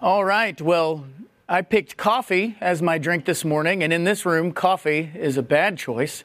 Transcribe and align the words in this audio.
All 0.00 0.24
right. 0.24 0.60
Well, 0.62 1.06
I 1.48 1.62
picked 1.62 1.96
coffee 1.96 2.56
as 2.60 2.80
my 2.80 2.98
drink 2.98 3.24
this 3.24 3.44
morning, 3.44 3.82
and 3.82 3.92
in 3.92 4.04
this 4.04 4.24
room, 4.24 4.52
coffee 4.52 5.10
is 5.12 5.36
a 5.36 5.42
bad 5.42 5.76
choice 5.76 6.22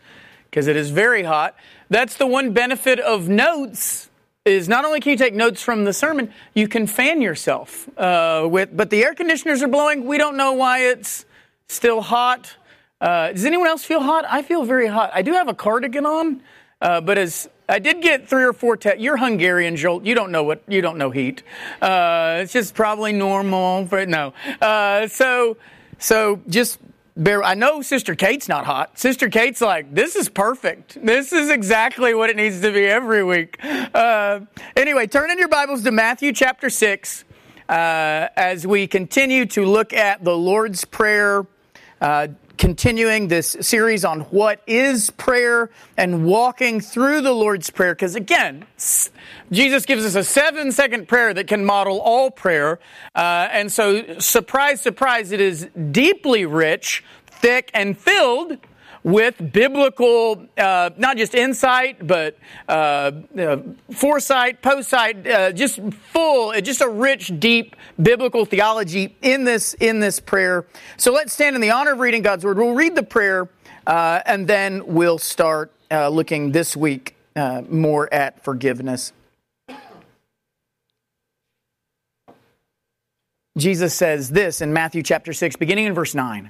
because 0.48 0.68
it 0.68 0.76
is 0.76 0.92
very 0.92 1.24
hot. 1.24 1.56
That's 1.90 2.18
the 2.18 2.28
one 2.28 2.54
benefit 2.54 3.00
of 3.00 3.30
notes 3.30 4.12
is 4.46 4.70
not 4.70 4.86
only 4.86 5.00
can 5.00 5.14
you 5.14 5.18
take 5.18 5.34
notes 5.34 5.64
from 5.64 5.86
the 5.86 5.94
sermon, 5.94 6.32
you 6.54 6.68
can 6.68 6.86
fan 6.86 7.20
yourself 7.20 7.90
uh, 7.98 8.48
with. 8.48 8.78
But 8.78 8.92
the 8.92 9.04
air 9.04 9.16
conditioners 9.16 9.64
are 9.64 9.68
blowing. 9.68 10.06
We 10.06 10.20
don't 10.20 10.38
know 10.38 10.54
why 10.54 10.82
it's 10.82 11.26
still 11.68 12.02
hot. 12.02 12.56
Uh, 13.02 13.32
does 13.32 13.44
anyone 13.44 13.70
else 13.70 13.84
feel 13.84 14.02
hot? 14.02 14.24
I 14.30 14.44
feel 14.44 14.66
very 14.66 14.86
hot. 14.86 15.10
I 15.16 15.24
do 15.24 15.34
have 15.34 15.48
a 15.48 15.56
cardigan 15.56 16.06
on, 16.06 16.44
uh, 16.80 17.02
but 17.02 17.18
as 17.18 17.50
I 17.68 17.80
did 17.80 18.02
get 18.02 18.28
three 18.28 18.44
or 18.44 18.54
four. 18.54 18.78
Te- 18.78 18.98
You're 19.00 19.18
Hungarian, 19.18 19.76
Zsolt. 19.76 20.06
You 20.06 20.16
don't 20.16 20.32
know 20.32 20.44
what 20.44 20.62
you 20.68 20.82
don't 20.82 20.98
know 20.98 21.10
heat. 21.10 21.44
Uh, 21.82 22.40
it's 22.42 22.54
just 22.54 22.76
probably 22.76 23.14
normal. 23.14 23.86
But 23.86 24.10
no. 24.10 24.34
Uh, 24.62 25.08
so 25.08 25.58
so 25.98 26.42
just 26.48 26.80
bear. 27.16 27.44
I 27.44 27.54
know 27.54 27.82
Sister 27.82 28.16
Kate's 28.16 28.50
not 28.50 28.66
hot. 28.66 29.00
Sister 29.00 29.30
Kate's 29.30 29.62
like 29.62 29.94
this 29.94 30.16
is 30.16 30.28
perfect. 30.30 31.04
This 31.04 31.32
is 31.32 31.50
exactly 31.50 32.14
what 32.14 32.30
it 32.30 32.36
needs 32.36 32.62
to 32.62 32.72
be 32.72 32.86
every 32.86 33.24
week. 33.24 33.58
Uh, 33.64 34.42
anyway, 34.76 35.08
turn 35.08 35.32
in 35.32 35.40
your 35.40 35.48
Bibles 35.48 35.84
to 35.84 35.92
Matthew 35.92 36.34
chapter 36.34 36.70
six 36.70 37.24
uh, 37.70 38.28
as 38.36 38.68
we 38.68 38.88
continue 38.88 39.46
to 39.48 39.66
look 39.66 39.94
at 39.94 40.24
the 40.24 40.36
Lord's 40.36 40.84
prayer. 40.86 41.46
Continuing 42.58 43.30
this 43.30 43.58
series 43.62 44.06
on 44.06 44.22
what 44.22 44.62
is 44.68 45.10
prayer 45.12 45.72
and 45.98 46.24
walking 46.24 46.80
through 46.80 47.22
the 47.22 47.32
Lord's 47.32 47.70
Prayer. 47.70 47.96
Because 47.96 48.16
again, 48.16 48.66
Jesus 49.52 49.86
gives 49.86 50.06
us 50.06 50.16
a 50.16 50.24
seven 50.24 50.72
second 50.72 51.08
prayer 51.08 51.34
that 51.34 51.48
can 51.48 51.66
model 51.66 52.00
all 52.00 52.30
prayer. 52.30 52.80
Uh, 53.16 53.48
and 53.52 53.72
so, 53.72 54.20
surprise, 54.20 54.82
surprise, 54.82 55.32
it 55.32 55.42
is 55.42 55.68
deeply 55.92 56.46
rich, 56.46 57.04
thick, 57.26 57.72
and 57.74 57.98
filled 57.98 58.58
with 59.04 59.52
biblical, 59.52 60.46
uh, 60.58 60.92
not 60.98 61.18
just 61.18 61.36
insight, 61.36 62.06
but 62.06 62.38
uh, 62.68 63.12
uh, 63.38 63.58
foresight, 63.92 64.66
uh, 64.66 65.52
just 65.52 65.80
full, 65.92 66.54
just 66.62 66.82
a 66.82 66.88
rich, 66.88 67.38
deep 67.40 67.76
biblical 68.02 68.46
theology 68.46 69.16
in 69.22 69.44
this 69.44 69.74
in 69.76 70.00
this 70.00 70.20
prayer. 70.20 70.66
So 70.98 71.12
let's 71.12 71.34
stand 71.34 71.56
in 71.56 71.62
the 71.62 71.72
honor 71.72 71.94
of 71.94 72.00
reading 72.00 72.22
God's 72.22 72.46
word. 72.46 72.58
We'll 72.58 72.74
read 72.74 72.96
the 72.96 73.04
prayer, 73.04 73.50
uh, 73.86 74.22
and 74.26 74.48
then 74.48 74.86
we'll 74.86 75.20
start 75.20 75.72
uh, 75.92 76.10
looking 76.10 76.52
this 76.52 76.76
week 76.76 77.16
more 77.70 78.14
at 78.14 78.44
forgiveness. 78.44 79.12
Jesus 83.58 83.94
says 83.94 84.30
this 84.30 84.62
in 84.62 84.74
Matthew 84.74 85.04
chapter 85.04 85.32
6, 85.32 85.58
beginning 85.58 85.86
in 85.86 85.94
verse 85.94 86.16
9. 86.16 86.50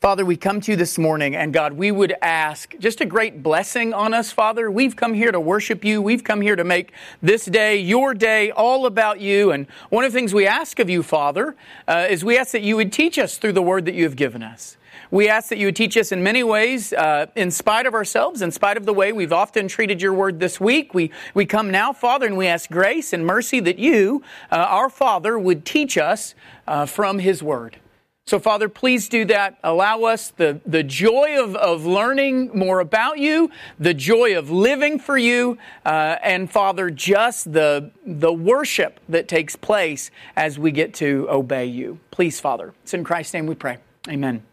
Father, 0.00 0.24
we 0.24 0.38
come 0.38 0.62
to 0.62 0.70
you 0.70 0.78
this 0.78 0.96
morning, 0.96 1.36
and 1.36 1.52
God, 1.52 1.74
we 1.74 1.92
would 1.92 2.14
ask 2.22 2.74
just 2.78 3.02
a 3.02 3.04
great 3.04 3.42
blessing 3.42 3.92
on 3.92 4.14
us, 4.14 4.32
Father. 4.32 4.70
We've 4.70 4.96
come 4.96 5.12
here 5.12 5.30
to 5.30 5.38
worship 5.38 5.84
you. 5.84 6.00
We've 6.00 6.24
come 6.24 6.40
here 6.40 6.56
to 6.56 6.64
make 6.64 6.92
this 7.20 7.44
day, 7.44 7.76
your 7.76 8.14
day, 8.14 8.50
all 8.50 8.86
about 8.86 9.20
you. 9.20 9.50
And 9.50 9.66
one 9.90 10.06
of 10.06 10.10
the 10.10 10.18
things 10.18 10.32
we 10.32 10.46
ask 10.46 10.78
of 10.78 10.88
you, 10.88 11.02
Father, 11.02 11.54
uh, 11.86 12.06
is 12.08 12.24
we 12.24 12.38
ask 12.38 12.52
that 12.52 12.62
you 12.62 12.76
would 12.76 12.94
teach 12.94 13.18
us 13.18 13.36
through 13.36 13.52
the 13.52 13.60
word 13.60 13.84
that 13.84 13.92
you 13.92 14.04
have 14.04 14.16
given 14.16 14.42
us. 14.42 14.78
We 15.10 15.28
ask 15.28 15.50
that 15.50 15.58
you 15.58 15.66
would 15.66 15.76
teach 15.76 15.98
us 15.98 16.12
in 16.12 16.22
many 16.22 16.42
ways, 16.42 16.94
uh, 16.94 17.26
in 17.36 17.50
spite 17.50 17.84
of 17.84 17.92
ourselves, 17.92 18.40
in 18.40 18.52
spite 18.52 18.78
of 18.78 18.86
the 18.86 18.94
way 18.94 19.12
we've 19.12 19.34
often 19.34 19.68
treated 19.68 20.00
your 20.00 20.14
word 20.14 20.40
this 20.40 20.58
week. 20.58 20.94
We, 20.94 21.10
we 21.34 21.44
come 21.44 21.70
now, 21.70 21.92
Father, 21.92 22.24
and 22.24 22.38
we 22.38 22.46
ask 22.46 22.70
grace 22.70 23.12
and 23.12 23.26
mercy 23.26 23.60
that 23.60 23.78
you, 23.78 24.22
uh, 24.50 24.56
our 24.56 24.88
Father, 24.88 25.38
would 25.38 25.66
teach 25.66 25.98
us 25.98 26.34
uh, 26.66 26.86
from 26.86 27.18
his 27.18 27.42
word. 27.42 27.76
So, 28.26 28.38
Father, 28.38 28.68
please 28.68 29.08
do 29.08 29.24
that. 29.24 29.58
Allow 29.64 30.04
us 30.04 30.28
the, 30.28 30.60
the 30.64 30.84
joy 30.84 31.42
of, 31.42 31.56
of 31.56 31.84
learning 31.84 32.56
more 32.56 32.78
about 32.78 33.18
you, 33.18 33.50
the 33.78 33.92
joy 33.92 34.38
of 34.38 34.50
living 34.50 35.00
for 35.00 35.18
you, 35.18 35.58
uh, 35.84 36.16
and, 36.22 36.48
Father, 36.48 36.90
just 36.90 37.52
the, 37.52 37.90
the 38.06 38.32
worship 38.32 39.00
that 39.08 39.26
takes 39.26 39.56
place 39.56 40.12
as 40.36 40.60
we 40.60 40.70
get 40.70 40.94
to 40.94 41.26
obey 41.28 41.66
you. 41.66 41.98
Please, 42.12 42.38
Father. 42.38 42.72
It's 42.84 42.94
in 42.94 43.02
Christ's 43.02 43.34
name 43.34 43.46
we 43.46 43.56
pray. 43.56 43.78
Amen. 44.08 44.44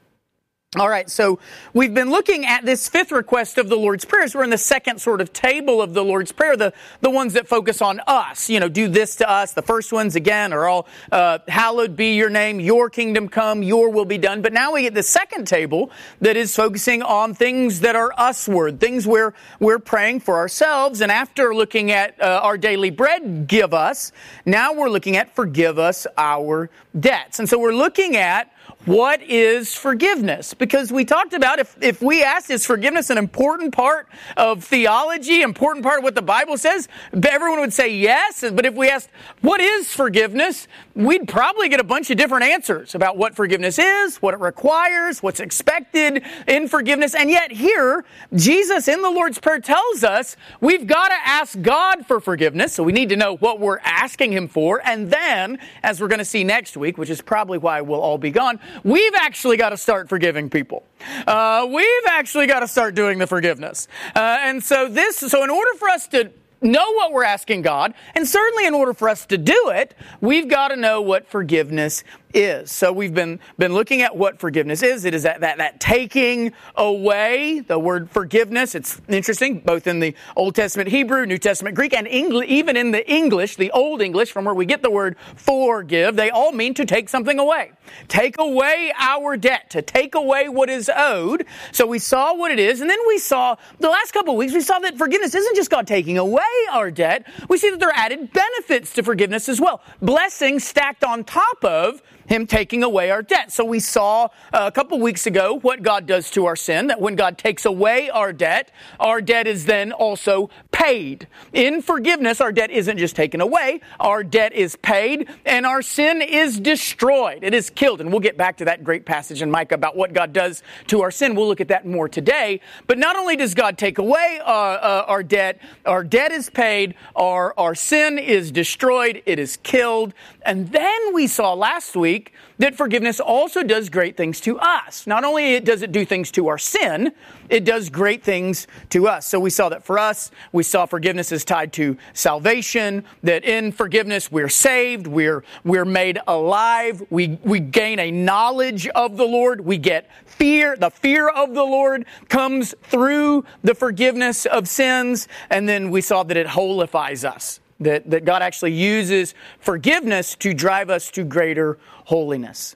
All 0.75 0.89
right, 0.89 1.09
so 1.09 1.39
we've 1.73 1.93
been 1.93 2.09
looking 2.09 2.45
at 2.45 2.65
this 2.65 2.89
fifth 2.89 3.13
request 3.13 3.57
of 3.57 3.69
the 3.69 3.77
Lord's 3.77 4.03
Prayer. 4.03 4.27
So 4.27 4.39
we're 4.39 4.43
in 4.43 4.49
the 4.49 4.57
second 4.57 4.99
sort 4.99 5.21
of 5.21 5.31
table 5.31 5.81
of 5.81 5.93
the 5.93 6.03
Lord's 6.03 6.33
Prayer, 6.33 6.57
the, 6.57 6.73
the 6.99 7.09
ones 7.09 7.31
that 7.35 7.47
focus 7.47 7.81
on 7.81 8.01
us. 8.05 8.49
You 8.49 8.59
know, 8.59 8.67
do 8.67 8.89
this 8.89 9.15
to 9.15 9.29
us. 9.29 9.53
The 9.53 9.61
first 9.61 9.93
ones, 9.93 10.17
again, 10.17 10.51
are 10.51 10.67
all, 10.67 10.85
uh, 11.09 11.39
hallowed 11.47 11.95
be 11.95 12.15
your 12.15 12.29
name, 12.29 12.59
your 12.59 12.89
kingdom 12.89 13.29
come, 13.29 13.63
your 13.63 13.89
will 13.91 14.03
be 14.03 14.17
done. 14.17 14.41
But 14.41 14.51
now 14.51 14.73
we 14.73 14.81
get 14.81 14.93
the 14.93 15.03
second 15.03 15.47
table 15.47 15.89
that 16.19 16.35
is 16.35 16.53
focusing 16.53 17.01
on 17.01 17.33
things 17.33 17.79
that 17.79 17.95
are 17.95 18.11
usward, 18.17 18.81
things 18.81 19.07
where 19.07 19.33
we're 19.61 19.79
praying 19.79 20.19
for 20.19 20.35
ourselves. 20.35 20.99
And 20.99 21.13
after 21.13 21.55
looking 21.55 21.91
at 21.91 22.21
uh, 22.21 22.41
our 22.43 22.57
daily 22.57 22.89
bread, 22.89 23.47
give 23.47 23.73
us, 23.73 24.11
now 24.45 24.73
we're 24.73 24.89
looking 24.89 25.15
at 25.15 25.33
forgive 25.33 25.79
us 25.79 26.05
our 26.17 26.69
debts. 26.99 27.39
And 27.39 27.47
so 27.47 27.57
we're 27.57 27.71
looking 27.71 28.17
at 28.17 28.51
what 28.87 29.21
is 29.21 29.75
forgiveness? 29.75 30.53
Because 30.53 30.93
we 30.93 31.03
talked 31.03 31.33
about 31.33 31.59
if, 31.59 31.75
if 31.81 32.01
we 32.01 32.23
asked, 32.23 32.49
is 32.49 32.65
forgiveness 32.65 33.09
an 33.09 33.17
important 33.17 33.73
part 33.73 34.07
of 34.37 34.63
theology, 34.63 35.41
important 35.41 35.83
part 35.83 35.97
of 35.97 36.05
what 36.05 36.15
the 36.15 36.21
Bible 36.21 36.57
says? 36.57 36.87
Everyone 37.11 37.59
would 37.59 37.73
say 37.73 37.93
yes. 37.93 38.45
But 38.49 38.65
if 38.65 38.75
we 38.75 38.89
asked, 38.89 39.09
what 39.41 39.59
is 39.59 39.91
forgiveness? 39.91 40.69
We'd 40.95 41.27
probably 41.27 41.67
get 41.67 41.81
a 41.81 41.83
bunch 41.83 42.09
of 42.11 42.17
different 42.17 42.45
answers 42.45 42.95
about 42.95 43.17
what 43.17 43.35
forgiveness 43.35 43.77
is, 43.77 44.21
what 44.21 44.33
it 44.33 44.39
requires, 44.39 45.21
what's 45.21 45.41
expected 45.41 46.23
in 46.47 46.69
forgiveness. 46.69 47.13
And 47.13 47.29
yet 47.29 47.51
here, 47.51 48.05
Jesus 48.35 48.87
in 48.87 49.01
the 49.01 49.11
Lord's 49.11 49.37
Prayer 49.37 49.59
tells 49.59 50.05
us 50.05 50.37
we've 50.61 50.87
got 50.87 51.09
to 51.09 51.17
ask 51.25 51.61
God 51.61 52.05
for 52.05 52.21
forgiveness. 52.21 52.71
So 52.71 52.83
we 52.83 52.93
need 52.93 53.09
to 53.09 53.17
know 53.17 53.35
what 53.35 53.59
we're 53.59 53.79
asking 53.79 54.31
Him 54.31 54.47
for. 54.47 54.81
And 54.87 55.11
then, 55.11 55.59
as 55.83 55.99
we're 55.99 56.07
going 56.07 56.19
to 56.19 56.25
see 56.25 56.45
next 56.45 56.77
week, 56.77 56.97
which 56.97 57.09
is 57.09 57.21
probably 57.21 57.57
why 57.57 57.81
we'll 57.81 57.99
all 57.99 58.17
be 58.17 58.31
gone, 58.31 58.61
we've 58.83 59.15
actually 59.15 59.57
got 59.57 59.69
to 59.69 59.77
start 59.77 60.09
forgiving 60.09 60.49
people. 60.49 60.83
Uh, 61.25 61.67
we've 61.69 62.07
actually 62.07 62.47
got 62.47 62.61
to 62.61 62.67
start 62.67 62.95
doing 62.95 63.17
the 63.17 63.27
forgiveness. 63.27 63.87
Uh, 64.15 64.37
and 64.41 64.63
so 64.63 64.87
this, 64.87 65.17
so 65.17 65.43
in 65.43 65.49
order 65.49 65.73
for 65.77 65.89
us 65.89 66.07
to 66.09 66.31
know 66.61 66.93
what 66.93 67.11
we're 67.11 67.23
asking 67.23 67.61
God, 67.61 67.93
and 68.15 68.27
certainly 68.27 68.65
in 68.65 68.73
order 68.73 68.93
for 68.93 69.09
us 69.09 69.25
to 69.27 69.37
do 69.37 69.69
it, 69.69 69.95
we've 70.21 70.47
got 70.47 70.69
to 70.69 70.75
know 70.75 71.01
what 71.01 71.27
forgiveness 71.27 72.03
is. 72.37 72.71
So 72.71 72.93
we've 72.93 73.13
been, 73.13 73.39
been 73.57 73.73
looking 73.73 74.01
at 74.01 74.15
what 74.15 74.39
forgiveness 74.39 74.83
is. 74.83 75.03
It 75.05 75.13
is 75.13 75.23
that, 75.23 75.41
that, 75.41 75.57
that 75.57 75.79
taking 75.79 76.53
away, 76.75 77.61
the 77.61 77.79
word 77.79 78.09
forgiveness. 78.09 78.75
It's 78.75 79.01
interesting, 79.09 79.59
both 79.59 79.87
in 79.87 79.99
the 79.99 80.15
Old 80.35 80.55
Testament 80.55 80.89
Hebrew, 80.89 81.25
New 81.25 81.39
Testament 81.39 81.75
Greek, 81.75 81.93
and 81.93 82.07
even 82.07 82.77
in 82.77 82.91
the 82.91 83.09
English, 83.11 83.55
the 83.55 83.71
Old 83.71 84.01
English, 84.01 84.31
from 84.31 84.45
where 84.45 84.53
we 84.53 84.65
get 84.65 84.83
the 84.83 84.91
word 84.91 85.17
forgive, 85.35 86.15
they 86.15 86.29
all 86.29 86.51
mean 86.51 86.73
to 86.75 86.85
take 86.85 87.09
something 87.09 87.39
away. 87.39 87.71
Take 88.07 88.37
away 88.37 88.93
our 88.97 89.35
debt, 89.35 89.69
to 89.71 89.81
take 89.81 90.13
away 90.13 90.47
what 90.47 90.69
is 90.69 90.91
owed. 90.95 91.45
So 91.71 91.87
we 91.87 91.99
saw 91.99 92.35
what 92.35 92.51
it 92.51 92.59
is, 92.59 92.81
and 92.81 92.89
then 92.89 92.99
we 93.07 93.17
saw, 93.17 93.55
the 93.79 93.89
last 93.89 94.11
couple 94.11 94.33
of 94.33 94.37
weeks, 94.37 94.53
we 94.53 94.61
saw 94.61 94.79
that 94.79 94.97
forgiveness 94.97 95.33
isn't 95.33 95.55
just 95.55 95.71
God 95.71 95.87
taking 95.87 96.17
away 96.17 96.43
our 96.71 96.91
debt. 96.91 97.25
We 97.49 97.57
see 97.57 97.71
that 97.71 97.79
there 97.79 97.89
are 97.89 97.95
added 97.95 98.31
benefits 98.31 98.93
to 98.93 99.03
forgiveness 99.03 99.49
as 99.49 99.59
well. 99.59 99.81
Blessings 100.01 100.63
stacked 100.63 101.03
on 101.03 101.23
top 101.23 101.65
of 101.65 102.03
him 102.27 102.45
taking 102.45 102.83
away 102.83 103.09
our 103.09 103.21
debt. 103.21 103.51
So 103.51 103.65
we 103.65 103.79
saw 103.79 104.25
uh, 104.53 104.65
a 104.67 104.71
couple 104.71 104.99
weeks 104.99 105.25
ago 105.25 105.59
what 105.61 105.81
God 105.81 106.05
does 106.05 106.29
to 106.31 106.45
our 106.45 106.55
sin, 106.55 106.87
that 106.87 107.01
when 107.01 107.15
God 107.15 107.37
takes 107.37 107.65
away 107.65 108.09
our 108.09 108.31
debt, 108.31 108.71
our 108.99 109.21
debt 109.21 109.47
is 109.47 109.65
then 109.65 109.91
also 109.91 110.49
paid. 110.71 111.27
In 111.53 111.81
forgiveness, 111.81 112.39
our 112.39 112.51
debt 112.51 112.69
isn't 112.69 112.97
just 112.97 113.15
taken 113.15 113.41
away, 113.41 113.81
our 113.99 114.23
debt 114.23 114.53
is 114.53 114.75
paid, 114.75 115.29
and 115.45 115.65
our 115.65 115.81
sin 115.81 116.21
is 116.21 116.59
destroyed. 116.59 117.43
It 117.43 117.53
is 117.53 117.69
killed. 117.69 118.01
And 118.01 118.11
we'll 118.11 118.19
get 118.19 118.37
back 118.37 118.57
to 118.57 118.65
that 118.65 118.83
great 118.83 119.05
passage 119.05 119.41
in 119.41 119.49
Micah 119.49 119.75
about 119.75 119.95
what 119.95 120.13
God 120.13 120.33
does 120.33 120.63
to 120.87 121.01
our 121.01 121.11
sin. 121.11 121.33
We'll 121.33 121.47
look 121.47 121.61
at 121.61 121.69
that 121.69 121.85
more 121.85 122.09
today. 122.09 122.59
But 122.85 122.97
not 122.97 123.15
only 123.15 123.35
does 123.35 123.53
God 123.53 123.77
take 123.77 123.97
away 123.97 124.39
uh, 124.43 124.49
uh, 124.49 125.05
our 125.07 125.23
debt, 125.23 125.61
our 125.85 126.03
debt 126.03 126.31
is 126.31 126.49
paid, 126.49 126.95
our, 127.15 127.53
our 127.57 127.73
sin 127.73 128.19
is 128.19 128.51
destroyed, 128.51 129.23
it 129.25 129.39
is 129.39 129.57
killed. 129.57 130.13
And 130.43 130.71
then 130.71 131.13
we 131.13 131.27
saw 131.27 131.53
last 131.53 131.95
week 131.95 132.16
week 132.17 132.33
that 132.57 132.75
forgiveness 132.75 133.19
also 133.19 133.61
does 133.61 133.89
great 133.89 134.17
things 134.17 134.41
to 134.41 134.57
us. 134.59 135.05
Not 135.05 135.23
only 135.23 135.59
does 135.59 135.83
it 135.83 135.91
do 135.91 136.03
things 136.05 136.31
to 136.31 136.47
our 136.47 136.57
sin, 136.57 137.11
it 137.49 137.63
does 137.63 137.89
great 137.89 138.23
things 138.23 138.65
to 138.89 139.07
us. 139.07 139.27
So 139.27 139.39
we 139.39 139.51
saw 139.51 139.69
that 139.69 139.83
for 139.83 139.99
us, 139.99 140.31
we 140.51 140.63
saw 140.63 140.87
forgiveness 140.87 141.31
is 141.31 141.45
tied 141.45 141.71
to 141.73 141.97
salvation, 142.13 143.03
that 143.21 143.45
in 143.45 143.71
forgiveness 143.71 144.31
we're 144.31 144.49
saved, 144.49 145.05
we're, 145.05 145.43
we're 145.63 145.85
made 145.85 146.19
alive, 146.27 147.03
we, 147.11 147.37
we 147.43 147.59
gain 147.59 147.99
a 147.99 148.09
knowledge 148.09 148.87
of 148.87 149.17
the 149.17 149.25
Lord, 149.25 149.61
we 149.61 149.77
get 149.77 150.09
fear. 150.25 150.75
The 150.75 150.89
fear 150.89 151.29
of 151.29 151.53
the 151.53 151.63
Lord 151.63 152.05
comes 152.27 152.73
through 152.83 153.45
the 153.63 153.75
forgiveness 153.75 154.47
of 154.47 154.67
sins, 154.67 155.27
and 155.51 155.69
then 155.69 155.91
we 155.91 156.01
saw 156.01 156.23
that 156.23 156.37
it 156.37 156.47
holifies 156.47 157.23
us 157.23 157.59
that, 157.79 158.09
that 158.09 158.25
God 158.25 158.41
actually 158.41 158.73
uses 158.73 159.35
forgiveness 159.59 160.35
to 160.35 160.53
drive 160.53 160.89
us 160.89 161.11
to 161.11 161.23
greater 161.23 161.77
holiness. 162.05 162.75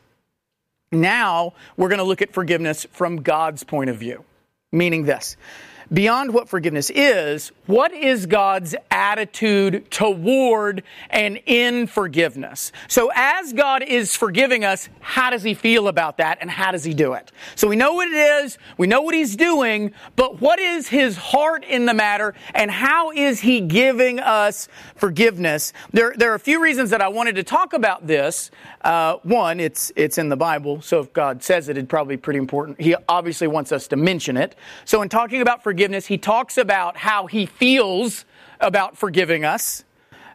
Now, 0.91 1.53
we're 1.77 1.89
going 1.89 1.99
to 1.99 2.03
look 2.03 2.21
at 2.21 2.33
forgiveness 2.33 2.85
from 2.91 3.21
God's 3.21 3.63
point 3.63 3.89
of 3.89 3.97
view, 3.97 4.25
meaning 4.71 5.05
this 5.05 5.37
beyond 5.93 6.33
what 6.33 6.47
forgiveness 6.47 6.89
is, 6.89 7.51
what 7.65 7.91
is 7.91 8.25
God's 8.25 8.75
attitude 8.89 9.89
toward 9.91 10.83
and 11.09 11.39
in 11.45 11.87
forgiveness? 11.87 12.71
So 12.87 13.11
as 13.13 13.51
God 13.53 13.83
is 13.83 14.15
forgiving 14.15 14.63
us, 14.63 14.87
how 15.01 15.29
does 15.29 15.43
he 15.43 15.53
feel 15.53 15.87
about 15.87 16.17
that 16.17 16.37
and 16.41 16.49
how 16.49 16.71
does 16.71 16.83
he 16.83 16.93
do 16.93 17.13
it? 17.13 17.31
So 17.55 17.67
we 17.67 17.75
know 17.75 17.93
what 17.93 18.07
it 18.07 18.13
is, 18.43 18.57
we 18.77 18.87
know 18.87 19.01
what 19.01 19.13
he's 19.13 19.35
doing, 19.35 19.91
but 20.15 20.39
what 20.39 20.59
is 20.59 20.87
his 20.87 21.17
heart 21.17 21.65
in 21.65 21.85
the 21.85 21.93
matter 21.93 22.33
and 22.53 22.71
how 22.71 23.11
is 23.11 23.41
he 23.41 23.59
giving 23.59 24.19
us 24.19 24.69
forgiveness? 24.95 25.73
There, 25.91 26.13
there 26.15 26.31
are 26.31 26.35
a 26.35 26.39
few 26.39 26.61
reasons 26.63 26.91
that 26.91 27.01
I 27.01 27.09
wanted 27.09 27.35
to 27.35 27.43
talk 27.43 27.73
about 27.73 28.07
this. 28.07 28.49
Uh, 28.81 29.17
one, 29.23 29.59
it's, 29.59 29.91
it's 29.95 30.17
in 30.17 30.29
the 30.29 30.37
Bible, 30.37 30.81
so 30.81 30.99
if 31.01 31.11
God 31.11 31.43
says 31.43 31.67
it, 31.67 31.77
it'd 31.77 31.89
probably 31.89 32.15
be 32.15 32.21
pretty 32.21 32.39
important. 32.39 32.79
He 32.79 32.95
obviously 33.09 33.47
wants 33.47 33.71
us 33.71 33.87
to 33.89 33.97
mention 33.97 34.37
it. 34.37 34.55
So 34.85 35.01
in 35.01 35.09
talking 35.09 35.41
about 35.41 35.61
forgiveness, 35.63 35.80
forgiveness, 35.81 36.05
he 36.05 36.19
talks 36.19 36.59
about 36.59 36.95
how 36.95 37.25
he 37.25 37.47
feels 37.47 38.23
about 38.59 38.95
forgiving 38.95 39.43
us. 39.43 39.83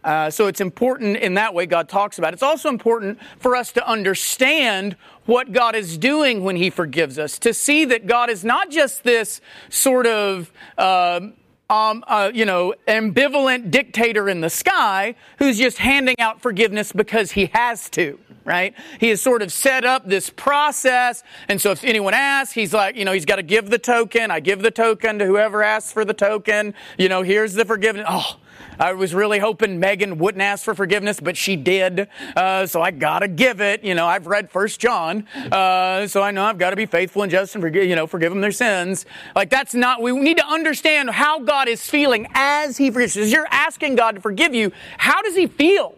Uh, 0.02 0.28
so 0.28 0.48
it's 0.48 0.60
important 0.60 1.16
in 1.19 1.34
that 1.34 1.54
way, 1.54 1.66
God 1.66 1.88
talks 1.88 2.19
about 2.19 2.32
it. 2.32 2.34
It's 2.34 2.43
also 2.43 2.69
important 2.69 3.20
for 3.38 3.54
us 3.54 3.70
to 3.75 3.88
understand 3.88 4.96
what 5.25 5.52
God 5.52 5.76
is 5.76 5.98
doing 5.98 6.43
when 6.43 6.56
He 6.56 6.69
forgives 6.69 7.16
us, 7.16 7.38
to 7.38 7.54
see 7.54 7.84
that 7.84 8.08
God 8.08 8.28
is 8.28 8.44
not 8.44 8.70
just 8.70 9.04
this 9.04 9.40
sort 9.69 10.08
of. 10.08 10.50
Uh, 10.76 11.20
um, 11.68 12.04
uh, 12.06 12.30
you 12.32 12.44
know, 12.44 12.74
ambivalent 12.86 13.70
dictator 13.70 14.28
in 14.28 14.40
the 14.40 14.50
sky 14.50 15.14
who's 15.38 15.58
just 15.58 15.78
handing 15.78 16.18
out 16.20 16.40
forgiveness 16.40 16.92
because 16.92 17.32
he 17.32 17.46
has 17.52 17.90
to 17.90 18.18
right? 18.46 18.74
He 19.00 19.08
has 19.08 19.20
sort 19.20 19.42
of 19.42 19.52
set 19.52 19.84
up 19.84 20.06
this 20.06 20.30
process. 20.30 21.24
And 21.48 21.60
so 21.60 21.72
if 21.72 21.82
anyone 21.82 22.14
asks, 22.14 22.54
he's 22.54 22.72
like, 22.72 22.96
you 22.96 23.04
know, 23.04 23.12
he's 23.12 23.24
got 23.24 23.36
to 23.36 23.42
give 23.42 23.68
the 23.68 23.78
token. 23.78 24.30
I 24.30 24.40
give 24.40 24.62
the 24.62 24.70
token 24.70 25.18
to 25.18 25.26
whoever 25.26 25.62
asks 25.62 25.92
for 25.92 26.04
the 26.04 26.14
token. 26.14 26.72
You 26.96 27.08
know, 27.08 27.22
here's 27.22 27.54
the 27.54 27.64
forgiveness. 27.64 28.06
Oh, 28.08 28.36
I 28.79 28.93
was 28.93 29.14
really 29.14 29.38
hoping 29.38 29.81
Megan 29.81 30.19
wouldn't 30.19 30.43
ask 30.43 30.64
for 30.64 30.75
forgiveness, 30.75 31.20
but 31.20 31.37
she 31.37 31.56
did. 31.56 32.08
Uh, 32.37 32.67
so 32.67 32.82
I 32.82 32.91
gotta 32.91 33.29
give 33.29 33.61
it. 33.61 33.85
You 33.85 33.94
know, 33.94 34.06
I've 34.06 34.26
read 34.26 34.50
First 34.50 34.81
John, 34.81 35.26
uh, 35.53 36.06
so 36.06 36.23
I 36.23 36.31
know 36.31 36.44
I've 36.44 36.58
got 36.58 36.70
to 36.70 36.76
be 36.76 36.87
faithful 36.87 37.23
and 37.23 37.31
just 37.31 37.55
and 37.55 37.62
forgive, 37.62 37.85
you 37.85 37.97
know, 37.97 38.06
forgive 38.06 38.32
them 38.32 38.41
their 38.41 38.53
sins. 38.53 39.06
Like 39.35 39.50
that's 39.50 39.75
not. 39.75 40.03
We 40.03 40.12
need 40.12 40.37
to 40.38 40.47
understand 40.47 41.11
how 41.11 41.41
God 41.41 41.69
is 41.69 41.88
feeling 41.88 42.26
as 42.35 42.76
He 42.76 42.91
forgives. 42.91 43.17
As 43.17 43.32
you're 43.32 43.49
asking 43.50 43.97
God 43.97 44.17
to 44.17 44.20
forgive 44.20 44.55
you, 44.55 44.73
how 44.99 45.23
does 45.23 45.37
He 45.37 45.47
feel 45.47 45.97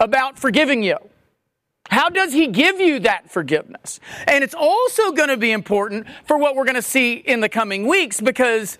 about 0.00 0.38
forgiving 0.38 0.82
you? 0.82 0.98
How 1.90 2.08
does 2.08 2.32
he 2.32 2.46
give 2.46 2.80
you 2.80 3.00
that 3.00 3.30
forgiveness? 3.30 4.00
And 4.26 4.42
it's 4.42 4.54
also 4.54 5.12
going 5.12 5.28
to 5.28 5.36
be 5.36 5.52
important 5.52 6.06
for 6.26 6.38
what 6.38 6.56
we're 6.56 6.64
going 6.64 6.74
to 6.76 6.82
see 6.82 7.14
in 7.14 7.40
the 7.40 7.48
coming 7.48 7.86
weeks 7.86 8.20
because 8.20 8.78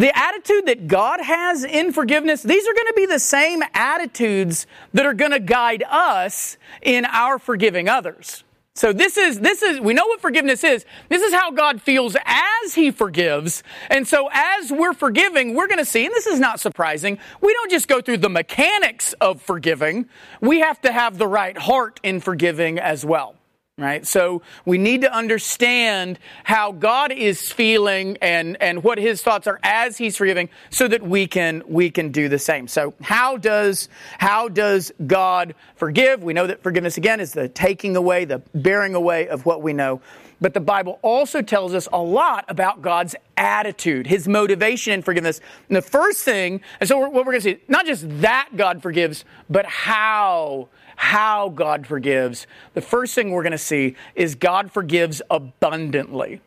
the 0.00 0.16
attitude 0.16 0.64
that 0.64 0.88
God 0.88 1.20
has 1.20 1.62
in 1.62 1.92
forgiveness, 1.92 2.42
these 2.42 2.66
are 2.66 2.72
going 2.72 2.86
to 2.86 2.94
be 2.96 3.04
the 3.04 3.18
same 3.18 3.62
attitudes 3.74 4.66
that 4.94 5.04
are 5.04 5.12
going 5.12 5.32
to 5.32 5.40
guide 5.40 5.84
us 5.90 6.56
in 6.80 7.04
our 7.04 7.38
forgiving 7.38 7.86
others. 7.86 8.42
So 8.74 8.94
this 8.94 9.18
is, 9.18 9.40
this 9.40 9.62
is, 9.62 9.78
we 9.78 9.92
know 9.92 10.06
what 10.06 10.22
forgiveness 10.22 10.64
is. 10.64 10.86
This 11.10 11.20
is 11.20 11.34
how 11.34 11.50
God 11.50 11.82
feels 11.82 12.16
as 12.24 12.74
He 12.74 12.90
forgives. 12.90 13.62
And 13.90 14.08
so 14.08 14.30
as 14.32 14.72
we're 14.72 14.94
forgiving, 14.94 15.54
we're 15.54 15.66
going 15.66 15.78
to 15.78 15.84
see, 15.84 16.06
and 16.06 16.14
this 16.14 16.26
is 16.26 16.40
not 16.40 16.60
surprising, 16.60 17.18
we 17.42 17.52
don't 17.52 17.70
just 17.70 17.86
go 17.86 18.00
through 18.00 18.18
the 18.18 18.30
mechanics 18.30 19.12
of 19.20 19.42
forgiving. 19.42 20.08
We 20.40 20.60
have 20.60 20.80
to 20.80 20.92
have 20.92 21.18
the 21.18 21.26
right 21.26 21.58
heart 21.58 22.00
in 22.02 22.20
forgiving 22.20 22.78
as 22.78 23.04
well 23.04 23.34
right? 23.80 24.06
So 24.06 24.42
we 24.64 24.78
need 24.78 25.00
to 25.02 25.12
understand 25.12 26.18
how 26.44 26.72
God 26.72 27.12
is 27.12 27.50
feeling 27.50 28.18
and, 28.20 28.56
and 28.60 28.84
what 28.84 28.98
his 28.98 29.22
thoughts 29.22 29.46
are 29.46 29.58
as 29.62 29.96
he's 29.98 30.16
forgiving 30.16 30.48
so 30.70 30.86
that 30.88 31.02
we 31.02 31.26
can, 31.26 31.62
we 31.66 31.90
can 31.90 32.12
do 32.12 32.28
the 32.28 32.38
same. 32.38 32.68
So 32.68 32.94
how 33.00 33.36
does, 33.36 33.88
how 34.18 34.48
does 34.48 34.92
God 35.06 35.54
forgive? 35.76 36.22
We 36.22 36.34
know 36.34 36.46
that 36.46 36.62
forgiveness 36.62 36.96
again 36.96 37.20
is 37.20 37.32
the 37.32 37.48
taking 37.48 37.96
away, 37.96 38.24
the 38.24 38.42
bearing 38.54 38.94
away 38.94 39.28
of 39.28 39.46
what 39.46 39.62
we 39.62 39.72
know. 39.72 40.00
But 40.40 40.54
the 40.54 40.60
Bible 40.60 40.98
also 41.02 41.42
tells 41.42 41.74
us 41.74 41.86
a 41.92 42.00
lot 42.00 42.46
about 42.48 42.80
God's 42.80 43.14
attitude, 43.36 44.06
his 44.06 44.26
motivation 44.26 44.94
in 44.94 45.02
forgiveness. 45.02 45.40
And 45.68 45.76
the 45.76 45.82
first 45.82 46.24
thing, 46.24 46.62
and 46.80 46.88
so 46.88 46.98
what 46.98 47.12
we're 47.12 47.24
going 47.24 47.36
to 47.36 47.42
see, 47.42 47.58
not 47.68 47.84
just 47.84 48.06
that 48.22 48.48
God 48.56 48.82
forgives, 48.82 49.24
but 49.50 49.66
how 49.66 50.68
how 51.00 51.48
God 51.48 51.86
forgives, 51.86 52.46
the 52.74 52.82
first 52.82 53.14
thing 53.14 53.30
we're 53.30 53.42
going 53.42 53.52
to 53.52 53.58
see 53.58 53.96
is 54.14 54.34
God 54.34 54.70
forgives 54.70 55.22
abundantly. 55.30 56.42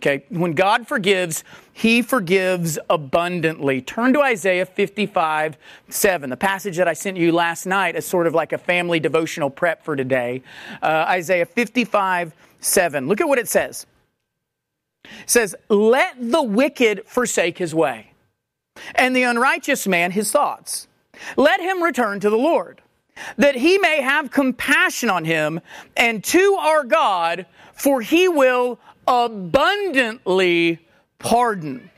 Okay, 0.00 0.24
when 0.30 0.52
God 0.52 0.88
forgives, 0.88 1.44
He 1.74 2.00
forgives 2.00 2.78
abundantly. 2.88 3.82
Turn 3.82 4.14
to 4.14 4.22
Isaiah 4.22 4.64
55 4.64 5.58
7, 5.90 6.30
the 6.30 6.38
passage 6.38 6.78
that 6.78 6.88
I 6.88 6.94
sent 6.94 7.18
you 7.18 7.32
last 7.32 7.66
night 7.66 7.96
as 7.96 8.06
sort 8.06 8.26
of 8.26 8.34
like 8.34 8.54
a 8.54 8.58
family 8.58 8.98
devotional 8.98 9.50
prep 9.50 9.84
for 9.84 9.94
today. 9.94 10.42
Uh, 10.82 11.04
Isaiah 11.06 11.44
55 11.44 12.32
7. 12.60 13.08
Look 13.08 13.20
at 13.20 13.28
what 13.28 13.38
it 13.38 13.46
says. 13.46 13.84
It 15.04 15.10
says, 15.26 15.54
Let 15.68 16.16
the 16.18 16.42
wicked 16.42 17.02
forsake 17.04 17.58
his 17.58 17.74
way, 17.74 18.12
and 18.94 19.14
the 19.14 19.24
unrighteous 19.24 19.86
man 19.86 20.12
his 20.12 20.32
thoughts. 20.32 20.88
Let 21.36 21.60
him 21.60 21.82
return 21.82 22.20
to 22.20 22.30
the 22.30 22.38
Lord 22.38 22.80
that 23.36 23.54
he 23.54 23.78
may 23.78 24.00
have 24.00 24.30
compassion 24.30 25.10
on 25.10 25.24
him 25.24 25.60
and 25.96 26.22
to 26.24 26.56
our 26.60 26.84
God, 26.84 27.46
for 27.74 28.00
he 28.00 28.28
will 28.28 28.78
abundantly 29.06 30.86
pardon. 31.18 31.90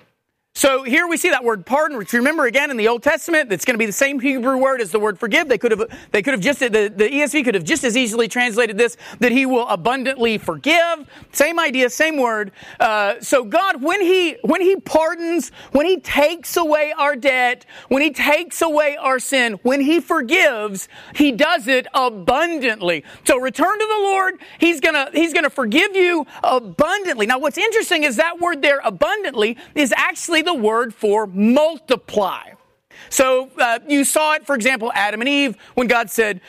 So 0.55 0.82
here 0.82 1.06
we 1.06 1.17
see 1.17 1.31
that 1.31 1.45
word 1.45 1.64
pardon, 1.64 1.97
which 1.97 2.12
remember 2.12 2.45
again 2.45 2.73
in 2.73 2.76
the 2.76 2.88
Old 2.88 3.04
Testament, 3.04 3.52
it's 3.52 3.64
going 3.64 3.75
to 3.75 3.78
be 3.78 3.87
the 3.87 3.92
same 3.92 4.19
Hebrew 4.19 4.59
word 4.59 4.80
as 4.80 4.90
the 4.90 4.99
word 4.99 5.16
forgive. 5.19 5.49
They 5.49 5.59
could 5.59 5.71
have, 5.71 6.09
they 6.11 6.23
could 6.23 6.35
have 6.35 6.40
just, 6.40 6.59
the, 6.59 6.69
the 6.69 7.09
ESV 7.09 7.45
could 7.45 7.54
have 7.54 7.62
just 7.62 7.85
as 7.85 7.97
easily 7.97 8.26
translated 8.26 8.76
this, 8.76 8.97
that 9.21 9.30
he 9.30 9.47
will 9.47 9.66
abundantly 9.69 10.38
forgive. 10.38 11.09
Same 11.33 11.61
idea, 11.61 11.88
same 11.88 12.16
word. 12.16 12.50
Uh, 12.80 13.21
so 13.21 13.45
God, 13.45 13.80
when 13.80 14.00
he, 14.00 14.38
when 14.42 14.61
he 14.61 14.75
pardons, 14.75 15.50
when 15.71 15.87
he 15.87 15.99
takes 15.99 16.57
away 16.57 16.92
our 16.99 17.14
debt, 17.14 17.64
when 17.88 18.02
he 18.02 18.11
takes 18.11 18.61
away 18.61 18.97
our 18.97 19.21
sin, 19.21 19.52
when 19.62 19.80
he 19.80 20.00
forgives, 20.00 20.88
he 21.14 21.30
does 21.30 21.69
it 21.69 21.87
abundantly. 21.95 23.04
So 23.25 23.38
return 23.38 23.78
to 23.78 23.87
the 23.87 24.02
Lord. 24.02 24.35
He's 24.59 24.80
gonna, 24.80 25.11
he's 25.14 25.33
gonna 25.33 25.49
forgive 25.49 25.95
you 25.95 26.26
abundantly. 26.42 27.26
Now 27.26 27.38
what's 27.38 27.57
interesting 27.57 28.02
is 28.02 28.16
that 28.16 28.40
word 28.40 28.62
there, 28.62 28.80
abundantly, 28.85 29.57
is 29.76 29.95
actually 29.97 30.39
the 30.42 30.54
word 30.54 30.94
for 30.94 31.26
multiply. 31.26 32.50
So 33.09 33.50
uh, 33.59 33.78
you 33.88 34.04
saw 34.04 34.35
it, 34.35 34.47
for 34.47 34.54
example, 34.54 34.92
Adam 34.94 35.20
and 35.20 35.28
Eve, 35.28 35.56
when 35.75 35.87
God 35.87 36.11
said, 36.11 36.40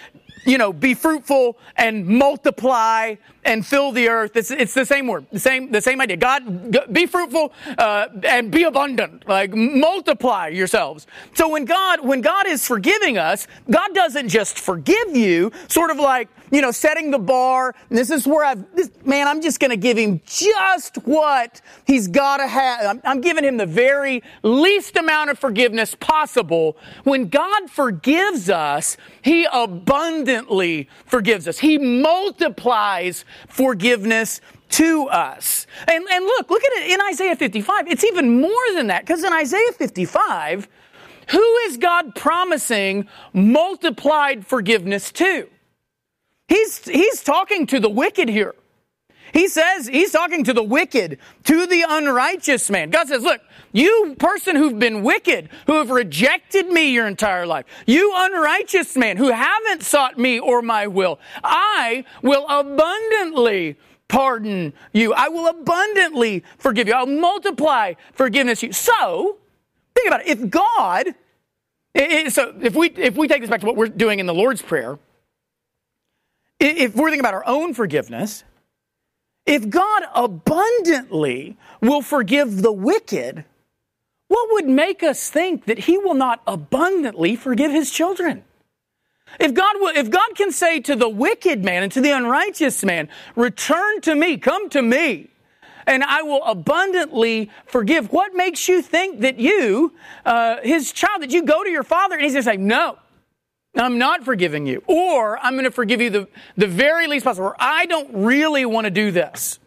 you 0.46 0.58
know, 0.58 0.74
be 0.74 0.94
fruitful 0.94 1.58
and 1.76 2.06
multiply 2.06 3.16
and 3.44 3.66
fill 3.66 3.92
the 3.92 4.08
earth. 4.08 4.36
It's, 4.36 4.52
it's 4.52 4.74
the 4.74 4.86
same 4.86 5.08
word, 5.08 5.26
the 5.32 5.40
same, 5.40 5.72
the 5.72 5.82
same 5.82 6.02
idea. 6.02 6.18
God, 6.18 6.94
be 6.94 7.06
fruitful 7.06 7.54
uh, 7.78 8.08
and 8.24 8.52
be 8.52 8.64
abundant, 8.64 9.28
like 9.28 9.54
multiply 9.54 10.48
yourselves. 10.48 11.08
So 11.34 11.50
when 11.50 11.66
God, 11.66 12.06
when 12.06 12.22
God 12.22 12.48
is 12.48 12.66
forgiving 12.66 13.18
us, 13.18 13.48
God 13.70 13.94
doesn't 13.94 14.30
just 14.30 14.60
forgive 14.60 15.16
you, 15.16 15.52
sort 15.68 15.90
of 15.90 15.98
like, 15.98 16.30
you 16.52 16.62
know, 16.62 16.72
setting 16.72 17.12
the 17.12 17.20
bar. 17.20 17.74
this 17.90 18.10
is 18.10 18.28
where 18.28 18.44
I've, 18.44 18.76
this, 18.76 18.92
man, 19.06 19.28
I'm 19.28 19.42
just 19.42 19.60
going 19.60 19.72
to 19.72 19.78
give 19.78 19.98
him 19.98 20.22
just 20.26 20.98
what 21.06 21.62
he's 21.86 22.08
got 22.08 22.38
to 22.38 22.48
have. 22.48 22.86
I'm, 22.86 23.02
I'm 23.06 23.22
giving 23.22 23.44
him 23.44 23.58
the 23.58 23.66
very 23.66 24.22
least 24.44 24.98
amount 24.98 25.30
of 25.30 25.40
forgiveness 25.40 25.96
possible. 25.96 26.78
When 27.04 27.30
God 27.30 27.70
forgives 27.70 28.50
us, 28.50 28.98
he 29.22 29.48
abundantly 29.52 30.90
forgives 31.06 31.48
us. 31.48 31.60
He 31.60 31.78
multiplies 31.78 33.24
forgiveness 33.48 34.42
to 34.70 35.08
us. 35.08 35.68
And, 35.88 36.06
and 36.10 36.26
look, 36.26 36.50
look 36.50 36.64
at 36.64 36.84
it 36.84 36.92
in 36.92 37.00
Isaiah 37.10 37.36
55. 37.36 37.88
It's 37.88 38.04
even 38.04 38.42
more 38.42 38.52
than 38.74 38.88
that, 38.88 39.02
because 39.02 39.24
in 39.24 39.34
Isaiah 39.34 39.72
55, 39.74 40.68
who 41.30 41.56
is 41.68 41.78
God 41.78 42.16
promising 42.16 43.08
multiplied 43.34 44.46
forgiveness 44.46 45.12
to? 45.14 45.48
He's, 46.48 46.84
he's 46.86 47.24
talking 47.24 47.66
to 47.68 47.80
the 47.80 47.90
wicked 47.90 48.28
here. 48.28 48.56
He 49.34 49.48
says 49.48 49.88
he's 49.88 50.12
talking 50.12 50.44
to 50.44 50.54
the 50.54 50.64
wicked, 50.64 51.20
to 51.46 51.66
the 51.66 51.86
unrighteous 51.88 52.70
man. 52.70 52.90
God 52.90 53.08
says, 53.08 53.24
look, 53.24 53.42
you 53.72 54.16
person 54.20 54.56
who've 54.56 54.78
been 54.78 55.04
wicked, 55.04 55.50
who 55.66 55.74
have 55.78 55.90
rejected 55.90 56.68
me 56.68 56.92
your 56.92 57.08
entire 57.08 57.46
life, 57.46 57.66
you 57.86 58.12
unrighteous 58.16 58.98
man 58.98 59.18
who 59.18 59.30
haven't 59.30 59.84
sought 59.84 60.18
me 60.18 60.40
or 60.40 60.62
my 60.62 60.88
will, 60.88 61.20
I 61.44 62.04
will 62.22 62.46
abundantly 62.50 63.78
pardon 64.08 64.74
you. 64.92 65.14
I 65.14 65.30
will 65.30 65.48
abundantly 65.48 66.44
forgive 66.58 66.88
you. 66.88 66.94
I'll 66.94 67.06
multiply 67.06 67.94
forgiveness 68.12 68.62
you. 68.62 68.74
So, 68.74 69.38
think 69.96 70.08
about 70.08 70.22
it. 70.22 70.28
If 70.28 70.50
God, 70.50 71.16
so 72.32 72.54
if 72.62 72.76
we, 72.76 72.90
if 72.90 73.16
we 73.16 73.30
take 73.30 73.40
this 73.40 73.50
back 73.50 73.62
to 73.62 73.66
what 73.66 73.78
we're 73.78 73.88
doing 73.88 74.20
in 74.20 74.26
the 74.26 74.34
Lord's 74.34 74.62
Prayer, 74.62 75.00
if 76.60 76.94
we're 76.96 77.10
thinking 77.10 77.22
about 77.22 77.34
our 77.34 77.48
own 77.48 77.74
forgiveness, 77.74 78.44
if 79.46 79.70
God 79.70 80.04
abundantly 80.14 81.58
will 81.82 82.02
forgive 82.02 82.62
the 82.62 82.72
wicked, 82.72 83.46
what 84.28 84.50
would 84.52 84.68
make 84.68 85.04
us 85.04 85.30
think 85.30 85.66
that 85.66 85.80
he 85.80 85.98
will 85.98 86.14
not 86.14 86.42
abundantly 86.48 87.36
forgive 87.36 87.72
his 87.72 87.92
children? 87.92 88.44
If 89.40 89.54
God, 89.54 89.76
will, 89.80 89.96
if 89.96 90.10
God 90.10 90.36
can 90.36 90.52
say 90.52 90.80
to 90.82 90.96
the 90.96 91.10
wicked 91.10 91.64
man 91.64 91.84
and 91.84 91.92
to 91.94 92.02
the 92.02 92.12
unrighteous 92.12 92.84
man, 92.84 93.10
return 93.36 94.02
to 94.02 94.16
me, 94.16 94.38
come 94.38 94.70
to 94.70 94.82
me, 94.82 95.30
and 95.88 96.04
I 96.04 96.22
will 96.22 96.44
abundantly 96.44 97.50
forgive, 97.66 98.12
what 98.12 98.34
makes 98.34 98.68
you 98.68 98.82
think 98.82 99.22
that 99.22 99.40
you, 99.40 99.94
uh, 100.26 100.58
his 100.64 100.92
child, 100.92 101.24
that 101.24 101.32
you 101.32 101.44
go 101.44 101.64
to 101.64 101.70
your 101.70 101.84
father 101.84 102.16
and 102.16 102.24
he's 102.24 102.34
going 102.34 102.44
to 102.44 102.52
say, 102.52 102.58
no, 102.58 102.98
I'm 103.76 103.98
not 103.98 104.24
forgiving 104.24 104.66
you. 104.66 104.84
Or 104.88 105.38
I'm 105.38 105.54
going 105.54 105.66
to 105.66 105.72
forgive 105.72 106.02
you 106.02 106.10
the, 106.10 106.28
the 106.58 106.68
very 106.68 107.08
least 107.08 107.24
possible. 107.24 107.48
Or 107.48 107.56
I 107.60 107.86
don't 107.86 108.26
really 108.26 108.66
want 108.66 108.86
to 108.86 108.92
do 108.92 109.12
this. 109.12 109.60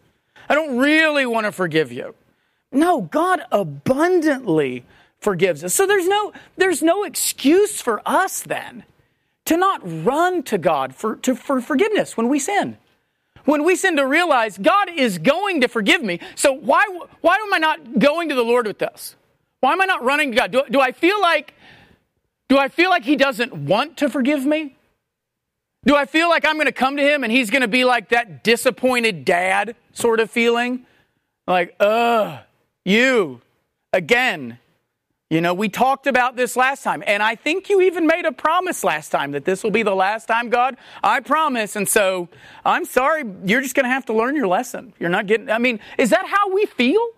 I 0.47 0.55
don't 0.55 0.77
really 0.77 1.25
want 1.25 1.45
to 1.45 1.51
forgive 1.51 1.91
you. 1.91 2.13
No, 2.71 3.01
God 3.01 3.41
abundantly 3.51 4.85
forgives 5.19 5.63
us. 5.63 5.73
So 5.73 5.87
there's 5.87 6.07
no, 6.07 6.33
there's 6.57 6.83
no 6.83 7.03
excuse 7.03 7.81
for 7.81 8.01
us 8.05 8.43
then 8.43 8.83
to 9.45 9.57
not 9.57 9.81
run 10.05 10.43
to 10.43 10.57
God 10.57 10.93
for, 10.93 11.15
to, 11.17 11.35
for 11.35 11.61
forgiveness 11.61 12.15
when 12.15 12.29
we 12.29 12.39
sin. 12.39 12.77
When 13.45 13.63
we 13.63 13.75
sin 13.75 13.95
to 13.97 14.05
realize 14.05 14.57
God 14.57 14.89
is 14.89 15.17
going 15.17 15.61
to 15.61 15.67
forgive 15.67 16.03
me. 16.03 16.19
So 16.35 16.53
why, 16.53 16.83
why 17.21 17.37
am 17.37 17.53
I 17.53 17.57
not 17.59 17.99
going 17.99 18.29
to 18.29 18.35
the 18.35 18.43
Lord 18.43 18.67
with 18.67 18.79
this? 18.79 19.15
Why 19.61 19.73
am 19.73 19.81
I 19.81 19.85
not 19.85 20.03
running 20.03 20.31
to 20.31 20.37
God? 20.37 20.51
Do, 20.51 20.63
do 20.69 20.79
I 20.79 20.91
feel 20.91 21.19
like 21.19 21.54
do 22.49 22.57
I 22.57 22.69
feel 22.69 22.89
like 22.89 23.03
he 23.03 23.15
doesn't 23.15 23.53
want 23.53 23.97
to 23.97 24.09
forgive 24.09 24.45
me? 24.45 24.75
Do 25.85 25.95
I 25.95 26.05
feel 26.05 26.29
like 26.29 26.45
I'm 26.45 26.55
going 26.55 26.65
to 26.65 26.71
come 26.71 26.97
to 26.97 27.03
him 27.03 27.23
and 27.23 27.31
he's 27.31 27.49
going 27.49 27.61
to 27.61 27.67
be 27.67 27.85
like 27.85 28.09
that 28.09 28.43
disappointed 28.43 29.23
dad 29.23 29.75
sort 29.93 30.19
of 30.19 30.31
feeling? 30.31 30.85
Like, 31.47 31.75
ugh, 31.79 32.39
you, 32.83 33.41
again. 33.93 34.59
You 35.31 35.41
know, 35.41 35.55
we 35.55 35.69
talked 35.69 36.05
about 36.05 36.35
this 36.35 36.55
last 36.55 36.83
time, 36.83 37.03
and 37.07 37.23
I 37.23 37.33
think 37.33 37.67
you 37.67 37.81
even 37.81 38.05
made 38.05 38.25
a 38.25 38.31
promise 38.31 38.83
last 38.83 39.09
time 39.09 39.31
that 39.31 39.43
this 39.43 39.63
will 39.63 39.71
be 39.71 39.81
the 39.81 39.95
last 39.95 40.27
time, 40.27 40.49
God. 40.49 40.77
I 41.03 41.19
promise. 41.19 41.75
And 41.75 41.89
so 41.89 42.29
I'm 42.63 42.85
sorry, 42.85 43.23
you're 43.43 43.61
just 43.61 43.73
going 43.73 43.85
to 43.85 43.89
have 43.89 44.05
to 44.05 44.13
learn 44.13 44.35
your 44.35 44.47
lesson. 44.47 44.93
You're 44.99 45.09
not 45.09 45.25
getting, 45.25 45.49
I 45.49 45.57
mean, 45.57 45.79
is 45.97 46.11
that 46.11 46.27
how 46.27 46.53
we 46.53 46.67
feel? 46.67 47.09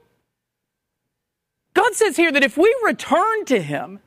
God 1.74 1.94
says 1.96 2.16
here 2.16 2.32
that 2.32 2.44
if 2.44 2.58
we 2.58 2.74
return 2.86 3.44
to 3.46 3.62
Him, 3.62 4.00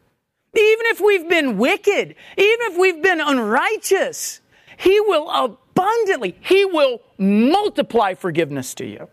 even 0.54 0.86
if 0.86 1.00
we've 1.00 1.28
been 1.28 1.58
wicked, 1.58 2.14
even 2.36 2.58
if 2.62 2.78
we've 2.78 3.02
been 3.02 3.20
unrighteous, 3.20 4.40
He 4.76 5.00
will 5.00 5.30
abundantly, 5.30 6.36
He 6.40 6.64
will 6.64 7.00
multiply 7.18 8.14
forgiveness 8.14 8.74
to 8.74 8.86
you. 8.86 9.08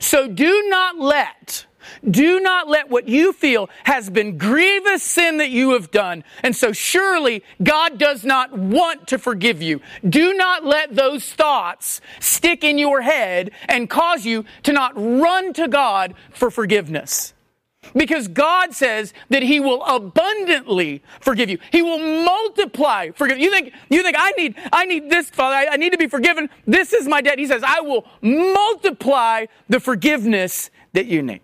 So 0.00 0.28
do 0.28 0.68
not 0.68 0.98
let, 0.98 1.66
do 2.08 2.40
not 2.40 2.68
let 2.68 2.88
what 2.88 3.08
you 3.08 3.32
feel 3.32 3.68
has 3.84 4.08
been 4.08 4.38
grievous 4.38 5.02
sin 5.02 5.38
that 5.38 5.50
you 5.50 5.72
have 5.72 5.90
done. 5.90 6.24
And 6.42 6.54
so 6.54 6.72
surely 6.72 7.42
God 7.62 7.98
does 7.98 8.24
not 8.24 8.56
want 8.56 9.08
to 9.08 9.18
forgive 9.18 9.62
you. 9.62 9.80
Do 10.08 10.34
not 10.34 10.64
let 10.64 10.94
those 10.94 11.30
thoughts 11.32 12.00
stick 12.20 12.64
in 12.64 12.78
your 12.78 13.02
head 13.02 13.50
and 13.68 13.90
cause 13.90 14.24
you 14.24 14.44
to 14.62 14.72
not 14.72 14.92
run 14.96 15.52
to 15.54 15.68
God 15.68 16.14
for 16.30 16.50
forgiveness. 16.50 17.34
Because 17.94 18.28
God 18.28 18.74
says 18.74 19.12
that 19.28 19.42
He 19.42 19.60
will 19.60 19.84
abundantly 19.84 21.02
forgive 21.20 21.50
you. 21.50 21.58
He 21.70 21.82
will 21.82 21.98
multiply 21.98 23.10
forgive. 23.10 23.38
You 23.38 23.50
think, 23.50 23.72
you 23.90 24.02
think 24.02 24.16
I 24.18 24.30
need, 24.32 24.56
I 24.72 24.84
need 24.86 25.10
this, 25.10 25.30
Father, 25.30 25.56
I, 25.56 25.74
I 25.74 25.76
need 25.76 25.92
to 25.92 25.98
be 25.98 26.08
forgiven. 26.08 26.48
This 26.66 26.92
is 26.92 27.06
my 27.06 27.20
debt. 27.20 27.38
He 27.38 27.46
says, 27.46 27.62
I 27.64 27.80
will 27.80 28.06
multiply 28.22 29.46
the 29.68 29.80
forgiveness 29.80 30.70
that 30.92 31.06
you 31.06 31.22
need. 31.22 31.40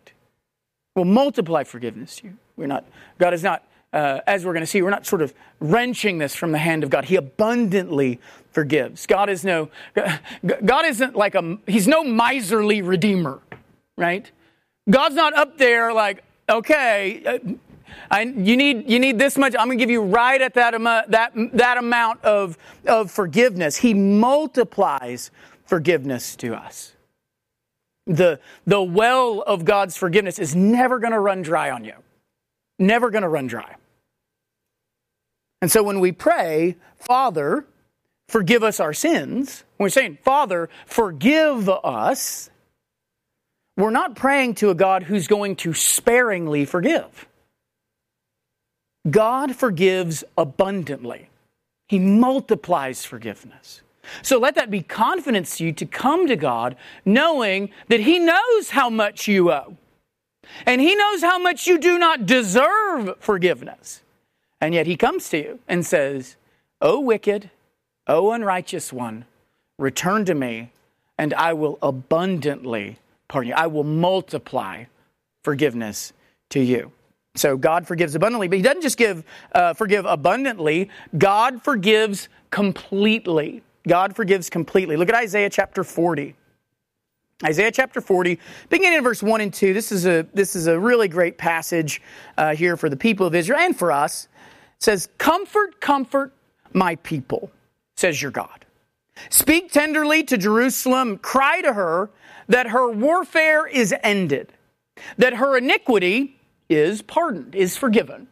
Will 0.96 1.04
multiply 1.04 1.64
forgiveness. 1.64 2.22
You, 2.22 2.36
we're 2.56 2.66
not, 2.66 2.84
God 3.18 3.34
is 3.34 3.42
not, 3.42 3.64
uh, 3.92 4.20
as 4.26 4.44
we're 4.44 4.52
going 4.52 4.62
to 4.62 4.66
see, 4.66 4.82
we're 4.82 4.90
not 4.90 5.06
sort 5.06 5.22
of 5.22 5.34
wrenching 5.60 6.18
this 6.18 6.34
from 6.34 6.52
the 6.52 6.58
hand 6.58 6.84
of 6.84 6.90
God. 6.90 7.04
He 7.04 7.16
abundantly 7.16 8.20
forgives. 8.52 9.06
God 9.06 9.28
is 9.28 9.44
no, 9.44 9.70
God 10.44 10.84
isn't 10.84 11.16
like 11.16 11.34
a, 11.34 11.58
He's 11.66 11.88
no 11.88 12.04
miserly 12.04 12.82
redeemer, 12.82 13.40
right? 13.96 14.30
God's 14.88 15.14
not 15.14 15.34
up 15.34 15.58
there 15.58 15.92
like, 15.92 16.24
okay, 16.50 17.22
uh, 17.24 17.38
I, 18.10 18.22
you 18.22 18.56
need 18.56 18.90
you 18.90 18.98
need 18.98 19.18
this 19.18 19.38
much. 19.38 19.54
I'm 19.58 19.68
going 19.68 19.78
to 19.78 19.82
give 19.82 19.90
you 19.90 20.02
right 20.02 20.40
at 20.40 20.54
that 20.54 20.74
amount 20.74 21.10
that 21.10 21.32
that 21.54 21.78
amount 21.78 22.24
of 22.24 22.58
of 22.86 23.10
forgiveness. 23.10 23.76
He 23.76 23.94
multiplies 23.94 25.30
forgiveness 25.64 26.36
to 26.36 26.54
us. 26.54 26.92
The 28.06 28.40
the 28.66 28.82
well 28.82 29.42
of 29.46 29.64
God's 29.64 29.96
forgiveness 29.96 30.38
is 30.38 30.56
never 30.56 30.98
going 30.98 31.12
to 31.12 31.20
run 31.20 31.42
dry 31.42 31.70
on 31.70 31.84
you. 31.84 31.94
Never 32.78 33.10
going 33.10 33.22
to 33.22 33.28
run 33.28 33.46
dry. 33.46 33.76
And 35.62 35.70
so 35.70 35.82
when 35.82 36.00
we 36.00 36.12
pray, 36.12 36.76
Father, 36.96 37.66
forgive 38.28 38.62
us 38.62 38.80
our 38.80 38.94
sins, 38.94 39.64
we're 39.78 39.90
saying, 39.90 40.18
Father, 40.24 40.70
forgive 40.86 41.68
us 41.68 42.50
we're 43.80 43.90
not 43.90 44.16
praying 44.16 44.54
to 44.56 44.70
a 44.70 44.74
God 44.74 45.04
who's 45.04 45.26
going 45.26 45.56
to 45.56 45.74
sparingly 45.74 46.64
forgive. 46.64 47.26
God 49.08 49.56
forgives 49.56 50.24
abundantly, 50.36 51.28
He 51.88 51.98
multiplies 51.98 53.04
forgiveness. 53.04 53.82
So 54.22 54.38
let 54.38 54.54
that 54.56 54.70
be 54.70 54.82
confidence 54.82 55.58
to 55.58 55.64
you 55.64 55.72
to 55.72 55.86
come 55.86 56.26
to 56.26 56.36
God 56.36 56.76
knowing 57.04 57.70
that 57.88 58.00
He 58.00 58.18
knows 58.18 58.70
how 58.70 58.90
much 58.90 59.28
you 59.28 59.52
owe. 59.52 59.76
And 60.66 60.80
He 60.80 60.94
knows 60.94 61.22
how 61.22 61.38
much 61.38 61.66
you 61.66 61.78
do 61.78 61.98
not 61.98 62.26
deserve 62.26 63.14
forgiveness. 63.20 64.02
And 64.60 64.74
yet 64.74 64.86
He 64.86 64.96
comes 64.96 65.28
to 65.30 65.38
you 65.38 65.58
and 65.68 65.86
says, 65.86 66.36
O 66.80 66.98
wicked, 67.00 67.50
O 68.06 68.32
unrighteous 68.32 68.92
one, 68.92 69.24
return 69.78 70.24
to 70.24 70.34
me, 70.34 70.72
and 71.16 71.32
I 71.34 71.52
will 71.52 71.78
abundantly 71.80 72.98
pardon 73.30 73.48
you. 73.48 73.54
I 73.54 73.68
will 73.68 73.84
multiply 73.84 74.84
forgiveness 75.42 76.12
to 76.50 76.60
you. 76.60 76.92
So 77.36 77.56
God 77.56 77.86
forgives 77.86 78.14
abundantly, 78.14 78.48
but 78.48 78.58
He 78.58 78.62
doesn't 78.62 78.82
just 78.82 78.98
give 78.98 79.24
uh, 79.52 79.72
forgive 79.72 80.04
abundantly. 80.04 80.90
God 81.16 81.62
forgives 81.62 82.28
completely. 82.50 83.62
God 83.88 84.14
forgives 84.14 84.50
completely. 84.50 84.96
Look 84.96 85.08
at 85.08 85.14
Isaiah 85.14 85.48
chapter 85.48 85.84
40. 85.84 86.34
Isaiah 87.42 87.72
chapter 87.72 88.02
40, 88.02 88.38
beginning 88.68 88.98
in 88.98 89.04
verse 89.04 89.22
1 89.22 89.40
and 89.40 89.54
2. 89.54 89.72
This 89.72 89.92
is 89.92 90.06
a, 90.06 90.26
this 90.34 90.54
is 90.54 90.66
a 90.66 90.78
really 90.78 91.08
great 91.08 91.38
passage 91.38 92.02
uh, 92.36 92.54
here 92.54 92.76
for 92.76 92.90
the 92.90 92.98
people 92.98 93.26
of 93.26 93.34
Israel 93.34 93.60
and 93.60 93.74
for 93.74 93.90
us. 93.90 94.28
It 94.76 94.82
says, 94.82 95.08
Comfort, 95.16 95.80
comfort 95.80 96.34
my 96.74 96.96
people, 96.96 97.50
says 97.96 98.20
your 98.20 98.30
God. 98.30 98.66
Speak 99.30 99.72
tenderly 99.72 100.22
to 100.24 100.36
Jerusalem, 100.36 101.16
cry 101.16 101.62
to 101.62 101.72
her 101.72 102.10
that 102.50 102.66
her 102.66 102.90
warfare 102.90 103.66
is 103.66 103.94
ended, 104.02 104.52
that 105.16 105.34
her 105.34 105.56
iniquity 105.56 106.36
is 106.68 107.00
pardoned, 107.00 107.54
is 107.54 107.76
forgiven, 107.76 108.26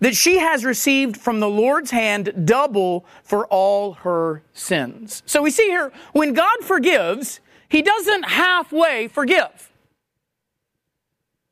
that 0.00 0.16
she 0.16 0.38
has 0.38 0.64
received 0.64 1.16
from 1.16 1.38
the 1.38 1.48
Lord's 1.48 1.92
hand 1.92 2.44
double 2.44 3.06
for 3.22 3.46
all 3.46 3.94
her 3.94 4.42
sins. 4.52 5.22
So 5.26 5.40
we 5.42 5.50
see 5.50 5.66
here, 5.66 5.92
when 6.12 6.34
God 6.34 6.58
forgives, 6.62 7.38
he 7.68 7.82
doesn't 7.82 8.24
halfway 8.24 9.06
forgive. 9.06 9.70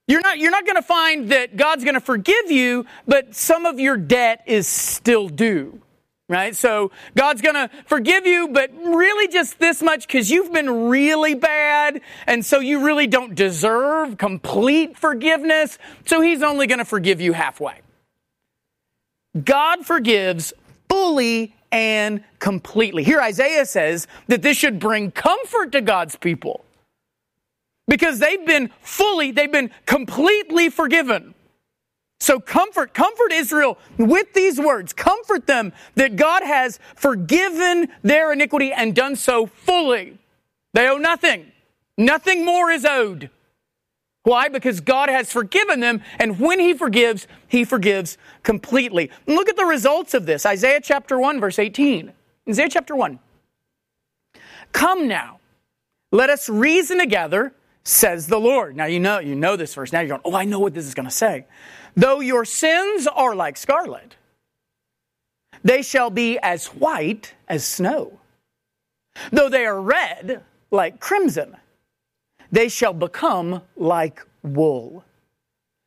You're 0.09 0.23
not, 0.23 0.39
you're 0.39 0.51
not 0.51 0.67
going 0.67 0.77
to 0.77 0.83
find 0.83 1.31
that 1.31 1.57
God's 1.57 1.85
going 1.85 1.95
to 1.95 2.01
forgive 2.01 2.51
you, 2.51 2.87
but 3.07 3.37
some 3.37 3.67
of 3.67 3.79
your 3.79 3.97
debt 3.97 4.43
is 4.47 4.67
still 4.67 5.29
due 5.29 5.81
right? 6.29 6.57
So 6.57 6.91
God's 7.17 7.41
going 7.41 7.55
to 7.55 7.71
forgive 7.87 8.27
you, 8.27 8.49
but 8.49 8.71
really 8.75 9.29
just 9.29 9.59
this 9.59 9.83
much 9.83 10.07
because 10.07 10.31
you've 10.31 10.53
been 10.53 10.89
really 10.89 11.35
bad. 11.35 12.01
And 12.27 12.45
so 12.45 12.59
you 12.61 12.85
really 12.85 13.07
don't 13.07 13.35
deserve 13.35 14.19
complete 14.19 14.97
forgiveness. 14.97 15.79
So 16.07 16.21
he's 16.21 16.43
only 16.43 16.67
going 16.67 16.79
to 16.79 16.85
forgive 16.85 17.21
you 17.21 17.33
halfway. 17.33 17.81
God 19.45 19.85
forgives 19.85 20.53
fully 20.89 21.55
and 21.71 22.25
completely. 22.39 23.03
Here, 23.03 23.21
Isaiah 23.21 23.67
says 23.67 24.07
that 24.29 24.43
this 24.43 24.57
should 24.57 24.79
bring 24.79 25.11
comfort 25.11 25.73
to 25.73 25.81
God's 25.81 26.17
people 26.17 26.65
because 27.87 28.19
they've 28.19 28.45
been 28.47 28.71
fully, 28.81 29.31
they've 29.31 29.53
been 29.53 29.71
completely 29.85 30.71
forgiven. 30.71 31.35
So 32.19 32.41
comfort, 32.41 32.95
comfort 32.95 33.33
Israel 33.33 33.79
with 33.99 34.33
these 34.33 34.59
words. 34.59 34.93
Comfort 34.93 35.47
them 35.47 35.73
that 35.97 36.17
God 36.17 36.43
has 36.43 36.79
forgiven 36.95 37.89
their 38.03 38.33
iniquity 38.33 38.73
and 38.73 38.95
done 38.95 39.17
so 39.17 39.47
fully. 39.47 40.19
They 40.73 40.89
owe 40.89 40.97
nothing. 40.97 41.53
Nothing 41.99 42.45
more 42.45 42.71
is 42.71 42.85
owed. 42.85 43.31
Why? 44.27 44.49
Because 44.49 44.81
God 44.81 45.09
has 45.09 45.33
forgiven 45.33 45.79
them, 45.79 46.03
and 46.19 46.41
when 46.41 46.59
He 46.59 46.75
forgives, 46.75 47.29
He 47.47 47.65
forgives 47.65 48.19
completely. 48.43 49.11
Look 49.29 49.49
at 49.49 49.57
the 49.57 49.65
results 49.65 50.15
of 50.15 50.27
this. 50.27 50.45
Isaiah 50.45 50.81
chapter 50.83 51.17
1, 51.17 51.39
verse 51.39 51.61
18. 51.61 52.13
Isaiah 52.49 52.69
chapter 52.69 52.97
1. 52.97 53.21
Come 54.73 55.07
now, 55.07 55.39
let 56.11 56.29
us 56.29 56.49
reason 56.49 56.99
together, 56.99 57.55
says 57.85 58.27
the 58.27 58.41
Lord. 58.41 58.77
Now 58.77 58.87
you 58.87 58.99
know, 58.99 59.21
you 59.21 59.37
know 59.37 59.55
this 59.55 59.73
verse. 59.75 59.93
Now 59.93 60.01
you're 60.01 60.19
going, 60.19 60.23
oh, 60.25 60.35
I 60.35 60.45
know 60.45 60.59
what 60.59 60.75
this 60.75 60.87
is 60.87 60.95
going 60.95 61.09
to 61.09 61.15
say. 61.15 61.47
Though 61.97 62.21
your 62.21 62.45
sins 62.45 63.07
are 63.07 63.35
like 63.35 63.57
scarlet, 63.57 64.17
they 65.65 65.81
shall 65.81 66.11
be 66.11 66.39
as 66.39 66.67
white 66.67 67.33
as 67.49 67.65
snow. 67.65 68.21
Though 69.33 69.49
they 69.49 69.65
are 69.65 69.81
red 69.81 70.45
like 70.71 71.01
crimson, 71.01 71.57
they 72.53 72.69
shall 72.69 72.93
become 72.93 73.63
like 73.77 74.21
wool. 74.43 75.06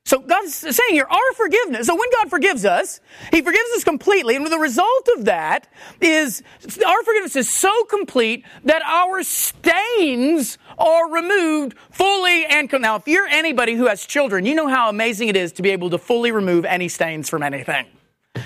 So 0.10 0.18
God's 0.18 0.56
saying 0.56 0.90
here, 0.90 1.06
our 1.08 1.34
forgiveness. 1.36 1.86
So 1.86 1.94
when 1.94 2.10
God 2.12 2.32
forgives 2.32 2.66
us, 2.66 3.00
He 3.32 3.44
forgives 3.44 3.70
us 3.76 3.84
completely. 3.84 4.36
And 4.36 4.48
the 4.48 4.58
result 4.58 5.08
of 5.16 5.26
that 5.26 5.68
is 6.02 6.42
our 6.84 7.04
forgiveness 7.04 7.36
is 7.36 7.48
so 7.48 7.84
complete 7.84 8.44
that 8.64 8.82
our 8.88 9.22
stains 9.22 10.58
are 10.80 11.12
removed 11.12 11.76
fully 11.92 12.44
and 12.48 12.72
now 12.80 12.96
if 12.96 13.08
you're 13.08 13.28
anybody 13.28 13.76
who 13.76 13.86
has 13.86 14.04
children, 14.04 14.48
you 14.48 14.56
know 14.56 14.68
how 14.68 14.90
amazing 14.90 15.28
it 15.28 15.38
is 15.38 15.52
to 15.52 15.62
be 15.62 15.70
able 15.70 15.92
to 15.92 16.00
fully 16.00 16.32
remove 16.32 16.66
any 16.66 16.88
stains 16.88 17.30
from 17.30 17.44
anything. 17.44 17.86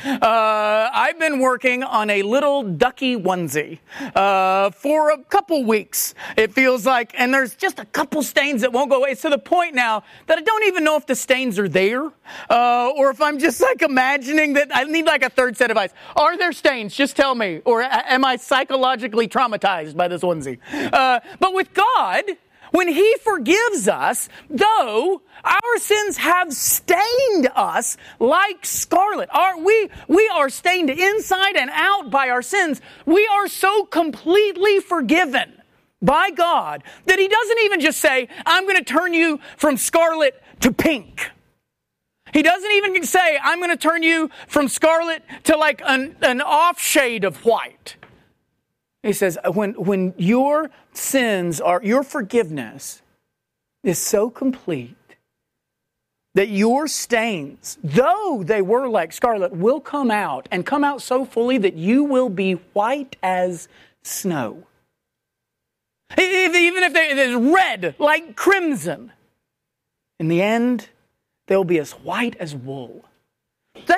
Uh, 0.06 0.90
I've 0.94 1.18
been 1.18 1.40
working 1.40 1.82
on 1.84 2.10
a 2.10 2.24
little 2.24 2.64
ducky 2.64 3.16
onesie 3.16 3.80
uh, 4.16 4.70
for 4.72 5.12
a 5.12 5.18
couple 5.18 5.64
weeks. 5.64 6.14
It 6.36 6.54
feels 6.54 6.86
like, 6.86 7.14
and 7.18 7.34
there's 7.34 7.56
just 7.56 7.80
a 7.80 7.86
couple 7.86 8.22
stains 8.22 8.62
that 8.62 8.74
won't 8.74 8.90
go 8.90 8.98
away. 8.98 9.12
It's 9.12 9.22
to 9.22 9.30
the 9.30 9.38
point 9.38 9.76
now 9.76 10.04
that 10.28 10.38
I 10.38 10.42
don't 10.42 10.64
even 10.66 10.84
know 10.84 10.98
if 10.98 11.06
the 11.06 11.16
stains 11.16 11.58
are 11.58 11.70
there, 11.70 12.12
uh, 12.50 12.92
or 12.98 13.12
if 13.12 13.22
I'm 13.22 13.40
just 13.40 13.62
like 13.62 13.82
imagining 13.82 14.54
that 14.54 14.70
I 14.74 14.84
need 14.84 15.06
like 15.06 15.24
a 15.24 15.30
third 15.30 15.56
set 15.56 15.72
of 15.72 15.78
eyes. 15.78 15.92
Are 16.16 16.38
there 16.38 16.52
stains? 16.52 16.94
Just 16.94 17.16
tell 17.16 17.34
me, 17.36 17.62
or 17.64 17.82
am 17.82 18.26
I 18.26 18.36
psychologically 18.36 19.28
traumatized 19.28 19.96
by 19.96 20.08
this 20.08 20.22
onesie? 20.22 20.60
Uh, 20.92 21.22
but 21.40 21.54
with 21.54 21.74
God, 21.74 22.24
when 22.74 22.88
He 22.88 23.16
forgives 23.24 23.88
us, 23.88 24.28
though 24.50 25.22
our 25.44 25.78
sins 25.78 26.18
have 26.18 26.52
stained 26.52 27.48
us 27.56 27.98
like 28.20 28.66
scarlet. 28.66 29.30
Are 29.32 29.60
we, 29.60 29.90
we 30.08 30.28
are 30.34 30.50
stained 30.50 30.90
inside 30.90 31.56
and 31.56 31.70
out 31.72 32.10
by 32.10 32.30
our 32.30 32.42
sins. 32.42 32.82
We 33.06 33.28
are 33.28 33.48
so 33.48 33.86
completely 33.86 34.80
forgiven 34.80 35.62
by 36.02 36.32
God 36.32 36.84
that 37.06 37.20
He 37.20 37.28
doesn't 37.28 37.60
even 37.60 37.80
just 37.80 38.00
say, 38.00 38.28
I'm 38.44 38.64
going 38.64 38.78
to 38.78 38.84
turn 38.84 39.14
you 39.14 39.40
from 39.56 39.78
scarlet 39.78 40.42
to 40.62 40.74
pink. 40.74 41.30
He 42.34 42.42
doesn't 42.42 42.72
even 42.72 43.04
say, 43.04 43.38
I'm 43.44 43.60
going 43.60 43.70
to 43.70 43.78
turn 43.78 44.02
you 44.02 44.32
from 44.48 44.68
scarlet 44.68 45.22
to 45.44 45.56
like 45.58 45.84
an, 45.86 46.16
an 46.24 46.42
off 46.42 46.80
shade 46.82 47.24
of 47.24 47.46
white. 47.46 47.98
He 49.04 49.14
says, 49.14 49.38
when, 49.54 49.74
when 49.74 50.16
your 50.18 50.72
sins 50.98 51.60
are, 51.62 51.82
your 51.84 52.04
forgiveness 52.04 53.02
is 53.84 54.00
so 54.00 54.30
complete 54.30 54.96
that 56.36 56.50
your 56.50 56.88
stains, 56.88 57.78
though 57.84 58.44
they 58.44 58.62
were 58.62 58.88
like 58.88 59.14
scarlet, 59.14 59.52
will 59.52 59.80
come 59.80 60.10
out 60.10 60.48
and 60.52 60.66
come 60.66 60.84
out 60.84 61.02
so 61.02 61.26
fully 61.26 61.58
that 61.60 61.76
you 61.76 62.04
will 62.04 62.30
be 62.30 62.54
white 62.74 63.16
as 63.22 63.68
snow. 64.02 64.66
Even 66.18 66.84
if 66.84 66.94
they're 66.94 67.38
red 67.38 67.96
like 68.00 68.36
crimson, 68.36 69.12
in 70.20 70.28
the 70.28 70.42
end, 70.42 70.90
they'll 71.48 71.64
be 71.64 71.80
as 71.80 71.92
white 71.92 72.36
as 72.40 72.56
wool. 72.56 73.06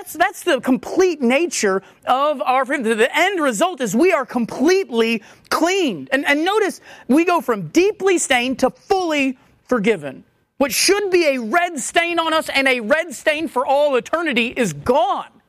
That's, 0.05 0.13
that's 0.13 0.43
the 0.43 0.61
complete 0.61 1.19
nature 1.19 1.81
of 2.05 2.39
our 2.43 2.63
forgiveness. 2.63 2.97
The 2.97 3.17
end 3.17 3.41
result 3.41 3.81
is 3.81 3.95
we 3.95 4.11
are 4.11 4.23
completely 4.23 5.23
cleaned. 5.49 6.09
And, 6.11 6.27
and 6.27 6.45
notice 6.45 6.79
we 7.07 7.25
go 7.25 7.41
from 7.41 7.69
deeply 7.69 8.19
stained 8.19 8.59
to 8.59 8.69
fully 8.69 9.39
forgiven. 9.63 10.23
What 10.57 10.71
should 10.71 11.09
be 11.09 11.25
a 11.25 11.39
red 11.39 11.79
stain 11.79 12.19
on 12.19 12.33
us 12.33 12.49
and 12.49 12.67
a 12.67 12.81
red 12.81 13.15
stain 13.15 13.47
for 13.47 13.65
all 13.65 13.95
eternity 13.95 14.49
is 14.55 14.73
gone. 14.73 15.41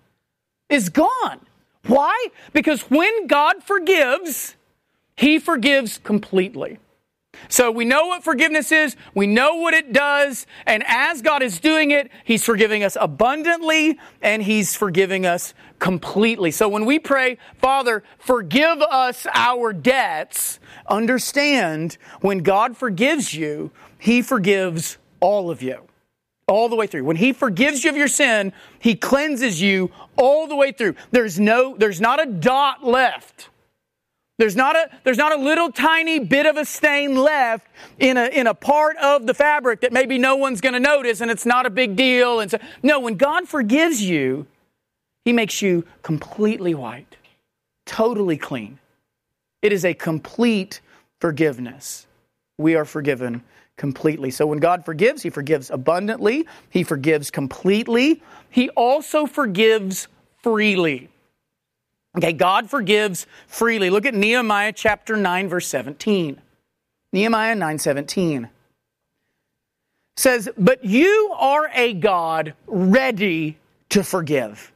Is 0.70 0.88
gone. 0.88 1.40
Why? 1.86 2.28
Because 2.54 2.80
when 2.84 3.26
God 3.26 3.62
forgives, 3.62 4.56
He 5.16 5.38
forgives 5.38 5.98
completely. 5.98 6.78
So 7.48 7.70
we 7.70 7.84
know 7.84 8.06
what 8.06 8.24
forgiveness 8.24 8.72
is, 8.72 8.96
we 9.14 9.26
know 9.26 9.56
what 9.56 9.74
it 9.74 9.92
does, 9.92 10.46
and 10.66 10.82
as 10.86 11.22
God 11.22 11.42
is 11.42 11.60
doing 11.60 11.90
it, 11.90 12.10
He's 12.24 12.44
forgiving 12.44 12.82
us 12.82 12.96
abundantly 13.00 13.98
and 14.22 14.42
He's 14.42 14.74
forgiving 14.74 15.26
us 15.26 15.54
completely. 15.78 16.50
So 16.50 16.68
when 16.68 16.84
we 16.84 16.98
pray, 16.98 17.38
Father, 17.58 18.02
forgive 18.18 18.80
us 18.82 19.26
our 19.32 19.72
debts, 19.72 20.58
understand 20.88 21.98
when 22.20 22.38
God 22.38 22.76
forgives 22.76 23.34
you, 23.34 23.70
He 23.98 24.22
forgives 24.22 24.98
all 25.20 25.50
of 25.50 25.62
you. 25.62 25.82
All 26.48 26.68
the 26.68 26.76
way 26.76 26.86
through. 26.86 27.02
When 27.02 27.16
he 27.16 27.32
forgives 27.32 27.82
you 27.82 27.90
of 27.90 27.96
your 27.96 28.06
sin, 28.06 28.52
he 28.78 28.94
cleanses 28.94 29.60
you 29.60 29.90
all 30.16 30.46
the 30.46 30.54
way 30.54 30.70
through. 30.70 30.94
There's 31.10 31.40
no, 31.40 31.76
there's 31.76 32.00
not 32.00 32.22
a 32.22 32.30
dot 32.30 32.84
left. 32.84 33.48
There's 34.38 34.56
not 34.56 34.76
a, 34.76 34.90
there's 35.04 35.16
not 35.16 35.32
a 35.32 35.42
little 35.42 35.72
tiny 35.72 36.18
bit 36.18 36.44
of 36.44 36.58
a 36.58 36.64
stain 36.64 37.16
left 37.16 37.66
in 37.98 38.18
a, 38.18 38.26
in 38.26 38.46
a 38.46 38.52
part 38.52 38.96
of 38.98 39.26
the 39.26 39.32
fabric 39.32 39.80
that 39.80 39.92
maybe 39.92 40.18
no 40.18 40.36
one's 40.36 40.60
going 40.60 40.74
to 40.74 40.80
notice 40.80 41.22
and 41.22 41.30
it's 41.30 41.46
not 41.46 41.64
a 41.64 41.70
big 41.70 41.96
deal. 41.96 42.40
And 42.40 42.50
so, 42.50 42.58
no, 42.82 43.00
when 43.00 43.16
God 43.16 43.48
forgives 43.48 44.02
you, 44.02 44.46
He 45.24 45.32
makes 45.32 45.62
you 45.62 45.86
completely 46.02 46.74
white, 46.74 47.16
totally 47.86 48.36
clean. 48.36 48.78
It 49.62 49.72
is 49.72 49.86
a 49.86 49.94
complete 49.94 50.82
forgiveness. 51.18 52.06
We 52.58 52.74
are 52.74 52.84
forgiven 52.84 53.42
completely. 53.78 54.30
So 54.30 54.46
when 54.46 54.58
God 54.58 54.84
forgives, 54.84 55.22
He 55.22 55.30
forgives 55.30 55.70
abundantly, 55.70 56.46
He 56.68 56.82
forgives 56.82 57.30
completely, 57.30 58.22
He 58.50 58.68
also 58.70 59.24
forgives 59.24 60.08
freely. 60.42 61.08
Okay, 62.16 62.32
God 62.32 62.70
forgives 62.70 63.26
freely. 63.46 63.90
Look 63.90 64.06
at 64.06 64.14
Nehemiah 64.14 64.72
chapter 64.72 65.16
9 65.16 65.48
verse 65.48 65.68
17. 65.68 66.40
Nehemiah 67.12 67.54
9:17 67.54 68.48
says, 70.16 70.48
"But 70.56 70.84
you 70.84 71.34
are 71.36 71.70
a 71.74 71.92
God 71.92 72.54
ready 72.66 73.58
to 73.90 74.02
forgive, 74.02 74.72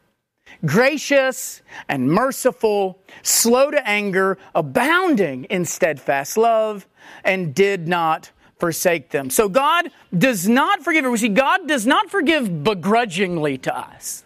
gracious 0.64 1.62
and 1.88 2.10
merciful, 2.10 2.98
slow 3.22 3.70
to 3.70 3.88
anger, 3.88 4.36
abounding 4.54 5.44
in 5.44 5.64
steadfast 5.64 6.36
love, 6.36 6.86
and 7.24 7.54
did 7.54 7.88
not 7.88 8.30
forsake 8.58 9.10
them." 9.10 9.30
So 9.30 9.48
God 9.48 9.90
does 10.16 10.46
not 10.46 10.82
forgive. 10.82 11.06
We 11.06 11.16
see 11.16 11.28
God 11.28 11.66
does 11.66 11.86
not 11.86 12.10
forgive 12.10 12.62
begrudgingly 12.62 13.56
to 13.58 13.76
us. 13.76 14.24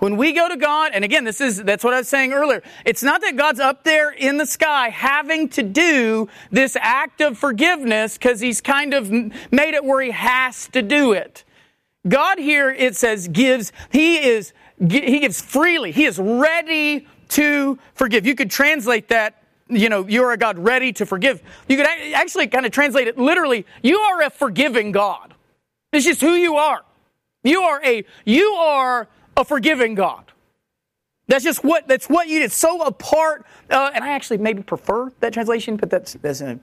When 0.00 0.16
we 0.16 0.32
go 0.32 0.48
to 0.48 0.56
God, 0.56 0.92
and 0.94 1.04
again, 1.04 1.24
this 1.24 1.42
is, 1.42 1.62
that's 1.62 1.84
what 1.84 1.92
I 1.92 1.98
was 1.98 2.08
saying 2.08 2.32
earlier. 2.32 2.62
It's 2.86 3.02
not 3.02 3.20
that 3.20 3.36
God's 3.36 3.60
up 3.60 3.84
there 3.84 4.10
in 4.10 4.38
the 4.38 4.46
sky 4.46 4.88
having 4.88 5.48
to 5.50 5.62
do 5.62 6.26
this 6.50 6.74
act 6.80 7.20
of 7.20 7.36
forgiveness 7.36 8.16
because 8.16 8.40
he's 8.40 8.62
kind 8.62 8.94
of 8.94 9.10
made 9.10 9.74
it 9.74 9.84
where 9.84 10.00
he 10.00 10.10
has 10.10 10.68
to 10.68 10.80
do 10.80 11.12
it. 11.12 11.44
God 12.08 12.38
here, 12.38 12.70
it 12.70 12.96
says, 12.96 13.28
gives, 13.28 13.72
he 13.92 14.16
is, 14.26 14.54
he 14.78 15.20
gives 15.20 15.42
freely. 15.42 15.92
He 15.92 16.06
is 16.06 16.18
ready 16.18 17.06
to 17.28 17.78
forgive. 17.92 18.24
You 18.24 18.34
could 18.34 18.50
translate 18.50 19.08
that, 19.08 19.42
you 19.68 19.90
know, 19.90 20.06
you're 20.06 20.32
a 20.32 20.38
God 20.38 20.58
ready 20.58 20.94
to 20.94 21.04
forgive. 21.04 21.42
You 21.68 21.76
could 21.76 21.86
actually 22.14 22.46
kind 22.46 22.64
of 22.64 22.72
translate 22.72 23.06
it 23.06 23.18
literally, 23.18 23.66
you 23.82 23.98
are 23.98 24.22
a 24.22 24.30
forgiving 24.30 24.92
God. 24.92 25.34
It's 25.92 26.06
just 26.06 26.22
who 26.22 26.36
you 26.36 26.56
are. 26.56 26.84
You 27.42 27.60
are 27.62 27.84
a, 27.84 28.04
you 28.24 28.46
are 28.52 29.08
a 29.36 29.44
forgiving 29.44 29.94
God. 29.94 30.24
That's 31.28 31.44
just 31.44 31.62
what 31.62 31.86
that's 31.86 32.08
what 32.08 32.28
you 32.28 32.40
did. 32.40 32.52
So 32.52 32.82
apart, 32.82 33.46
uh, 33.70 33.90
and 33.94 34.02
I 34.02 34.08
actually 34.12 34.38
maybe 34.38 34.62
prefer 34.62 35.12
that 35.20 35.32
translation, 35.32 35.76
but 35.76 35.88
that's 35.90 36.14
that's. 36.14 36.40
A, 36.40 36.58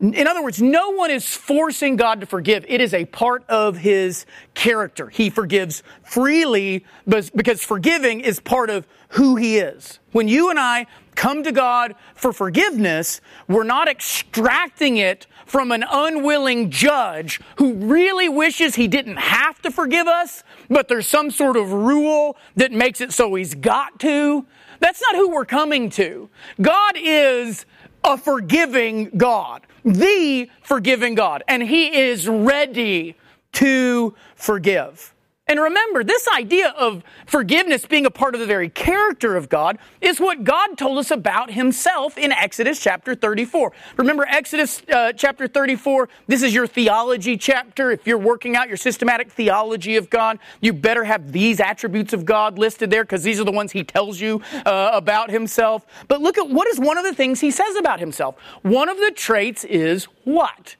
In 0.00 0.26
other 0.26 0.42
words, 0.42 0.62
no 0.62 0.88
one 0.90 1.10
is 1.10 1.26
forcing 1.36 1.96
God 1.96 2.20
to 2.20 2.26
forgive. 2.26 2.64
It 2.66 2.80
is 2.80 2.94
a 2.94 3.04
part 3.04 3.44
of 3.50 3.76
his 3.76 4.24
character. 4.54 5.10
He 5.10 5.28
forgives 5.28 5.82
freely 6.02 6.86
because 7.06 7.62
forgiving 7.62 8.20
is 8.20 8.40
part 8.40 8.70
of 8.70 8.86
who 9.10 9.36
he 9.36 9.58
is. 9.58 9.98
When 10.12 10.26
you 10.28 10.48
and 10.48 10.58
I 10.58 10.86
come 11.16 11.42
to 11.42 11.52
God 11.52 11.94
for 12.14 12.32
forgiveness, 12.32 13.20
we're 13.48 13.64
not 13.64 13.88
extracting 13.88 14.96
it 14.96 15.26
from 15.50 15.72
an 15.72 15.84
unwilling 15.90 16.70
judge 16.70 17.40
who 17.56 17.74
really 17.74 18.28
wishes 18.28 18.76
he 18.76 18.86
didn't 18.86 19.16
have 19.16 19.60
to 19.60 19.68
forgive 19.68 20.06
us, 20.06 20.44
but 20.68 20.86
there's 20.86 21.08
some 21.08 21.28
sort 21.28 21.56
of 21.56 21.72
rule 21.72 22.36
that 22.54 22.70
makes 22.70 23.00
it 23.00 23.12
so 23.12 23.34
he's 23.34 23.56
got 23.56 23.98
to. 23.98 24.46
That's 24.78 25.02
not 25.02 25.16
who 25.16 25.28
we're 25.28 25.44
coming 25.44 25.90
to. 25.90 26.30
God 26.60 26.94
is 26.94 27.66
a 28.04 28.16
forgiving 28.16 29.10
God, 29.16 29.66
the 29.84 30.48
forgiving 30.62 31.16
God, 31.16 31.42
and 31.48 31.64
He 31.64 31.98
is 31.98 32.28
ready 32.28 33.16
to 33.54 34.14
forgive. 34.36 35.12
And 35.50 35.58
remember, 35.58 36.04
this 36.04 36.28
idea 36.28 36.68
of 36.78 37.02
forgiveness 37.26 37.84
being 37.84 38.06
a 38.06 38.10
part 38.10 38.34
of 38.34 38.40
the 38.40 38.46
very 38.46 38.68
character 38.68 39.34
of 39.34 39.48
God 39.48 39.78
is 40.00 40.20
what 40.20 40.44
God 40.44 40.78
told 40.78 40.96
us 40.96 41.10
about 41.10 41.50
Himself 41.50 42.16
in 42.16 42.30
Exodus 42.30 42.78
chapter 42.78 43.16
34. 43.16 43.72
Remember 43.96 44.24
Exodus 44.28 44.80
uh, 44.94 45.12
chapter 45.12 45.48
34? 45.48 46.08
This 46.28 46.44
is 46.44 46.54
your 46.54 46.68
theology 46.68 47.36
chapter. 47.36 47.90
If 47.90 48.06
you're 48.06 48.16
working 48.16 48.54
out 48.54 48.68
your 48.68 48.76
systematic 48.76 49.32
theology 49.32 49.96
of 49.96 50.08
God, 50.08 50.38
you 50.60 50.72
better 50.72 51.02
have 51.02 51.32
these 51.32 51.58
attributes 51.58 52.12
of 52.12 52.24
God 52.24 52.56
listed 52.56 52.92
there 52.92 53.02
because 53.02 53.24
these 53.24 53.40
are 53.40 53.44
the 53.44 53.50
ones 53.50 53.72
He 53.72 53.82
tells 53.82 54.20
you 54.20 54.40
uh, 54.64 54.92
about 54.92 55.32
Himself. 55.32 55.84
But 56.06 56.20
look 56.20 56.38
at 56.38 56.48
what 56.48 56.68
is 56.68 56.78
one 56.78 56.96
of 56.96 57.02
the 57.02 57.12
things 57.12 57.40
He 57.40 57.50
says 57.50 57.74
about 57.74 57.98
Himself. 57.98 58.36
One 58.62 58.88
of 58.88 58.98
the 58.98 59.10
traits 59.16 59.64
is 59.64 60.04
what? 60.22 60.76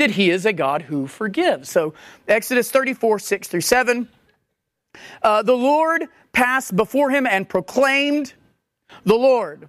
That 0.00 0.12
he 0.12 0.30
is 0.30 0.46
a 0.46 0.52
God 0.52 0.82
who 0.82 1.06
forgives. 1.06 1.70
So, 1.70 1.94
Exodus 2.26 2.70
34, 2.70 3.18
6 3.18 3.48
through 3.48 3.60
7. 3.60 4.08
Uh, 5.22 5.42
the 5.42 5.56
Lord 5.56 6.06
passed 6.32 6.74
before 6.74 7.10
him 7.10 7.26
and 7.26 7.48
proclaimed, 7.48 8.32
The 9.04 9.14
Lord, 9.14 9.68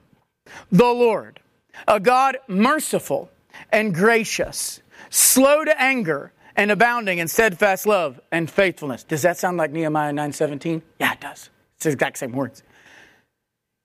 the 0.72 0.86
Lord, 0.86 1.40
a 1.88 2.00
God 2.00 2.38
merciful 2.48 3.30
and 3.72 3.94
gracious, 3.94 4.82
slow 5.10 5.66
to 5.66 5.82
anger, 5.82 6.32
and 6.56 6.72
abounding 6.72 7.20
in 7.20 7.28
steadfast 7.28 7.86
love 7.86 8.20
and 8.32 8.50
faithfulness. 8.50 9.04
Does 9.04 9.22
that 9.22 9.38
sound 9.38 9.58
like 9.58 9.72
Nehemiah 9.72 10.14
9:17? 10.14 10.82
Yeah, 11.00 11.14
it 11.14 11.22
does. 11.22 11.50
It's 11.76 11.86
the 11.86 11.92
exact 11.92 12.18
same 12.18 12.32
words 12.32 12.64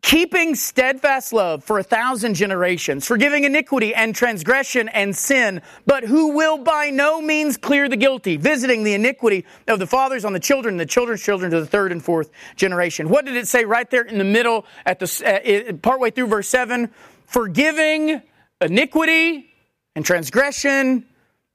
keeping 0.07 0.55
steadfast 0.55 1.33
love 1.33 1.65
for 1.65 1.81
a 1.81 1.83
thousand 1.83 2.35
generations, 2.35 3.05
forgiving 3.05 3.43
iniquity 3.43 3.93
and 3.93 4.15
transgression 4.15 4.89
and 4.91 5.17
sin, 5.17 5.61
but 5.85 6.05
who 6.05 6.29
will 6.29 6.59
by 6.59 6.91
no 6.91 7.21
means 7.21 7.57
clear 7.57 7.89
the 7.89 7.97
guilty, 7.97 8.37
visiting 8.37 8.85
the 8.85 8.95
iniquity 8.95 9.45
of 9.67 9.81
the 9.81 9.87
fathers 9.87 10.25
on 10.25 10.33
the 10.33 10.39
children, 10.39 10.77
the 10.77 10.87
children's 10.87 11.21
children 11.21 11.51
to 11.51 11.59
the 11.59 11.67
third 11.67 11.91
and 11.91 12.05
fourth 12.05 12.31
generation. 12.55 13.09
What 13.09 13.25
did 13.25 13.35
it 13.35 13.49
say 13.49 13.65
right 13.65 13.91
there 13.91 14.05
in 14.05 14.19
the 14.19 14.25
middle 14.25 14.65
at 14.87 15.01
the 15.01 15.69
uh, 15.69 15.73
partway 15.79 16.13
through 16.13 16.29
verse 16.29 16.49
seven? 16.49 16.93
Forgiving 17.25 18.23
iniquity 18.61 19.51
and 19.97 20.05
transgression 20.05 21.05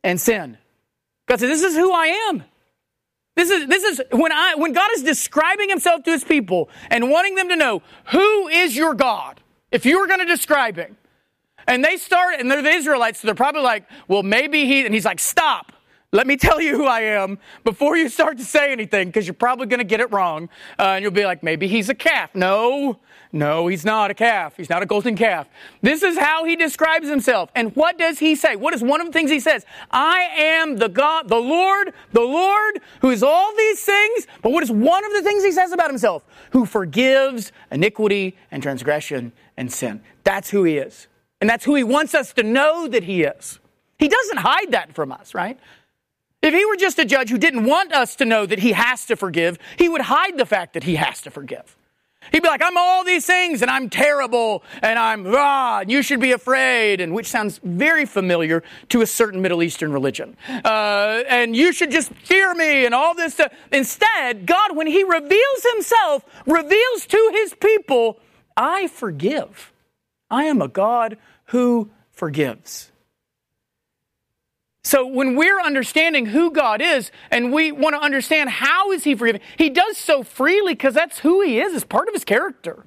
and 0.04 0.20
sin. 0.20 0.58
God 1.26 1.40
said, 1.40 1.48
"This 1.48 1.64
is 1.64 1.78
who 1.78 1.94
I 1.94 2.08
am." 2.30 2.44
This 3.36 3.50
is, 3.50 3.68
this 3.68 3.84
is 3.84 4.02
when 4.12 4.32
I, 4.32 4.56
when 4.56 4.74
God 4.74 4.90
is 4.96 5.04
describing 5.04 5.70
himself 5.70 6.04
to 6.04 6.12
his 6.12 6.24
people 6.24 6.70
and 6.90 7.10
wanting 7.10 7.36
them 7.36 7.50
to 7.50 7.56
know 7.56 7.82
who 8.12 8.48
is 8.50 8.76
your 8.76 8.94
God, 8.94 9.42
if 9.72 9.86
you 9.86 10.00
were 10.00 10.08
going 10.08 10.20
to 10.20 10.26
describe 10.26 10.76
him, 10.76 10.98
and 11.68 11.86
they 11.86 11.96
start, 11.96 12.40
and 12.40 12.50
they're 12.52 12.62
the 12.62 12.70
Israelites, 12.70 13.22
so 13.22 13.28
they're 13.28 13.36
probably 13.36 13.62
like, 13.62 13.86
well, 14.08 14.24
maybe 14.24 14.66
he, 14.66 14.86
and 14.86 14.94
he's 14.94 15.06
like, 15.06 15.20
stop. 15.20 15.72
Let 16.12 16.28
me 16.28 16.36
tell 16.36 16.60
you 16.60 16.76
who 16.76 16.88
I 16.88 17.02
am 17.02 17.40
before 17.64 17.96
you 17.96 18.10
start 18.10 18.38
to 18.40 18.44
say 18.44 18.74
anything, 18.74 19.08
because 19.08 19.26
you're 19.26 19.34
probably 19.34 19.68
going 19.68 19.80
to 19.80 19.86
get 19.86 20.02
it 20.02 20.12
wrong. 20.12 20.50
Uh, 20.78 20.96
and 20.96 21.04
you'll 21.04 21.12
be 21.12 21.24
like, 21.24 21.42
maybe 21.42 21.70
he's 21.70 21.88
a 21.88 21.96
calf. 21.96 22.36
No, 22.36 23.00
no, 23.34 23.68
he's 23.68 23.86
not 23.86 24.12
a 24.12 24.14
calf. 24.14 24.58
He's 24.58 24.70
not 24.70 24.84
a 24.84 24.86
golden 24.86 25.16
calf. 25.16 25.48
This 25.82 26.04
is 26.04 26.18
how 26.18 26.44
he 26.44 26.56
describes 26.56 27.08
himself. 27.08 27.50
And 27.56 27.74
what 27.76 27.98
does 27.98 28.20
he 28.20 28.36
say? 28.36 28.58
What 28.58 28.74
is 28.74 28.84
one 28.84 29.00
of 29.00 29.08
the 29.08 29.14
things 29.14 29.32
he 29.32 29.40
says? 29.40 29.66
I 29.90 30.28
am 30.38 30.78
the 30.78 30.90
God, 30.90 31.30
the 31.30 31.38
Lord, 31.38 31.94
the 32.12 32.22
Lord 32.22 32.82
who 33.00 33.10
is 33.10 33.24
all 33.24 33.56
these 33.56 33.84
things. 33.84 34.28
But 34.42 34.52
what 34.52 34.64
is 34.64 34.72
one 34.72 35.06
of 35.06 35.14
the 35.14 35.22
things 35.22 35.44
he 35.44 35.52
says 35.52 35.72
about 35.72 35.90
himself? 35.90 36.24
Who 36.52 36.66
forgives 36.66 37.54
iniquity 37.72 38.36
and 38.52 38.62
transgression 38.62 39.32
and 39.56 39.72
sin. 39.72 40.02
That's 40.24 40.50
who 40.50 40.64
he 40.66 40.78
is. 40.78 41.08
And 41.40 41.50
that's 41.50 41.64
who 41.64 41.76
he 41.76 41.84
wants 41.84 42.14
us 42.14 42.34
to 42.34 42.44
know 42.44 42.88
that 42.88 43.04
he 43.04 43.24
is. 43.24 43.60
He 43.98 44.10
doesn't 44.10 44.38
hide 44.40 44.72
that 44.72 44.94
from 44.94 45.12
us, 45.12 45.34
right? 45.34 45.58
If 46.42 46.54
he 46.54 46.66
were 46.66 46.76
just 46.76 47.00
a 47.00 47.06
judge 47.06 47.30
who 47.30 47.38
didn't 47.38 47.66
want 47.66 47.94
us 47.94 48.16
to 48.18 48.26
know 48.26 48.46
that 48.46 48.60
he 48.60 48.74
has 48.74 49.06
to 49.06 49.16
forgive, 49.16 49.58
he 49.78 49.88
would 49.88 50.02
hide 50.02 50.38
the 50.38 50.46
fact 50.46 50.74
that 50.74 50.84
he 50.84 50.96
has 50.96 51.22
to 51.22 51.32
forgive. 51.32 51.78
He'd 52.32 52.42
be 52.42 52.48
like, 52.48 52.62
I'm 52.64 52.78
all 52.78 53.04
these 53.04 53.26
things 53.26 53.62
and 53.62 53.70
I'm 53.70 53.90
terrible 53.90 54.64
and 54.82 54.98
I'm 54.98 55.26
ah, 55.28 55.82
and 55.82 55.92
you 55.92 56.02
should 56.02 56.20
be 56.20 56.32
afraid, 56.32 57.02
and 57.02 57.14
which 57.14 57.28
sounds 57.28 57.60
very 57.64 58.06
familiar 58.06 58.64
to 58.90 59.02
a 59.02 59.08
certain 59.08 59.42
Middle 59.42 59.62
Eastern 59.62 59.92
religion. 59.92 60.38
Uh, 60.64 61.24
and 61.28 61.56
you 61.56 61.74
should 61.74 61.92
just 61.92 62.14
fear 62.24 62.54
me 62.56 62.86
and 62.86 62.96
all 62.96 63.14
this 63.14 63.34
stuff. 63.34 63.54
Instead, 63.72 64.46
God, 64.46 64.76
when 64.76 64.88
He 64.88 65.04
reveals 65.04 65.66
Himself, 65.74 66.26
reveals 66.46 67.06
to 67.08 67.32
His 67.34 67.54
people, 67.56 68.20
I 68.56 68.88
forgive. 68.88 69.74
I 70.30 70.46
am 70.46 70.62
a 70.62 70.68
God 70.68 71.18
who 71.46 71.92
forgives. 72.12 72.91
So 74.84 75.06
when 75.06 75.36
we're 75.36 75.62
understanding 75.62 76.28
who 76.28 76.52
God 76.52 76.82
is 76.82 77.12
and 77.30 77.54
we 77.54 77.72
want 77.72 77.96
to 77.96 78.02
understand 78.02 78.50
how 78.50 78.92
is 78.92 79.04
he 79.04 79.14
forgiving, 79.16 79.42
he 79.58 79.70
does 79.70 79.98
so 79.98 80.24
freely 80.24 80.74
because 80.74 80.96
that's 80.96 81.20
who 81.20 81.42
he 81.42 81.60
is, 81.60 81.74
it's 81.74 81.86
part 81.86 82.08
of 82.08 82.14
his 82.14 82.26
character. 82.26 82.84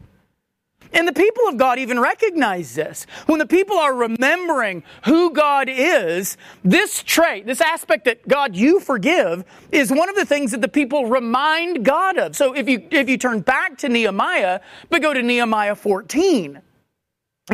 And 0.93 1.09
the 1.09 1.13
people 1.13 1.49
of 1.49 1.57
God 1.57 1.79
even 1.79 1.99
recognize 1.99 2.75
this. 2.75 3.07
When 3.27 3.39
the 3.39 3.47
people 3.47 3.77
are 3.77 3.95
remembering 3.95 4.85
who 5.05 5.33
God 5.33 5.69
is, 5.69 6.37
this 6.63 7.03
trait, 7.03 7.47
this 7.47 7.61
aspect 7.61 8.05
that 8.05 8.27
God, 8.29 8.55
you 8.55 8.79
forgive, 8.79 9.45
is 9.73 9.91
one 9.91 10.09
of 10.09 10.15
the 10.15 10.25
things 10.25 10.53
that 10.53 10.61
the 10.61 10.69
people 10.69 11.07
remind 11.07 11.85
God 11.85 12.17
of. 12.17 12.37
So 12.37 12.53
if 12.53 12.69
you, 12.69 12.87
if 12.93 13.09
you 13.09 13.19
turn 13.19 13.41
back 13.41 13.77
to 13.79 13.89
Nehemiah, 13.89 14.61
but 14.89 15.03
go 15.03 15.13
to 15.13 15.23
Nehemiah 15.23 15.75
14, 15.75 16.61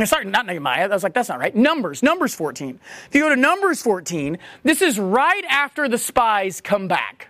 sorry, 0.05 0.25
not 0.25 0.45
Nehemiah. 0.45 0.85
I 0.85 0.87
was 0.87 1.03
like, 1.03 1.13
that's 1.13 1.29
not 1.29 1.39
right. 1.39 1.55
Numbers, 1.55 2.01
Numbers 2.01 2.33
14. 2.33 2.79
If 3.07 3.15
you 3.15 3.21
go 3.21 3.29
to 3.29 3.35
Numbers 3.35 3.81
14, 3.81 4.37
this 4.63 4.81
is 4.81 4.97
right 4.97 5.43
after 5.49 5.89
the 5.89 5.97
spies 5.97 6.61
come 6.61 6.87
back. 6.87 7.27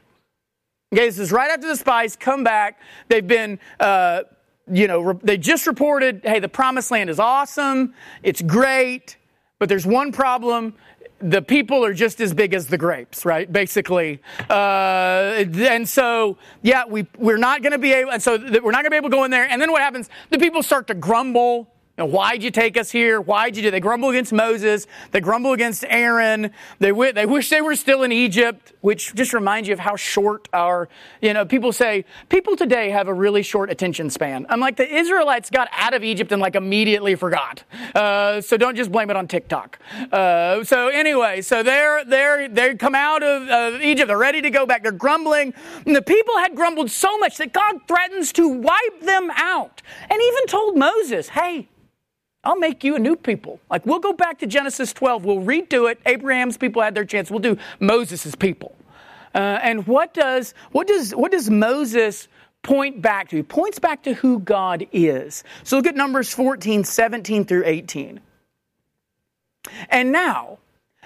Okay, 0.94 1.06
this 1.06 1.20
is 1.20 1.32
right 1.32 1.50
after 1.50 1.68
the 1.68 1.76
spies 1.76 2.16
come 2.16 2.44
back. 2.44 2.80
They've 3.08 3.26
been, 3.26 3.60
uh, 3.80 4.24
you 4.72 4.88
know, 4.88 5.14
they 5.24 5.38
just 5.38 5.66
reported, 5.66 6.22
hey, 6.24 6.40
the 6.40 6.50
promised 6.50 6.92
land 6.92 7.10
is 7.10 7.20
awesome. 7.20 7.94
It's 8.22 8.42
great. 8.42 9.18
But 9.58 9.70
there's 9.70 9.86
one 9.86 10.12
problem. 10.12 10.74
The 11.20 11.42
people 11.42 11.86
are 11.86 11.94
just 11.94 12.20
as 12.20 12.34
big 12.34 12.54
as 12.54 12.68
the 12.68 12.78
grapes, 12.78 13.26
right? 13.26 13.52
Basically. 13.52 14.22
Uh, 14.50 15.46
and 15.56 15.88
so, 15.88 16.38
yeah, 16.62 16.84
we, 16.88 17.08
we're 17.18 17.38
not 17.38 17.62
going 17.62 17.74
to 17.74 17.78
be 17.78 17.94
able, 17.94 18.12
and 18.12 18.22
so 18.22 18.38
we're 18.38 18.72
not 18.72 18.82
going 18.82 18.86
to 18.86 18.90
be 18.90 18.98
able 18.98 19.10
to 19.10 19.16
go 19.16 19.24
in 19.24 19.32
there. 19.32 19.48
And 19.48 19.62
then 19.62 19.72
what 19.72 19.82
happens? 19.82 20.10
The 20.30 20.40
people 20.40 20.62
start 20.62 20.88
to 20.88 20.94
grumble 20.94 21.72
why'd 21.98 22.44
you 22.44 22.52
take 22.52 22.78
us 22.78 22.92
here? 22.92 23.20
Why'd 23.22 23.56
you 23.56 23.64
do? 23.64 23.72
They 23.72 23.80
grumble 23.80 24.10
against 24.10 24.34
Moses. 24.34 24.88
They 25.12 25.20
grumble 25.20 25.54
against 25.54 25.84
Aaron. 25.88 26.52
They, 26.80 26.92
they 27.12 27.26
wish 27.26 27.50
they 27.50 27.62
were 27.62 27.76
still 27.76 28.04
in 28.04 28.12
Egypt, 28.12 28.74
which 28.82 29.14
just 29.14 29.34
reminds 29.34 29.68
you 29.68 29.74
of 29.74 29.80
how 29.80 29.96
short 29.96 30.48
our, 30.54 30.90
you 31.22 31.34
know, 31.34 31.46
people 31.46 31.72
say, 31.72 32.06
people 32.30 32.56
today 32.56 32.90
have 32.90 33.08
a 33.08 33.14
really 33.14 33.44
short 33.44 33.70
attention 33.70 34.10
span. 34.10 34.46
I'm 34.50 34.60
like, 34.60 34.78
the 34.78 34.94
Israelites 34.94 35.50
got 35.50 35.68
out 35.72 35.94
of 35.94 36.04
Egypt 36.04 36.32
and 36.32 36.42
like 36.42 36.56
immediately 36.56 37.16
forgot. 37.16 37.64
Uh, 37.94 38.42
so 38.42 38.58
don't 38.58 38.76
just 38.76 38.92
blame 38.92 39.10
it 39.10 39.16
on 39.16 39.28
TikTok. 39.28 39.80
Uh, 40.12 40.64
so 40.64 40.88
anyway, 40.88 41.42
so 41.42 41.64
they're, 41.64 42.04
they're, 42.06 42.48
they 42.48 42.76
come 42.76 42.96
out 42.96 43.24
of, 43.24 43.48
of 43.50 43.82
Egypt. 43.82 44.08
They're 44.08 44.18
ready 44.18 44.42
to 44.42 44.50
go 44.50 44.66
back. 44.66 44.84
They're 44.84 44.92
grumbling. 44.92 45.54
And 45.86 45.96
the 45.96 46.02
people 46.02 46.38
had 46.38 46.56
grumbled 46.56 46.90
so 46.90 47.18
much 47.18 47.38
that 47.38 47.54
God 47.54 47.82
threatens 47.88 48.32
to 48.34 48.48
wipe 48.48 49.02
them 49.02 49.30
out 49.36 49.82
and 50.10 50.22
even 50.22 50.48
told 50.48 50.78
Moses, 50.78 51.30
hey, 51.30 51.68
I'll 52.44 52.58
make 52.58 52.84
you 52.84 52.96
a 52.96 53.00
new 53.00 53.16
people. 53.16 53.60
Like 53.70 53.86
we'll 53.86 54.00
go 54.00 54.14
back 54.14 54.40
to 54.40 54.48
Genesis 54.48 54.94
12. 54.94 55.26
We'll 55.26 55.42
redo 55.42 55.92
it. 55.92 56.00
Abraham's 56.06 56.58
people 56.58 56.82
had 56.82 56.96
their 56.96 57.06
chance. 57.06 57.30
We'll 57.30 57.40
do 57.40 57.58
Moses' 57.80 58.36
people. 58.36 58.76
Uh, 59.34 59.60
and 59.62 59.86
what 59.88 60.14
does 60.14 60.54
what 60.72 60.88
does 60.88 61.16
what 61.16 61.32
does 61.32 61.50
Moses 61.50 62.28
point 62.64 63.02
back 63.02 63.30
to? 63.30 63.38
He 63.38 63.44
points 63.44 63.80
back 63.80 64.04
to 64.04 64.14
who 64.14 64.40
God 64.40 64.88
is. 64.92 65.44
So 65.64 65.78
look 65.78 65.88
at 65.88 65.96
Numbers 65.96 66.34
14, 66.34 66.84
17 66.84 67.46
through 67.46 67.64
18. 67.66 68.20
And 69.90 70.12
now, 70.12 70.58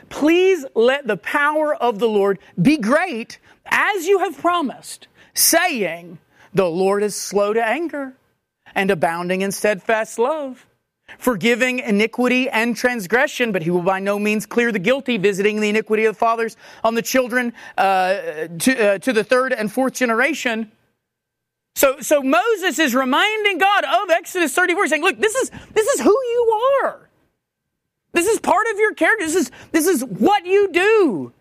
please 0.10 0.65
let 0.74 1.06
the 1.08 1.17
power 1.17 1.76
of 1.76 2.00
the 2.00 2.08
Lord 2.08 2.39
be 2.62 2.78
great 2.78 3.39
as 3.65 4.08
you 4.08 4.19
have 4.19 4.38
promised, 4.38 5.08
saying, 5.34 6.17
The 6.54 6.69
Lord 6.69 7.04
is 7.04 7.15
slow 7.15 7.54
to 7.54 7.63
anger 7.63 8.13
and 8.74 8.89
abounding 8.89 9.41
in 9.41 9.52
steadfast 9.52 10.17
love 10.17 10.65
forgiving 11.18 11.80
iniquity 11.80 12.50
and 12.50 12.76
transgression, 12.76 13.52
but 13.52 13.62
he 13.62 13.70
will 13.70 13.82
by 13.82 14.00
no 14.00 14.20
means 14.20 14.46
clear 14.46 14.72
the 14.72 14.80
guilty, 14.80 15.18
visiting 15.18 15.60
the 15.60 15.70
iniquity 15.70 16.06
of 16.06 16.15
the 16.15 16.20
fathers 16.20 16.58
on 16.84 16.96
the 16.96 17.02
children 17.02 17.54
uh, 17.78 18.48
to, 18.60 18.78
uh, 18.78 18.98
to 19.00 19.13
the 19.13 19.24
third 19.24 19.54
and 19.54 19.72
fourth 19.72 19.94
generation. 19.94 20.72
So, 21.76 22.00
so 22.00 22.22
Moses 22.22 22.80
is 22.80 22.96
reminding 22.96 23.58
God 23.58 23.84
of 23.84 24.10
Exodus 24.10 24.54
34, 24.54 24.88
saying, 24.88 25.02
look, 25.02 25.20
this 25.20 25.36
is, 25.36 25.52
this 25.74 25.88
is 25.88 26.02
who 26.02 26.10
you 26.10 26.62
are. 26.84 27.10
This 28.13 28.28
is 28.28 28.39
part 28.39 28.65
of 28.72 28.80
your 28.80 28.94
character. 28.94 29.26
This 29.26 29.36
is, 29.36 29.52
this 29.72 29.88
is 29.88 30.04
what 30.04 30.46
you 30.46 30.72
do. 30.72 31.34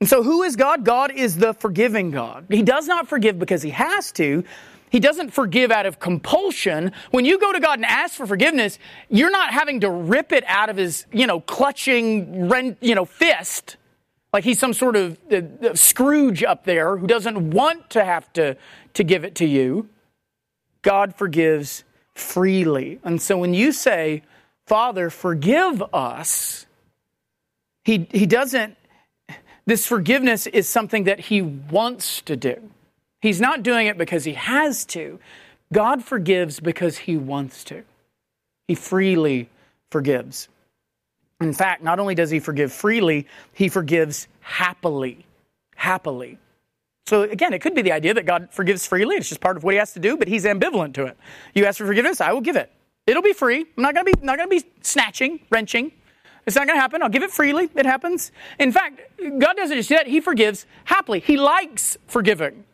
And 0.00 0.08
so 0.08 0.22
who 0.22 0.42
is 0.42 0.56
God? 0.56 0.84
God 0.84 1.12
is 1.12 1.36
the 1.36 1.52
forgiving 1.52 2.10
God. 2.10 2.46
He 2.48 2.62
does 2.62 2.88
not 2.88 3.06
forgive 3.06 3.38
because 3.38 3.62
he 3.62 3.70
has 3.70 4.10
to. 4.12 4.44
He 4.92 5.00
doesn't 5.00 5.30
forgive 5.30 5.72
out 5.72 5.86
of 5.86 5.98
compulsion. 5.98 6.92
When 7.10 7.24
you 7.24 7.40
go 7.40 7.52
to 7.52 7.58
God 7.58 7.80
and 7.80 7.84
ask 7.86 8.14
for 8.14 8.26
forgiveness, 8.26 8.78
you're 9.08 9.30
not 9.30 9.52
having 9.52 9.80
to 9.80 9.90
rip 9.90 10.30
it 10.30 10.44
out 10.46 10.68
of 10.68 10.76
his, 10.76 11.06
you 11.12 11.26
know, 11.26 11.40
clutching, 11.40 12.76
you 12.80 12.94
know, 12.94 13.04
fist 13.04 13.78
like 14.32 14.44
he's 14.44 14.58
some 14.58 14.72
sort 14.72 14.96
of 14.96 15.18
uh, 15.30 15.74
Scrooge 15.74 16.42
up 16.42 16.64
there 16.64 16.96
who 16.96 17.06
doesn't 17.06 17.50
want 17.50 17.90
to 17.90 18.04
have 18.04 18.32
to, 18.32 18.56
to 18.94 19.04
give 19.04 19.24
it 19.24 19.34
to 19.36 19.46
you. 19.46 19.90
God 20.80 21.14
forgives 21.14 21.84
freely. 22.14 22.98
And 23.04 23.20
so 23.20 23.36
when 23.36 23.52
you 23.52 23.72
say, 23.72 24.22
Father, 24.66 25.10
forgive 25.10 25.82
us, 25.92 26.66
he, 27.84 28.08
he 28.10 28.24
doesn't, 28.24 28.76
this 29.66 29.86
forgiveness 29.86 30.46
is 30.46 30.66
something 30.66 31.04
that 31.04 31.20
he 31.20 31.42
wants 31.42 32.22
to 32.22 32.34
do. 32.34 32.71
He's 33.22 33.40
not 33.40 33.62
doing 33.62 33.86
it 33.86 33.96
because 33.96 34.24
he 34.24 34.34
has 34.34 34.84
to. 34.86 35.20
God 35.72 36.04
forgives 36.04 36.60
because 36.60 36.98
he 36.98 37.16
wants 37.16 37.64
to. 37.64 37.84
He 38.66 38.74
freely 38.74 39.48
forgives. 39.90 40.48
In 41.40 41.52
fact, 41.52 41.82
not 41.82 41.98
only 41.98 42.14
does 42.14 42.30
he 42.30 42.40
forgive 42.40 42.72
freely, 42.72 43.26
he 43.52 43.68
forgives 43.68 44.26
happily. 44.40 45.24
Happily. 45.76 46.38
So 47.06 47.22
again, 47.22 47.52
it 47.52 47.60
could 47.60 47.74
be 47.74 47.82
the 47.82 47.92
idea 47.92 48.12
that 48.14 48.26
God 48.26 48.48
forgives 48.52 48.86
freely. 48.86 49.16
It's 49.16 49.28
just 49.28 49.40
part 49.40 49.56
of 49.56 49.64
what 49.64 49.74
he 49.74 49.78
has 49.78 49.92
to 49.94 50.00
do, 50.00 50.16
but 50.16 50.28
he's 50.28 50.44
ambivalent 50.44 50.94
to 50.94 51.06
it. 51.06 51.16
You 51.54 51.64
ask 51.64 51.78
for 51.78 51.86
forgiveness, 51.86 52.20
I 52.20 52.32
will 52.32 52.40
give 52.40 52.56
it. 52.56 52.70
It'll 53.06 53.22
be 53.22 53.32
free. 53.32 53.60
I'm 53.76 53.82
not 53.82 53.94
gonna 53.94 54.04
be 54.04 54.14
not 54.22 54.36
gonna 54.36 54.48
be 54.48 54.64
snatching, 54.82 55.40
wrenching. 55.50 55.92
It's 56.46 56.56
not 56.56 56.66
gonna 56.66 56.80
happen. 56.80 57.02
I'll 57.02 57.08
give 57.08 57.22
it 57.22 57.30
freely. 57.30 57.70
It 57.74 57.86
happens. 57.86 58.30
In 58.58 58.72
fact, 58.72 59.00
God 59.20 59.56
doesn't 59.56 59.76
just 59.76 59.88
do 59.88 59.96
that, 59.96 60.06
he 60.06 60.20
forgives 60.20 60.66
happily. 60.84 61.20
He 61.20 61.36
likes 61.36 61.96
forgiving. 62.06 62.64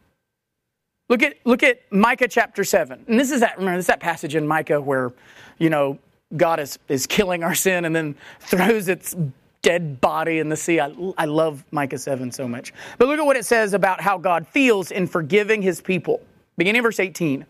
Look 1.09 1.23
at 1.23 1.37
look 1.45 1.63
at 1.63 1.81
Micah 1.91 2.29
chapter 2.29 2.65
seven. 2.65 3.05
And 3.09 3.19
this 3.19 3.31
is 3.31 3.41
that 3.41 3.59
remember 3.59 3.79
this 3.79 3.85
is 3.85 3.89
that 3.89 4.01
passage 4.01 4.35
in 4.35 4.47
Micah 4.47 4.81
where, 4.81 5.13
you 5.59 5.71
know, 5.71 5.99
God 6.37 6.61
is, 6.61 6.79
is 6.89 7.07
killing 7.07 7.43
our 7.43 7.55
sin 7.55 7.85
and 7.85 7.97
then 7.97 8.15
throws 8.41 8.89
its 8.89 9.17
dead 9.63 10.01
body 10.01 10.39
in 10.39 10.49
the 10.49 10.57
sea. 10.57 10.81
I, 10.81 10.95
I 11.17 11.25
love 11.25 11.65
Micah 11.71 11.99
7 11.99 12.31
so 12.31 12.47
much. 12.47 12.73
But 12.99 13.09
look 13.09 13.19
at 13.19 13.25
what 13.25 13.37
it 13.37 13.45
says 13.45 13.75
about 13.75 14.01
how 14.01 14.19
God 14.19 14.47
feels 14.47 14.91
in 14.91 15.07
forgiving 15.07 15.63
his 15.63 15.81
people. 15.81 16.21
Beginning 16.57 16.83
verse 16.83 17.01
18. 17.01 17.47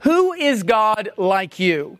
Who 0.00 0.32
is 0.32 0.62
God 0.62 1.10
like 1.16 1.58
you? 1.58 1.98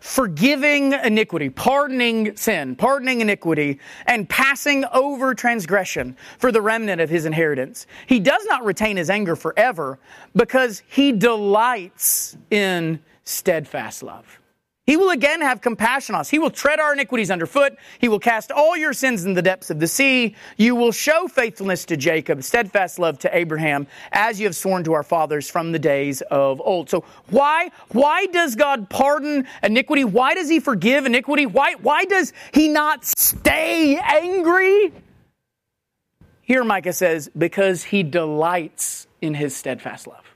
Forgiving 0.00 0.92
iniquity, 0.92 1.50
pardoning 1.50 2.36
sin, 2.36 2.76
pardoning 2.76 3.20
iniquity, 3.20 3.78
and 4.06 4.28
passing 4.28 4.84
over 4.92 5.34
transgression 5.34 6.16
for 6.38 6.52
the 6.52 6.60
remnant 6.60 7.00
of 7.00 7.10
his 7.10 7.24
inheritance. 7.24 7.86
He 8.06 8.20
does 8.20 8.44
not 8.46 8.64
retain 8.64 8.96
his 8.96 9.10
anger 9.10 9.36
forever 9.36 9.98
because 10.34 10.82
he 10.88 11.12
delights 11.12 12.36
in 12.50 13.00
steadfast 13.24 14.02
love. 14.02 14.40
He 14.88 14.96
will 14.96 15.10
again 15.10 15.42
have 15.42 15.60
compassion 15.60 16.14
on 16.14 16.22
us. 16.22 16.30
He 16.30 16.38
will 16.38 16.50
tread 16.50 16.80
our 16.80 16.94
iniquities 16.94 17.30
underfoot. 17.30 17.76
He 17.98 18.08
will 18.08 18.18
cast 18.18 18.50
all 18.50 18.74
your 18.74 18.94
sins 18.94 19.26
in 19.26 19.34
the 19.34 19.42
depths 19.42 19.68
of 19.68 19.80
the 19.80 19.86
sea. 19.86 20.34
You 20.56 20.74
will 20.74 20.92
show 20.92 21.28
faithfulness 21.28 21.84
to 21.84 21.98
Jacob, 21.98 22.42
steadfast 22.42 22.98
love 22.98 23.18
to 23.18 23.36
Abraham, 23.36 23.86
as 24.12 24.40
you 24.40 24.46
have 24.46 24.56
sworn 24.56 24.84
to 24.84 24.94
our 24.94 25.02
fathers 25.02 25.50
from 25.50 25.72
the 25.72 25.78
days 25.78 26.22
of 26.22 26.62
old. 26.62 26.88
So 26.88 27.04
why, 27.28 27.70
why 27.90 28.24
does 28.28 28.56
God 28.56 28.88
pardon 28.88 29.46
iniquity? 29.62 30.04
Why 30.04 30.32
does 30.32 30.48
he 30.48 30.58
forgive 30.58 31.04
iniquity? 31.04 31.44
Why, 31.44 31.74
why 31.74 32.06
does 32.06 32.32
he 32.54 32.68
not 32.68 33.04
stay 33.04 33.98
angry? 33.98 34.90
Here 36.40 36.64
Micah 36.64 36.94
says, 36.94 37.28
because 37.36 37.84
he 37.84 38.02
delights 38.02 39.06
in 39.20 39.34
his 39.34 39.54
steadfast 39.54 40.06
love. 40.06 40.27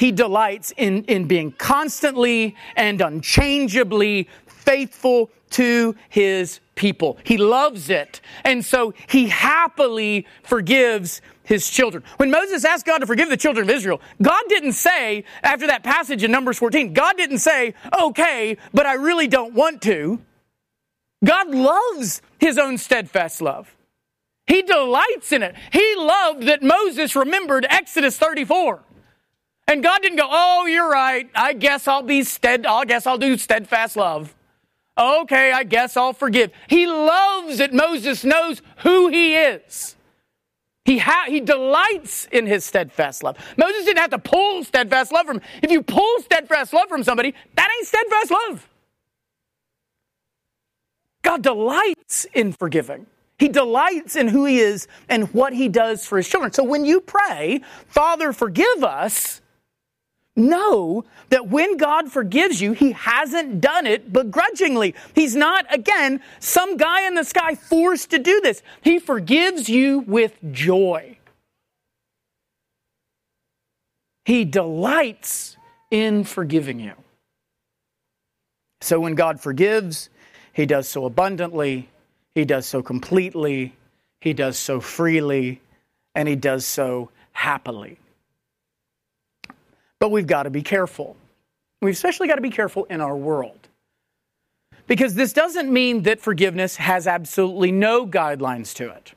He 0.00 0.12
delights 0.12 0.72
in, 0.78 1.04
in 1.04 1.26
being 1.26 1.52
constantly 1.52 2.56
and 2.74 3.02
unchangeably 3.02 4.30
faithful 4.46 5.30
to 5.50 5.94
his 6.08 6.60
people. 6.74 7.18
He 7.22 7.36
loves 7.36 7.90
it. 7.90 8.22
And 8.42 8.64
so 8.64 8.94
he 9.08 9.26
happily 9.26 10.26
forgives 10.42 11.20
his 11.42 11.68
children. 11.68 12.02
When 12.16 12.30
Moses 12.30 12.64
asked 12.64 12.86
God 12.86 13.00
to 13.00 13.06
forgive 13.06 13.28
the 13.28 13.36
children 13.36 13.68
of 13.68 13.76
Israel, 13.76 14.00
God 14.22 14.42
didn't 14.48 14.72
say, 14.72 15.24
after 15.42 15.66
that 15.66 15.84
passage 15.84 16.24
in 16.24 16.30
Numbers 16.30 16.56
14, 16.56 16.94
God 16.94 17.18
didn't 17.18 17.40
say, 17.40 17.74
okay, 18.00 18.56
but 18.72 18.86
I 18.86 18.94
really 18.94 19.28
don't 19.28 19.52
want 19.52 19.82
to. 19.82 20.18
God 21.22 21.50
loves 21.50 22.22
his 22.38 22.56
own 22.56 22.78
steadfast 22.78 23.42
love. 23.42 23.76
He 24.46 24.62
delights 24.62 25.30
in 25.30 25.42
it. 25.42 25.56
He 25.70 25.94
loved 25.94 26.44
that 26.44 26.62
Moses 26.62 27.14
remembered 27.14 27.66
Exodus 27.68 28.16
34. 28.16 28.84
And 29.70 29.84
God 29.84 30.02
didn't 30.02 30.18
go, 30.18 30.26
oh, 30.28 30.66
you're 30.66 30.90
right. 30.90 31.30
I 31.32 31.52
guess 31.52 31.86
I'll 31.86 32.02
be 32.02 32.24
stead, 32.24 32.66
I 32.66 32.84
guess 32.86 33.06
I'll 33.06 33.18
do 33.18 33.38
steadfast 33.38 33.94
love. 33.96 34.34
Okay, 34.98 35.52
I 35.52 35.62
guess 35.62 35.96
I'll 35.96 36.12
forgive. 36.12 36.50
He 36.66 36.88
loves 36.88 37.58
that 37.58 37.72
Moses 37.72 38.24
knows 38.24 38.62
who 38.78 39.06
he 39.08 39.36
is. 39.36 39.94
He, 40.84 40.98
ha- 40.98 41.26
he 41.28 41.38
delights 41.38 42.26
in 42.32 42.46
his 42.46 42.64
steadfast 42.64 43.22
love. 43.22 43.36
Moses 43.56 43.84
didn't 43.84 44.00
have 44.00 44.10
to 44.10 44.18
pull 44.18 44.64
steadfast 44.64 45.12
love 45.12 45.26
from 45.26 45.36
him. 45.36 45.42
If 45.62 45.70
you 45.70 45.82
pull 45.82 46.20
steadfast 46.20 46.72
love 46.72 46.88
from 46.88 47.04
somebody, 47.04 47.32
that 47.54 47.70
ain't 47.78 47.86
steadfast 47.86 48.32
love. 48.32 48.68
God 51.22 51.42
delights 51.42 52.24
in 52.34 52.52
forgiving. 52.52 53.06
He 53.38 53.46
delights 53.46 54.16
in 54.16 54.26
who 54.26 54.46
he 54.46 54.58
is 54.58 54.88
and 55.08 55.32
what 55.32 55.52
he 55.52 55.68
does 55.68 56.04
for 56.04 56.16
his 56.16 56.28
children. 56.28 56.52
So 56.52 56.64
when 56.64 56.84
you 56.84 57.00
pray, 57.00 57.60
Father, 57.86 58.32
forgive 58.32 58.82
us, 58.82 59.40
know 60.40 61.04
that 61.28 61.48
when 61.48 61.76
God 61.76 62.10
forgives 62.10 62.60
you, 62.60 62.72
He 62.72 62.92
hasn't 62.92 63.60
done 63.60 63.86
it 63.86 64.12
begrudgingly. 64.12 64.94
He's 65.14 65.36
not, 65.36 65.72
again, 65.72 66.20
some 66.40 66.76
guy 66.76 67.06
in 67.06 67.14
the 67.14 67.24
sky 67.24 67.54
forced 67.54 68.10
to 68.10 68.18
do 68.18 68.40
this. 68.40 68.62
He 68.82 68.98
forgives 68.98 69.68
you 69.68 70.00
with 70.00 70.34
joy. 70.50 71.18
He 74.24 74.44
delights 74.44 75.56
in 75.90 76.24
forgiving 76.24 76.80
you. 76.80 76.94
So 78.80 79.00
when 79.00 79.14
God 79.14 79.40
forgives, 79.40 80.08
He 80.52 80.66
does 80.66 80.88
so 80.88 81.04
abundantly, 81.04 81.88
He 82.34 82.44
does 82.44 82.66
so 82.66 82.82
completely, 82.82 83.74
He 84.20 84.32
does 84.32 84.58
so 84.58 84.80
freely, 84.80 85.60
and 86.14 86.28
He 86.28 86.36
does 86.36 86.64
so 86.64 87.10
happily. 87.32 87.98
But 90.00 90.10
we've 90.10 90.26
got 90.26 90.44
to 90.44 90.50
be 90.50 90.62
careful. 90.62 91.16
We've 91.80 91.94
especially 91.94 92.26
got 92.26 92.36
to 92.36 92.42
be 92.42 92.50
careful 92.50 92.84
in 92.86 93.00
our 93.00 93.16
world. 93.16 93.68
Because 94.86 95.14
this 95.14 95.32
doesn't 95.32 95.72
mean 95.72 96.02
that 96.02 96.20
forgiveness 96.20 96.76
has 96.76 97.06
absolutely 97.06 97.70
no 97.70 98.06
guidelines 98.06 98.74
to 98.74 98.90
it. 98.90 99.12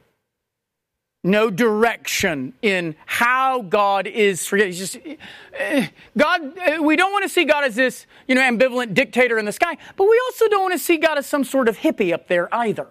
No 1.24 1.50
direction 1.50 2.54
in 2.62 2.96
how 3.06 3.62
God 3.62 4.08
is 4.08 4.46
forgiving. 4.46 4.74
Just 4.74 4.98
eh, 5.54 5.88
God. 6.18 6.58
Eh, 6.58 6.80
we 6.80 6.98
don't 6.98 7.14
want 7.14 7.24
to 7.24 7.30
see 7.30 7.46
God 7.46 7.64
as 7.64 7.76
this, 7.76 8.06
you 8.28 8.36
know, 8.36 8.42
ambivalent 8.42 8.94
dictator 8.94 9.40
in 9.40 9.46
the 9.46 9.54
sky, 9.54 9.78
but 9.96 10.04
we 10.04 10.22
also 10.26 10.50
don't 10.50 10.62
want 10.62 10.74
to 10.74 10.80
see 10.80 10.98
God 10.98 11.18
as 11.18 11.26
some 11.26 11.46
sort 11.46 11.70
of 11.70 11.78
hippie 11.78 12.14
up 12.14 12.28
there 12.28 12.54
either 12.54 12.88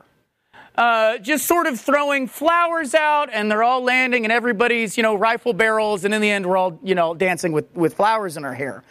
uh, 0.77 1.19
just 1.19 1.47
sort 1.47 1.67
of 1.67 1.81
throwing 1.81 2.27
flowers 2.27 2.95
out 2.95 3.29
and 3.33 3.51
they're 3.51 3.63
all 3.63 3.83
landing 3.83 4.25
and 4.25 4.33
everybody's, 4.33 4.97
you 4.97 5.03
know, 5.03 5.15
rifle 5.15 5.53
barrels. 5.53 6.05
And 6.05 6.15
in 6.15 6.21
the 6.21 6.31
end, 6.31 6.47
we're 6.47 6.57
all, 6.57 6.79
you 6.83 6.95
know, 6.95 7.15
dancing 7.15 7.53
with, 7.53 7.73
with 7.75 7.95
flowers 7.95 8.37
in 8.37 8.45
our 8.45 8.55
hair. 8.55 8.83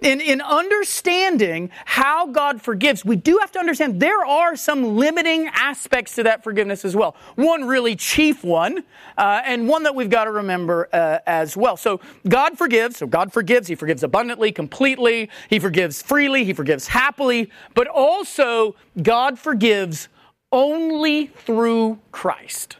In, 0.00 0.20
in 0.20 0.42
understanding 0.42 1.70
how 1.86 2.26
God 2.26 2.60
forgives, 2.60 3.04
we 3.06 3.16
do 3.16 3.38
have 3.38 3.50
to 3.52 3.58
understand 3.58 4.00
there 4.00 4.24
are 4.24 4.54
some 4.54 4.96
limiting 4.96 5.48
aspects 5.54 6.14
to 6.16 6.22
that 6.24 6.44
forgiveness 6.44 6.84
as 6.84 6.94
well. 6.94 7.16
One 7.36 7.64
really 7.64 7.96
chief 7.96 8.44
one, 8.44 8.84
uh, 9.16 9.40
and 9.44 9.66
one 9.66 9.84
that 9.84 9.94
we've 9.94 10.10
got 10.10 10.24
to 10.24 10.30
remember 10.30 10.90
uh, 10.92 11.20
as 11.26 11.56
well. 11.56 11.78
So 11.78 12.00
God 12.28 12.58
forgives. 12.58 12.98
So 12.98 13.06
God 13.06 13.32
forgives. 13.32 13.66
He 13.66 13.76
forgives 13.76 14.02
abundantly, 14.02 14.52
completely. 14.52 15.30
He 15.48 15.58
forgives 15.58 16.02
freely. 16.02 16.44
He 16.44 16.52
forgives 16.52 16.88
happily. 16.88 17.50
But 17.74 17.86
also, 17.86 18.76
God 19.02 19.38
forgives 19.38 20.08
only 20.54 21.26
through 21.26 21.98
Christ. 22.12 22.78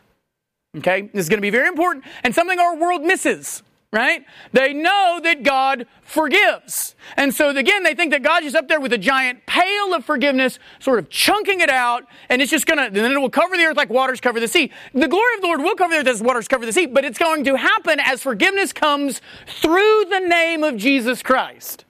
Okay? 0.78 1.10
This 1.12 1.24
is 1.24 1.28
going 1.28 1.38
to 1.38 1.42
be 1.42 1.50
very 1.50 1.68
important 1.68 2.04
and 2.22 2.34
something 2.34 2.58
our 2.58 2.74
world 2.74 3.02
misses. 3.02 3.62
right? 3.94 4.26
They 4.52 4.74
know 4.74 5.20
that 5.22 5.44
God 5.44 5.86
forgives. 6.02 6.96
And 7.16 7.32
so 7.32 7.50
again, 7.50 7.84
they 7.84 7.94
think 7.94 8.10
that 8.10 8.24
God's 8.24 8.46
just 8.46 8.56
up 8.56 8.66
there 8.66 8.80
with 8.80 8.92
a 8.92 8.98
giant 8.98 9.46
pail 9.46 9.94
of 9.94 10.04
forgiveness, 10.04 10.58
sort 10.80 10.98
of 10.98 11.08
chunking 11.08 11.60
it 11.60 11.70
out, 11.70 12.04
and 12.28 12.42
it's 12.42 12.50
just 12.50 12.66
gonna, 12.66 12.90
then 12.90 13.12
it 13.12 13.20
will 13.20 13.30
cover 13.30 13.56
the 13.56 13.62
earth 13.62 13.76
like 13.76 13.90
waters 13.90 14.20
cover 14.20 14.40
the 14.40 14.48
sea. 14.48 14.72
The 14.92 15.06
glory 15.06 15.34
of 15.36 15.42
the 15.42 15.46
Lord 15.46 15.60
will 15.60 15.76
cover 15.76 15.94
the 15.94 16.00
earth 16.00 16.08
as 16.08 16.20
waters 16.20 16.48
cover 16.48 16.66
the 16.66 16.72
sea, 16.72 16.86
but 16.86 17.04
it's 17.04 17.18
going 17.18 17.44
to 17.44 17.54
happen 17.56 18.00
as 18.00 18.20
forgiveness 18.20 18.72
comes 18.72 19.20
through 19.46 20.06
the 20.10 20.20
name 20.20 20.64
of 20.64 20.76
Jesus 20.76 21.22
Christ. 21.22 21.84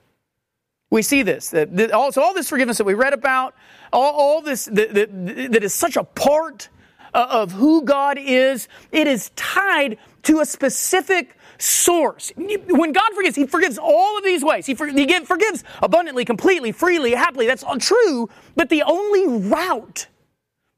We 0.91 1.01
see 1.01 1.23
this. 1.23 1.47
So 1.47 2.23
all 2.23 2.35
this 2.35 2.51
forgiveness 2.51 2.77
that 2.77 2.85
we 2.85 2.95
read 2.95 3.15
about, 3.15 3.55
all, 3.95 4.13
all 4.13 4.43
this 4.43 4.67
that, 4.67 4.93
that, 4.95 5.53
that 5.53 5.65
is 5.65 5.73
such 5.73 5.97
a 5.97 6.05
part 6.05 6.69
uh, 7.15 7.27
of 7.31 7.53
who 7.53 7.83
God 7.83 8.19
is, 8.19 8.69
it 8.93 9.07
is 9.07 9.31
tied 9.37 9.99
to 10.25 10.41
a 10.41 10.47
specific 10.47 11.37
source. 11.59 12.33
When 12.37 12.93
God 12.93 13.13
forgives, 13.15 13.37
He 13.37 13.47
forgives 13.47 13.79
all 13.79 14.19
of 14.19 14.25
these 14.25 14.45
ways. 14.45 14.67
He, 14.67 14.75
for, 14.75 14.87
he 14.87 15.07
give, 15.07 15.27
forgives 15.27 15.65
abundantly, 15.83 16.25
completely, 16.25 16.73
freely, 16.73 17.13
happily. 17.13 17.47
That's 17.47 17.63
all 17.63 17.79
true. 17.79 18.29
But 18.57 18.69
the 18.69 18.83
only 18.83 19.49
route, 19.49 20.09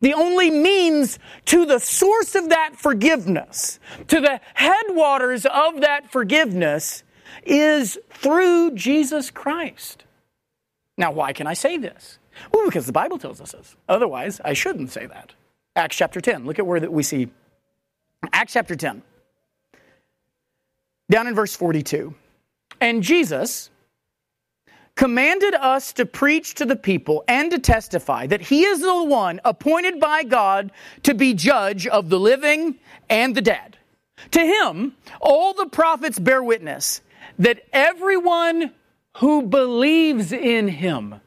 the 0.00 0.12
only 0.12 0.50
means 0.50 1.18
to 1.46 1.64
the 1.64 1.78
source 1.78 2.34
of 2.34 2.50
that 2.50 2.76
forgiveness, 2.76 3.80
to 4.08 4.20
the 4.20 4.40
headwaters 4.54 5.46
of 5.46 5.80
that 5.80 6.12
forgiveness, 6.12 7.02
is 7.44 7.98
through 8.10 8.72
Jesus 8.72 9.30
Christ. 9.30 10.04
Now, 10.98 11.12
why 11.12 11.32
can 11.32 11.46
I 11.46 11.54
say 11.54 11.76
this? 11.76 12.18
Well, 12.52 12.66
because 12.66 12.86
the 12.86 12.92
Bible 12.92 13.18
tells 13.18 13.40
us 13.40 13.52
this. 13.52 13.76
Otherwise, 13.88 14.40
I 14.44 14.52
shouldn't 14.52 14.90
say 14.90 15.06
that. 15.06 15.32
Acts 15.74 15.96
chapter 15.96 16.20
10. 16.20 16.44
Look 16.46 16.58
at 16.58 16.66
where 16.66 16.80
that 16.80 16.92
we 16.92 17.02
see 17.02 17.28
Acts 18.32 18.54
chapter 18.54 18.74
10 18.74 19.02
down 21.10 21.26
in 21.26 21.34
verse 21.34 21.54
42. 21.54 22.14
And 22.80 23.02
Jesus 23.02 23.70
commanded 24.94 25.54
us 25.54 25.92
to 25.92 26.06
preach 26.06 26.54
to 26.54 26.64
the 26.64 26.76
people 26.76 27.22
and 27.28 27.50
to 27.50 27.58
testify 27.58 28.26
that 28.26 28.40
he 28.40 28.64
is 28.64 28.80
the 28.80 29.04
one 29.04 29.40
appointed 29.44 30.00
by 30.00 30.24
God 30.24 30.72
to 31.02 31.14
be 31.14 31.34
judge 31.34 31.86
of 31.86 32.08
the 32.08 32.18
living 32.18 32.76
and 33.08 33.34
the 33.34 33.42
dead. 33.42 33.76
To 34.30 34.40
him, 34.40 34.94
all 35.20 35.52
the 35.52 35.66
prophets 35.66 36.18
bear 36.18 36.42
witness 36.42 37.02
that 37.38 37.62
everyone 37.72 38.72
who 39.18 39.42
believes 39.42 40.32
in 40.32 40.68
him 40.68 41.20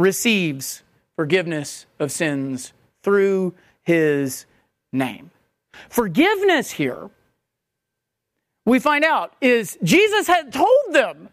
receives 0.00 0.82
forgiveness 1.16 1.86
of 1.98 2.10
sins 2.10 2.72
through 3.02 3.54
his 3.82 4.46
name. 4.92 5.30
Forgiveness 5.88 6.72
here 6.72 7.10
we 8.66 8.78
find 8.78 9.04
out 9.04 9.34
is 9.40 9.78
Jesus 9.82 10.26
had 10.26 10.52
told 10.52 10.92
them 10.92 11.28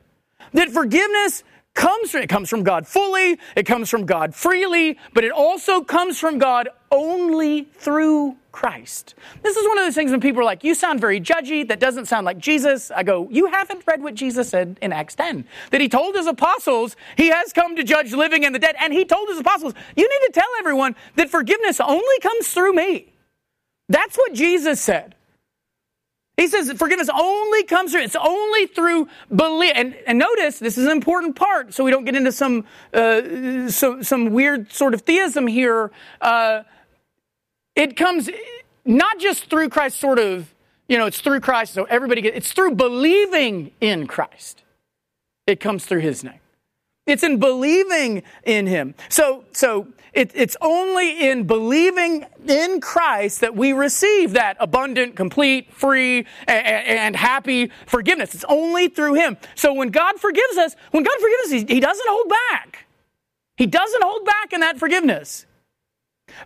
that 0.53 0.69
forgiveness 0.69 1.43
comes 1.77 2.11
from, 2.11 2.23
it 2.23 2.27
comes 2.27 2.49
from 2.49 2.63
God 2.63 2.87
fully, 2.87 3.39
it 3.55 3.65
comes 3.65 3.89
from 3.89 4.05
God 4.05 4.35
freely, 4.35 4.97
but 5.13 5.23
it 5.23 5.31
also 5.31 5.81
comes 5.81 6.19
from 6.19 6.39
God 6.39 6.67
only 6.91 7.65
through 7.75 8.35
Christ. 8.51 9.13
This 9.43 9.55
is 9.55 9.67
one 9.67 9.77
of 9.77 9.85
those 9.85 9.93
things 9.93 10.09
when 10.09 10.19
people 10.19 10.41
are 10.41 10.45
like, 10.45 10.63
you 10.63 10.73
sound 10.73 10.99
very 10.99 11.21
judgy, 11.21 11.67
that 11.67 11.79
doesn't 11.79 12.07
sound 12.07 12.25
like 12.25 12.39
Jesus. 12.39 12.89
I 12.89 13.03
go, 13.03 13.29
you 13.29 13.45
haven't 13.45 13.83
read 13.85 14.01
what 14.01 14.15
Jesus 14.15 14.49
said 14.49 14.79
in 14.81 14.91
Acts 14.91 15.13
10. 15.13 15.45
That 15.69 15.79
he 15.79 15.87
told 15.87 16.15
his 16.15 16.25
apostles 16.25 16.95
he 17.15 17.27
has 17.27 17.53
come 17.53 17.75
to 17.75 17.83
judge 17.83 18.11
living 18.13 18.43
and 18.43 18.55
the 18.55 18.59
dead. 18.59 18.75
And 18.79 18.91
he 18.91 19.05
told 19.05 19.29
his 19.29 19.37
apostles, 19.37 19.75
you 19.95 20.09
need 20.09 20.27
to 20.27 20.31
tell 20.33 20.49
everyone 20.57 20.95
that 21.15 21.29
forgiveness 21.29 21.79
only 21.79 22.19
comes 22.21 22.47
through 22.47 22.73
me. 22.73 23.13
That's 23.89 24.17
what 24.17 24.33
Jesus 24.33 24.81
said. 24.81 25.13
He 26.37 26.47
says 26.47 26.71
forgiveness 26.73 27.09
only 27.13 27.63
comes 27.63 27.91
through, 27.91 28.01
it's 28.01 28.15
only 28.15 28.67
through 28.67 29.07
belief. 29.35 29.71
And, 29.73 29.95
and 30.05 30.19
notice, 30.19 30.59
this 30.59 30.77
is 30.77 30.85
an 30.85 30.91
important 30.91 31.35
part, 31.35 31.73
so 31.73 31.83
we 31.83 31.89
don't 31.89 32.05
get 32.05 32.15
into 32.15 32.31
some, 32.31 32.63
uh, 32.93 33.69
so, 33.69 34.03
some 34.03 34.31
weird 34.31 34.71
sort 34.71 34.93
of 34.93 35.01
theism 35.01 35.47
here. 35.47 35.91
Uh, 36.21 36.61
it 37.75 37.97
comes 37.97 38.29
not 38.85 39.19
just 39.19 39.49
through 39.49 39.69
Christ, 39.69 39.99
sort 39.99 40.19
of, 40.19 40.53
you 40.87 40.99
know, 40.99 41.07
it's 41.07 41.21
through 41.21 41.39
Christ, 41.39 41.73
so 41.73 41.85
everybody 41.85 42.21
gets, 42.21 42.37
it's 42.37 42.51
through 42.51 42.75
believing 42.75 43.71
in 43.81 44.05
Christ. 44.05 44.63
It 45.47 45.59
comes 45.59 45.85
through 45.85 46.01
his 46.01 46.23
name. 46.23 46.39
It's 47.07 47.23
in 47.23 47.39
believing 47.39 48.23
in 48.43 48.67
him. 48.67 48.93
So, 49.09 49.45
so 49.53 49.87
it, 50.13 50.31
it's 50.33 50.57
only 50.61 51.29
in 51.29 51.45
believing 51.45 52.25
in 52.47 52.81
Christ 52.81 53.41
that 53.41 53.55
we 53.55 53.71
receive 53.71 54.33
that 54.33 54.57
abundant, 54.59 55.15
complete, 55.15 55.71
free, 55.73 56.25
and, 56.47 56.67
and, 56.67 57.15
happy 57.15 57.71
forgiveness. 57.85 58.35
It's 58.35 58.45
only 58.49 58.89
through 58.89 59.13
him. 59.13 59.37
So 59.55 59.73
when 59.73 59.89
God 59.89 60.19
forgives 60.19 60.57
us, 60.57 60.75
when 60.91 61.03
God 61.03 61.15
forgives 61.19 61.43
us, 61.45 61.51
he, 61.51 61.75
he 61.75 61.79
doesn't 61.79 62.07
hold 62.07 62.29
back. 62.51 62.87
He 63.55 63.67
doesn't 63.67 64.03
hold 64.03 64.25
back 64.25 64.53
in 64.53 64.61
that 64.61 64.77
forgiveness. 64.77 65.45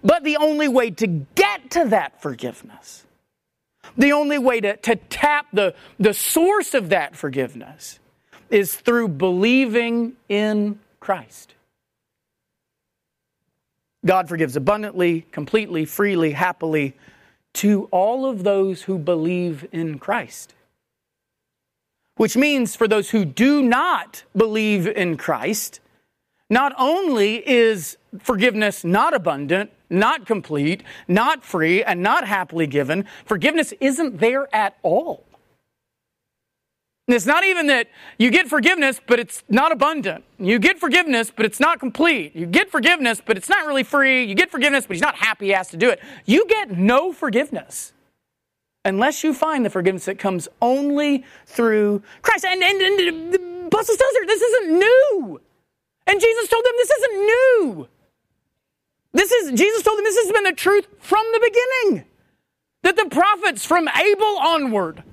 But 0.04 0.24
the 0.24 0.38
only 0.38 0.68
way 0.68 0.92
to 0.92 1.08
get 1.08 1.72
to 1.72 1.86
that 1.86 2.22
forgiveness, 2.22 3.06
the 3.98 4.12
only 4.12 4.38
way 4.38 4.62
to, 4.62 4.78
to 4.78 4.96
tap 4.96 5.48
the, 5.54 5.74
the 5.98 6.14
source 6.14 6.74
of 6.74 6.90
that 6.90 7.16
forgiveness 7.16 8.00
is 8.52 8.76
through 8.76 9.08
believing 9.08 10.14
in 10.30 10.80
Christ. 11.00 11.56
God 14.06 14.28
forgives 14.28 14.56
abundantly, 14.56 15.26
completely, 15.32 15.86
freely, 15.86 16.32
happily 16.32 16.96
to 17.54 17.86
all 17.92 18.26
of 18.26 18.44
those 18.44 18.84
who 18.84 18.98
believe 18.98 19.68
in 19.72 20.00
Christ. 20.00 20.54
Which 22.16 22.36
means 22.36 22.76
for 22.76 22.88
those 22.88 23.10
who 23.10 23.26
do 23.26 23.62
not 23.62 24.24
believe 24.36 24.88
in 24.88 25.18
Christ, 25.18 25.80
not 26.50 26.74
only 26.78 27.48
is 27.48 27.98
forgiveness 28.20 28.84
not 28.84 29.14
abundant, 29.14 29.72
not 29.90 30.26
complete, 30.26 30.84
not 31.08 31.44
free, 31.44 31.84
and 31.84 32.02
not 32.02 32.28
happily 32.28 32.68
given, 32.68 33.06
forgiveness 33.26 33.74
isn't 33.80 34.20
there 34.20 34.54
at 34.54 34.78
all. 34.84 35.24
It's 37.08 37.26
not 37.26 37.44
even 37.44 37.68
that 37.68 37.88
you 38.18 38.30
get 38.32 38.48
forgiveness, 38.48 39.02
but 39.06 39.20
it's 39.20 39.44
not 39.50 39.72
abundant. 39.72 40.24
You 40.38 40.60
get 40.60 40.80
forgiveness, 40.80 41.32
but 41.36 41.46
it's 41.46 41.60
not 41.60 41.80
complete. 41.80 42.36
You 42.36 42.46
get 42.46 42.70
forgiveness, 42.70 43.22
but 43.26 43.38
it's 43.38 43.50
not 43.50 43.66
really 43.66 43.84
free. 43.84 44.24
You 44.24 44.36
get 44.36 44.50
forgiveness, 44.50 44.86
but 44.86 44.96
he's 44.96 45.02
not 45.02 45.16
happy 45.16 45.48
he 45.48 45.52
has 45.52 45.70
to 45.70 45.78
do 45.78 45.90
it. 45.90 46.00
You 46.26 46.46
get 46.48 46.72
no 46.72 47.12
forgiveness 47.12 47.94
unless 48.86 49.24
you 49.24 49.34
find 49.34 49.66
the 49.66 49.70
forgiveness 49.70 50.06
that 50.06 50.20
comes 50.20 50.48
only 50.62 51.26
through 51.46 52.02
Christ. 52.22 52.46
And, 52.46 52.64
and, 52.64 52.82
and 52.82 53.34
the 53.34 53.68
apostle 53.68 53.96
tells 53.96 54.16
her 54.20 54.26
this 54.26 54.42
isn't 54.42 54.80
new. 54.80 55.42
And 56.08 56.20
Jesus 56.20 56.50
told 56.50 56.66
them 56.66 56.74
this 56.78 56.92
isn't 56.92 57.16
new. 57.16 57.88
This 59.14 59.32
is, 59.32 59.52
Jesus 59.52 59.84
told 59.84 59.98
them 59.98 60.06
this 60.06 60.24
has 60.24 60.32
been 60.32 60.44
the 60.44 60.54
truth 60.54 60.88
from 61.00 61.26
the 61.34 61.40
beginning. 61.40 62.06
That 62.84 62.96
the 62.96 63.06
prophets 63.06 63.66
from 63.66 63.88
Abel 63.88 64.38
onward 64.40 65.04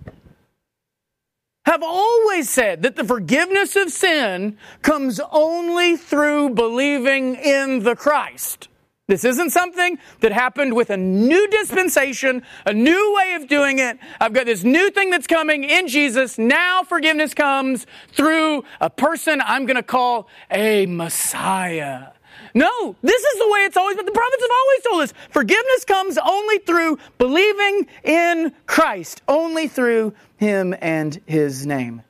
have 1.68 1.83
always 1.83 2.48
said 2.48 2.81
that 2.81 2.96
the 2.96 3.04
forgiveness 3.04 3.76
of 3.76 3.90
sin 3.90 4.57
comes 4.81 5.20
only 5.31 5.98
through 5.98 6.48
believing 6.50 7.35
in 7.35 7.81
the 7.81 7.94
Christ. 7.94 8.68
This 9.07 9.22
isn't 9.22 9.50
something 9.50 9.98
that 10.20 10.33
happened 10.33 10.72
with 10.74 10.88
a 10.88 10.96
new 10.96 11.46
dispensation, 11.48 12.42
a 12.64 12.72
new 12.72 13.14
way 13.16 13.35
of 13.35 13.48
doing 13.48 13.81
it. 13.81 13.98
I've 14.18 14.33
got 14.33 14.46
this 14.46 14.64
new 14.64 14.90
thing 14.90 15.11
that's 15.11 15.26
coming 15.26 15.62
in 15.62 15.88
Jesus. 15.88 16.38
Now 16.38 16.85
forgiveness 16.85 17.35
comes 17.35 17.87
through 18.12 18.64
a 18.81 18.88
person 18.88 19.42
I'm 19.44 19.66
going 19.66 19.76
to 19.76 19.83
call 19.83 20.28
a 20.50 20.87
Messiah. 20.87 22.12
No, 22.54 22.96
this 23.02 23.22
is 23.22 23.38
the 23.38 23.48
way 23.50 23.61
it's 23.61 23.76
always 23.76 23.96
been. 23.96 24.07
The 24.07 24.12
prophets 24.12 24.42
have 24.42 24.50
always 24.50 24.83
told 24.83 25.02
us 25.02 25.14
forgiveness 25.31 25.85
comes 25.85 26.18
only 26.18 26.59
through 26.59 26.98
believing 27.18 27.87
in 28.04 28.52
Christ, 28.66 29.22
only 29.28 29.68
through 29.68 30.14
Him 30.38 30.74
and 30.81 31.20
His 31.27 31.66
name. 31.66 32.03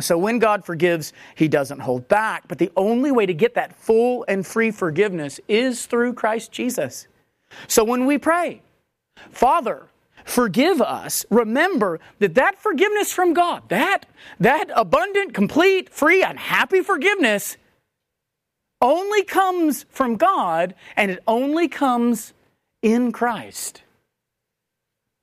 So 0.00 0.18
when 0.18 0.38
God 0.38 0.64
forgives, 0.64 1.12
He 1.34 1.48
doesn't 1.48 1.80
hold 1.80 2.08
back. 2.08 2.48
But 2.48 2.58
the 2.58 2.72
only 2.76 3.10
way 3.10 3.26
to 3.26 3.34
get 3.34 3.54
that 3.54 3.74
full 3.74 4.24
and 4.28 4.46
free 4.46 4.70
forgiveness 4.70 5.40
is 5.48 5.86
through 5.86 6.14
Christ 6.14 6.52
Jesus. 6.52 7.08
So 7.68 7.84
when 7.84 8.06
we 8.06 8.18
pray, 8.18 8.62
Father, 9.30 9.88
forgive 10.24 10.80
us, 10.80 11.24
remember 11.30 12.00
that 12.18 12.34
that 12.34 12.58
forgiveness 12.58 13.12
from 13.12 13.34
God, 13.34 13.68
that, 13.68 14.06
that 14.40 14.66
abundant, 14.74 15.34
complete, 15.34 15.90
free, 15.90 16.22
and 16.22 16.38
happy 16.38 16.80
forgiveness 16.80 17.56
only 18.80 19.22
comes 19.24 19.84
from 19.90 20.16
God 20.16 20.74
and 20.96 21.10
it 21.10 21.22
only 21.26 21.68
comes 21.68 22.34
in 22.82 23.12
Christ. 23.12 23.82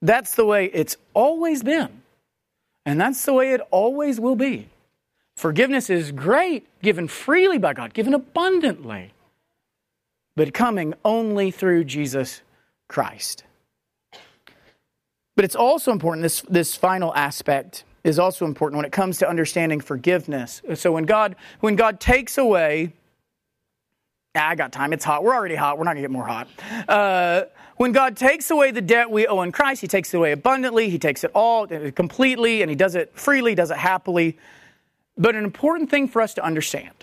That's 0.02 0.36
the 0.36 0.46
way 0.46 0.66
it's 0.66 0.98
always 1.14 1.64
been. 1.64 2.02
And 2.86 3.00
that's 3.00 3.24
the 3.26 3.34
way 3.34 3.54
it 3.54 3.62
always 3.72 4.20
will 4.20 4.36
be. 4.36 4.70
Forgiveness 5.36 5.90
is 5.90 6.12
great, 6.12 6.68
given 6.82 7.08
freely 7.08 7.58
by 7.58 7.74
God, 7.74 7.94
given 7.94 8.14
abundantly, 8.14 9.14
but 10.36 10.54
coming 10.54 10.94
only 11.06 11.52
through 11.52 11.86
Jesus 11.86 12.42
Christ. 12.88 13.44
But 15.36 15.46
it's 15.46 15.56
also 15.56 15.92
important, 15.92 16.24
this, 16.24 16.42
this 16.50 16.76
final 16.76 17.16
aspect 17.16 17.86
is 18.04 18.20
also 18.20 18.46
important 18.46 18.78
when 18.78 18.86
it 18.86 18.92
comes 18.92 19.18
to 19.20 19.30
understanding 19.30 19.80
forgiveness. 19.80 20.62
So 20.76 20.92
when 20.92 21.06
God, 21.06 21.36
when 21.60 21.76
God 21.76 22.00
takes 22.00 22.38
away, 22.38 22.94
I 24.36 24.54
got 24.54 24.72
time, 24.72 24.94
it's 24.94 25.04
hot. 25.04 25.24
We're 25.24 25.34
already 25.34 25.56
hot. 25.56 25.80
We're 25.80 25.86
not 25.86 25.96
going 25.96 26.04
to 26.04 26.08
get 26.08 26.12
more 26.12 26.28
hot. 26.28 26.48
Uh, 26.88 27.46
when 27.78 27.92
God 27.92 28.16
takes 28.16 28.52
away 28.52 28.70
the 28.70 28.82
debt 28.82 29.10
we 29.10 29.26
owe 29.26 29.42
in 29.42 29.52
Christ, 29.52 29.82
He 29.82 29.88
takes 29.88 30.14
it 30.14 30.18
away 30.18 30.34
abundantly, 30.34 30.90
He 30.92 31.00
takes 31.00 31.24
it 31.24 31.32
all 31.34 31.64
uh, 31.64 31.90
completely, 31.92 32.62
and 32.62 32.70
He 32.70 32.76
does 32.76 32.94
it 32.94 33.12
freely, 33.16 33.56
does 33.56 33.72
it 33.72 33.78
happily. 33.78 34.38
But 35.18 35.36
an 35.36 35.44
important 35.44 35.90
thing 35.90 36.08
for 36.08 36.22
us 36.22 36.36
to 36.36 36.44
understand, 36.46 36.94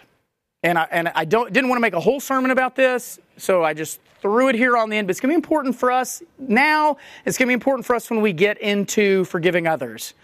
and 0.63 0.79
I, 0.79 0.87
and 0.93 1.09
I 1.09 1.25
don't, 1.25 1.53
didn't 1.53 1.69
want 1.69 1.79
to 1.79 1.83
make 1.83 1.95
a 1.95 2.01
whole 2.01 2.21
sermon 2.21 2.53
about 2.53 2.77
this, 2.77 3.19
so 3.37 3.65
I 3.65 3.75
just 3.75 3.99
threw 4.21 4.49
it 4.49 4.55
here 4.55 4.77
on 4.77 4.89
the 4.89 4.97
end, 4.97 5.09
but 5.09 5.11
it's 5.11 5.21
going 5.21 5.31
to 5.31 5.35
be 5.35 5.43
important 5.43 5.75
for 5.75 5.91
us 5.91 6.23
now. 6.39 6.97
It's 7.25 7.37
going 7.37 7.47
to 7.47 7.51
be 7.51 7.55
important 7.55 7.87
for 7.87 7.97
us 7.97 8.09
when 8.09 8.21
we 8.21 8.33
get 8.33 8.59
into 8.59 9.25
forgiving 9.25 9.67
others 9.67 10.15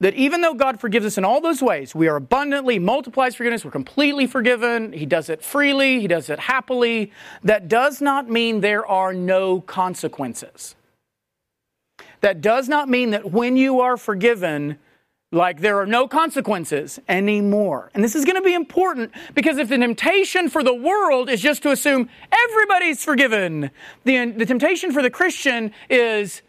that 0.00 0.14
even 0.14 0.42
though 0.42 0.54
God 0.54 0.78
forgives 0.78 1.06
us 1.06 1.16
in 1.16 1.24
all 1.24 1.40
those 1.40 1.62
ways, 1.62 1.94
we 1.94 2.08
are 2.08 2.16
abundantly 2.16 2.78
multiplies 2.78 3.34
forgiveness, 3.34 3.64
we're 3.64 3.70
completely 3.70 4.26
forgiven, 4.26 4.92
He 4.92 5.06
does 5.06 5.30
it 5.30 5.42
freely, 5.42 6.00
He 6.00 6.08
does 6.08 6.28
it 6.28 6.38
happily. 6.38 7.12
That 7.42 7.68
does 7.68 8.02
not 8.02 8.28
mean 8.28 8.60
there 8.60 8.86
are 8.86 9.14
no 9.14 9.60
consequences. 9.60 10.74
That 12.20 12.40
does 12.40 12.68
not 12.68 12.88
mean 12.88 13.10
that 13.10 13.30
when 13.30 13.56
you 13.56 13.80
are 13.80 13.96
forgiven, 13.96 14.78
like 15.32 15.60
there 15.60 15.78
are 15.78 15.86
no 15.86 16.06
consequences 16.06 17.00
anymore. 17.08 17.90
And 17.94 18.04
this 18.04 18.14
is 18.14 18.24
going 18.24 18.36
to 18.36 18.42
be 18.42 18.54
important 18.54 19.12
because 19.34 19.58
if 19.58 19.68
the 19.68 19.78
temptation 19.78 20.48
for 20.48 20.62
the 20.62 20.74
world 20.74 21.28
is 21.28 21.40
just 21.40 21.62
to 21.62 21.70
assume 21.70 22.08
everybody's 22.30 23.04
forgiven, 23.04 23.70
the, 24.04 24.30
the 24.32 24.46
temptation 24.46 24.92
for 24.92 25.02
the 25.02 25.10
Christian 25.10 25.72
is 25.90 26.42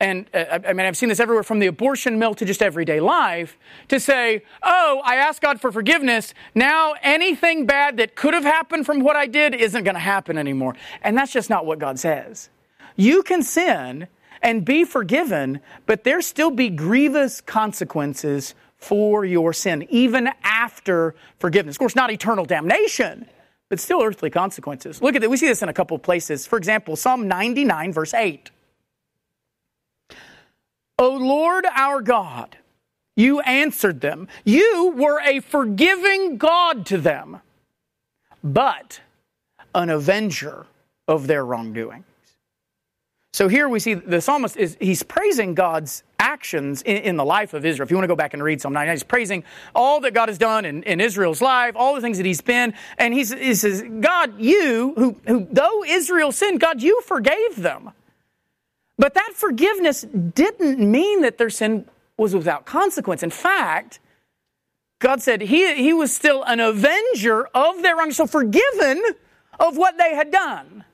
and 0.00 0.26
uh, 0.32 0.60
I 0.64 0.72
mean, 0.74 0.86
I've 0.86 0.96
seen 0.96 1.08
this 1.08 1.18
everywhere 1.18 1.42
from 1.42 1.58
the 1.58 1.66
abortion 1.66 2.20
mill 2.20 2.34
to 2.34 2.44
just 2.44 2.62
everyday 2.62 3.00
life, 3.00 3.58
to 3.88 3.98
say, 3.98 4.42
oh, 4.62 5.02
I 5.04 5.16
asked 5.16 5.40
God 5.40 5.60
for 5.60 5.72
forgiveness. 5.72 6.34
Now 6.54 6.94
anything 7.02 7.66
bad 7.66 7.96
that 7.96 8.14
could 8.14 8.32
have 8.32 8.44
happened 8.44 8.86
from 8.86 9.00
what 9.00 9.16
I 9.16 9.26
did 9.26 9.54
isn't 9.54 9.82
going 9.82 9.96
to 9.96 10.00
happen 10.00 10.38
anymore. 10.38 10.76
And 11.02 11.16
that's 11.16 11.32
just 11.32 11.50
not 11.50 11.66
what 11.66 11.80
God 11.80 11.98
says. 11.98 12.48
You 12.94 13.24
can 13.24 13.42
sin 13.42 14.06
and 14.40 14.64
be 14.64 14.84
forgiven, 14.84 15.60
but 15.86 16.04
there 16.04 16.22
still 16.22 16.52
be 16.52 16.68
grievous 16.68 17.40
consequences 17.40 18.54
for 18.76 19.24
your 19.24 19.52
sin, 19.52 19.84
even 19.90 20.30
after 20.44 21.16
forgiveness. 21.40 21.74
Of 21.74 21.80
course, 21.80 21.96
not 21.96 22.12
eternal 22.12 22.44
damnation, 22.44 23.26
but 23.68 23.80
still 23.80 24.00
earthly 24.00 24.30
consequences. 24.30 25.02
Look 25.02 25.16
at 25.16 25.22
that. 25.22 25.30
We 25.30 25.36
see 25.36 25.48
this 25.48 25.62
in 25.62 25.68
a 25.68 25.72
couple 25.72 25.96
of 25.96 26.04
places. 26.04 26.46
For 26.46 26.56
example, 26.56 26.94
Psalm 26.94 27.26
99, 27.26 27.92
verse 27.92 28.14
8. 28.14 28.52
O 30.98 31.10
Lord 31.10 31.66
our 31.74 32.02
God, 32.02 32.56
you 33.16 33.40
answered 33.40 34.00
them. 34.00 34.28
You 34.44 34.92
were 34.96 35.20
a 35.20 35.40
forgiving 35.40 36.36
God 36.36 36.86
to 36.86 36.98
them, 36.98 37.40
but 38.42 39.00
an 39.74 39.90
avenger 39.90 40.66
of 41.06 41.26
their 41.26 41.44
wrongdoings. 41.44 42.04
So 43.32 43.46
here 43.46 43.68
we 43.68 43.78
see 43.78 43.94
the 43.94 44.20
psalmist 44.20 44.56
is 44.56 44.76
he's 44.80 45.02
praising 45.02 45.54
God's 45.54 46.02
actions 46.18 46.82
in, 46.82 46.96
in, 46.96 47.16
the 47.16 47.24
life 47.24 47.54
of 47.54 47.64
Israel. 47.64 47.86
If 47.86 47.90
you 47.90 47.96
want 47.96 48.04
to 48.04 48.08
go 48.08 48.16
back 48.16 48.34
and 48.34 48.42
read 48.42 48.60
Psalm 48.60 48.72
99, 48.72 48.94
he's 48.94 49.02
praising 49.04 49.44
all 49.74 50.00
that 50.00 50.14
God 50.14 50.28
has 50.28 50.38
done 50.38 50.64
in, 50.64 50.82
in 50.82 51.00
Israel's 51.00 51.40
life, 51.40 51.74
all 51.76 51.94
the 51.94 52.00
things 52.00 52.16
that 52.16 52.26
he's 52.26 52.40
been. 52.40 52.74
And 52.96 53.14
he 53.14 53.24
says, 53.24 53.84
God, 54.00 54.40
you, 54.40 54.94
who, 54.96 55.16
who 55.26 55.46
though 55.52 55.84
Israel 55.84 56.32
sinned, 56.32 56.58
God, 56.58 56.82
you 56.82 57.00
forgave 57.02 57.56
them. 57.56 57.92
But 58.98 59.14
that 59.14 59.32
forgiveness 59.34 60.02
didn't 60.02 60.78
mean 60.78 61.22
that 61.22 61.38
their 61.38 61.50
sin 61.50 61.88
was 62.16 62.34
without 62.34 62.66
consequence. 62.66 63.22
In 63.22 63.30
fact, 63.30 64.00
God 64.98 65.22
said 65.22 65.42
he, 65.42 65.74
he 65.76 65.92
was 65.92 66.14
still 66.14 66.42
an 66.42 66.58
avenger 66.58 67.46
of 67.54 67.82
their 67.82 67.96
wrong, 67.96 68.10
so 68.10 68.26
forgiven 68.26 69.02
of 69.60 69.76
what 69.76 69.96
they 69.98 70.14
had 70.14 70.32
done, 70.32 70.84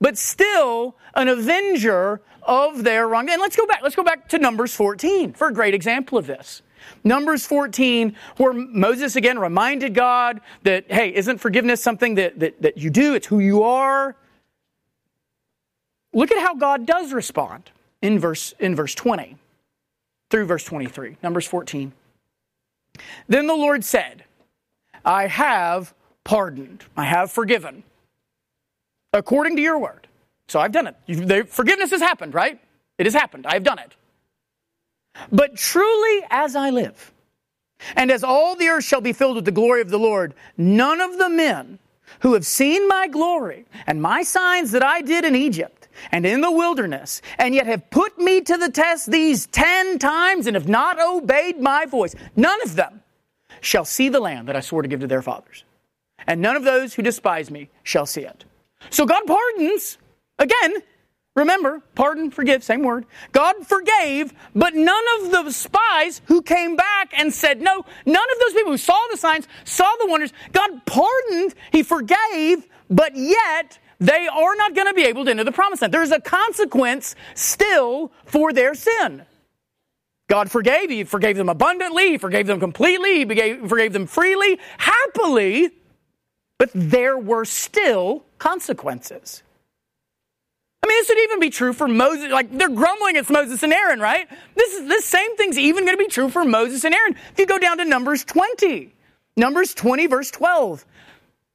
but 0.00 0.18
still 0.18 0.96
an 1.14 1.28
avenger 1.28 2.20
of 2.42 2.82
their 2.82 3.06
wrong. 3.06 3.30
And 3.30 3.40
let's 3.40 3.56
go 3.56 3.66
back. 3.66 3.80
Let's 3.82 3.94
go 3.94 4.02
back 4.02 4.28
to 4.30 4.38
Numbers 4.38 4.74
14 4.74 5.34
for 5.34 5.48
a 5.48 5.52
great 5.52 5.74
example 5.74 6.18
of 6.18 6.26
this. 6.26 6.62
Numbers 7.04 7.46
14, 7.46 8.16
where 8.38 8.52
Moses 8.52 9.14
again 9.14 9.38
reminded 9.38 9.94
God 9.94 10.40
that, 10.62 10.90
hey, 10.90 11.14
isn't 11.14 11.38
forgiveness 11.38 11.82
something 11.82 12.14
that, 12.16 12.38
that, 12.40 12.62
that 12.62 12.78
you 12.78 12.90
do? 12.90 13.14
It's 13.14 13.26
who 13.26 13.38
you 13.40 13.62
are. 13.62 14.16
Look 16.12 16.32
at 16.32 16.38
how 16.38 16.54
God 16.54 16.86
does 16.86 17.12
respond 17.12 17.70
in 18.02 18.18
verse, 18.18 18.54
in 18.58 18.74
verse 18.74 18.94
20 18.94 19.36
through 20.30 20.46
verse 20.46 20.64
23, 20.64 21.16
Numbers 21.22 21.46
14. 21.46 21.92
Then 23.28 23.46
the 23.46 23.54
Lord 23.54 23.84
said, 23.84 24.24
I 25.04 25.26
have 25.26 25.94
pardoned, 26.24 26.84
I 26.96 27.04
have 27.04 27.30
forgiven, 27.30 27.82
according 29.12 29.56
to 29.56 29.62
your 29.62 29.78
word. 29.78 30.06
So 30.48 30.60
I've 30.60 30.72
done 30.72 30.86
it. 30.86 30.96
The 31.06 31.46
forgiveness 31.48 31.90
has 31.90 32.00
happened, 32.00 32.34
right? 32.34 32.58
It 32.96 33.06
has 33.06 33.14
happened. 33.14 33.46
I 33.46 33.54
have 33.54 33.62
done 33.62 33.78
it. 33.78 33.94
But 35.30 35.56
truly 35.56 36.24
as 36.30 36.56
I 36.56 36.70
live, 36.70 37.12
and 37.96 38.10
as 38.10 38.24
all 38.24 38.56
the 38.56 38.68
earth 38.68 38.84
shall 38.84 39.00
be 39.00 39.12
filled 39.12 39.36
with 39.36 39.44
the 39.44 39.52
glory 39.52 39.82
of 39.82 39.90
the 39.90 39.98
Lord, 39.98 40.34
none 40.56 41.00
of 41.00 41.18
the 41.18 41.28
men 41.28 41.78
who 42.20 42.34
have 42.34 42.46
seen 42.46 42.88
my 42.88 43.08
glory 43.08 43.66
and 43.86 44.00
my 44.00 44.22
signs 44.22 44.72
that 44.72 44.82
I 44.82 45.02
did 45.02 45.24
in 45.24 45.36
Egypt 45.36 45.77
and 46.12 46.26
in 46.26 46.40
the 46.40 46.50
wilderness, 46.50 47.22
and 47.38 47.54
yet 47.54 47.66
have 47.66 47.90
put 47.90 48.18
me 48.18 48.40
to 48.40 48.56
the 48.56 48.70
test 48.70 49.10
these 49.10 49.46
ten 49.46 49.98
times 49.98 50.46
and 50.46 50.54
have 50.54 50.68
not 50.68 51.00
obeyed 51.00 51.60
my 51.60 51.86
voice, 51.86 52.14
none 52.36 52.60
of 52.62 52.76
them 52.76 53.02
shall 53.60 53.84
see 53.84 54.08
the 54.08 54.20
land 54.20 54.48
that 54.48 54.56
I 54.56 54.60
swore 54.60 54.82
to 54.82 54.88
give 54.88 55.00
to 55.00 55.06
their 55.06 55.22
fathers. 55.22 55.64
And 56.26 56.40
none 56.40 56.56
of 56.56 56.64
those 56.64 56.94
who 56.94 57.02
despise 57.02 57.50
me 57.50 57.70
shall 57.82 58.06
see 58.06 58.22
it. 58.22 58.44
So 58.90 59.06
God 59.06 59.22
pardons. 59.26 59.98
Again, 60.38 60.76
remember, 61.34 61.82
pardon, 61.94 62.30
forgive, 62.30 62.62
same 62.62 62.82
word. 62.82 63.06
God 63.32 63.66
forgave, 63.66 64.32
but 64.54 64.74
none 64.74 65.04
of 65.20 65.30
the 65.30 65.50
spies 65.50 66.20
who 66.26 66.42
came 66.42 66.76
back 66.76 67.12
and 67.16 67.32
said 67.32 67.60
no, 67.60 67.84
none 68.06 68.30
of 68.32 68.38
those 68.40 68.52
people 68.52 68.72
who 68.72 68.78
saw 68.78 69.00
the 69.10 69.16
signs, 69.16 69.48
saw 69.64 69.90
the 70.00 70.06
wonders, 70.06 70.32
God 70.52 70.84
pardoned, 70.86 71.54
He 71.72 71.82
forgave, 71.82 72.68
but 72.90 73.16
yet 73.16 73.78
they 74.00 74.28
are 74.28 74.56
not 74.56 74.74
going 74.74 74.86
to 74.86 74.94
be 74.94 75.02
able 75.02 75.24
to 75.24 75.30
enter 75.30 75.44
the 75.44 75.52
promised 75.52 75.82
land. 75.82 75.92
There's 75.92 76.12
a 76.12 76.20
consequence 76.20 77.16
still 77.34 78.12
for 78.24 78.52
their 78.52 78.74
sin. 78.74 79.24
God 80.28 80.50
forgave. 80.50 80.90
He 80.90 81.04
forgave 81.04 81.36
them 81.36 81.48
abundantly. 81.48 82.10
He 82.10 82.18
forgave 82.18 82.46
them 82.46 82.60
completely. 82.60 83.18
He 83.18 83.24
forgave, 83.24 83.92
them 83.92 84.06
freely, 84.06 84.58
happily. 84.76 85.70
But 86.58 86.70
there 86.74 87.16
were 87.16 87.44
still 87.44 88.24
consequences. 88.38 89.42
I 90.82 90.86
mean, 90.86 90.98
this 90.98 91.08
would 91.08 91.18
even 91.18 91.40
be 91.40 91.50
true 91.50 91.72
for 91.72 91.88
Moses. 91.88 92.30
Like 92.30 92.56
they're 92.56 92.68
grumbling 92.68 93.16
against 93.16 93.30
Moses 93.30 93.62
and 93.62 93.72
Aaron, 93.72 94.00
right? 94.00 94.28
This 94.54 94.74
is 94.74 94.88
this 94.88 95.04
same 95.04 95.36
thing's 95.36 95.58
even 95.58 95.84
going 95.84 95.96
to 95.96 96.02
be 96.02 96.10
true 96.10 96.28
for 96.28 96.44
Moses 96.44 96.84
and 96.84 96.94
Aaron. 96.94 97.16
If 97.32 97.38
you 97.38 97.46
go 97.46 97.58
down 97.58 97.78
to 97.78 97.84
Numbers 97.84 98.24
20, 98.24 98.94
Numbers 99.36 99.74
20, 99.74 100.06
verse 100.06 100.30
12. 100.30 100.84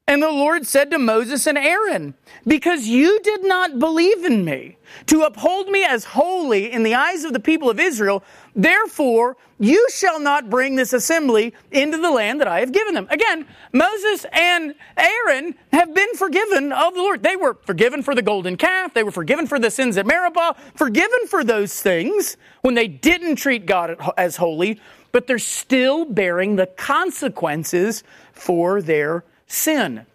And 0.06 0.22
the 0.22 0.30
Lord 0.30 0.66
said 0.66 0.90
to 0.90 0.98
Moses 0.98 1.46
and 1.46 1.56
Aaron, 1.56 2.12
Because 2.46 2.86
you 2.86 3.20
did 3.20 3.42
not 3.42 3.78
believe 3.78 4.22
in 4.26 4.44
me 4.44 4.76
to 5.06 5.22
uphold 5.22 5.68
me 5.68 5.82
as 5.82 6.04
holy 6.04 6.70
in 6.70 6.82
the 6.82 6.94
eyes 6.94 7.24
of 7.24 7.32
the 7.32 7.40
people 7.40 7.70
of 7.70 7.80
Israel, 7.80 8.22
therefore 8.54 9.38
you 9.58 9.88
shall 9.90 10.20
not 10.20 10.50
bring 10.50 10.76
this 10.76 10.92
assembly 10.92 11.54
into 11.70 11.96
the 11.96 12.10
land 12.10 12.38
that 12.42 12.48
I 12.48 12.60
have 12.60 12.70
given 12.70 12.92
them. 12.92 13.06
Again, 13.08 13.46
Moses 13.72 14.26
and 14.30 14.74
Aaron 14.98 15.54
have 15.72 15.94
been 15.94 16.14
forgiven 16.16 16.70
of 16.70 16.92
the 16.92 17.00
Lord. 17.00 17.22
They 17.22 17.36
were 17.36 17.56
forgiven 17.64 18.02
for 18.02 18.14
the 18.14 18.20
golden 18.20 18.58
calf, 18.58 18.92
they 18.92 19.04
were 19.04 19.10
forgiven 19.10 19.46
for 19.46 19.58
the 19.58 19.70
sins 19.70 19.96
at 19.96 20.04
Meribah, 20.04 20.56
forgiven 20.74 21.26
for 21.28 21.42
those 21.42 21.80
things 21.80 22.36
when 22.60 22.74
they 22.74 22.88
didn't 22.88 23.36
treat 23.36 23.64
God 23.64 23.96
as 24.18 24.36
holy, 24.36 24.78
but 25.12 25.26
they're 25.26 25.38
still 25.38 26.04
bearing 26.04 26.56
the 26.56 26.66
consequences 26.66 28.04
for 28.34 28.82
their 28.82 29.24
sin. 29.54 30.06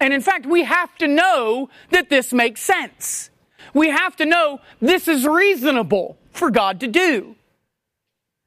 And 0.00 0.12
in 0.12 0.20
fact, 0.20 0.46
we 0.46 0.64
have 0.64 0.96
to 0.98 1.06
know 1.06 1.68
that 1.90 2.10
this 2.10 2.32
makes 2.32 2.60
sense. 2.60 3.30
We 3.74 3.88
have 3.88 4.16
to 4.16 4.26
know 4.26 4.60
this 4.80 5.06
is 5.06 5.26
reasonable 5.26 6.18
for 6.32 6.50
God 6.50 6.80
to 6.80 6.88
do. 6.88 7.36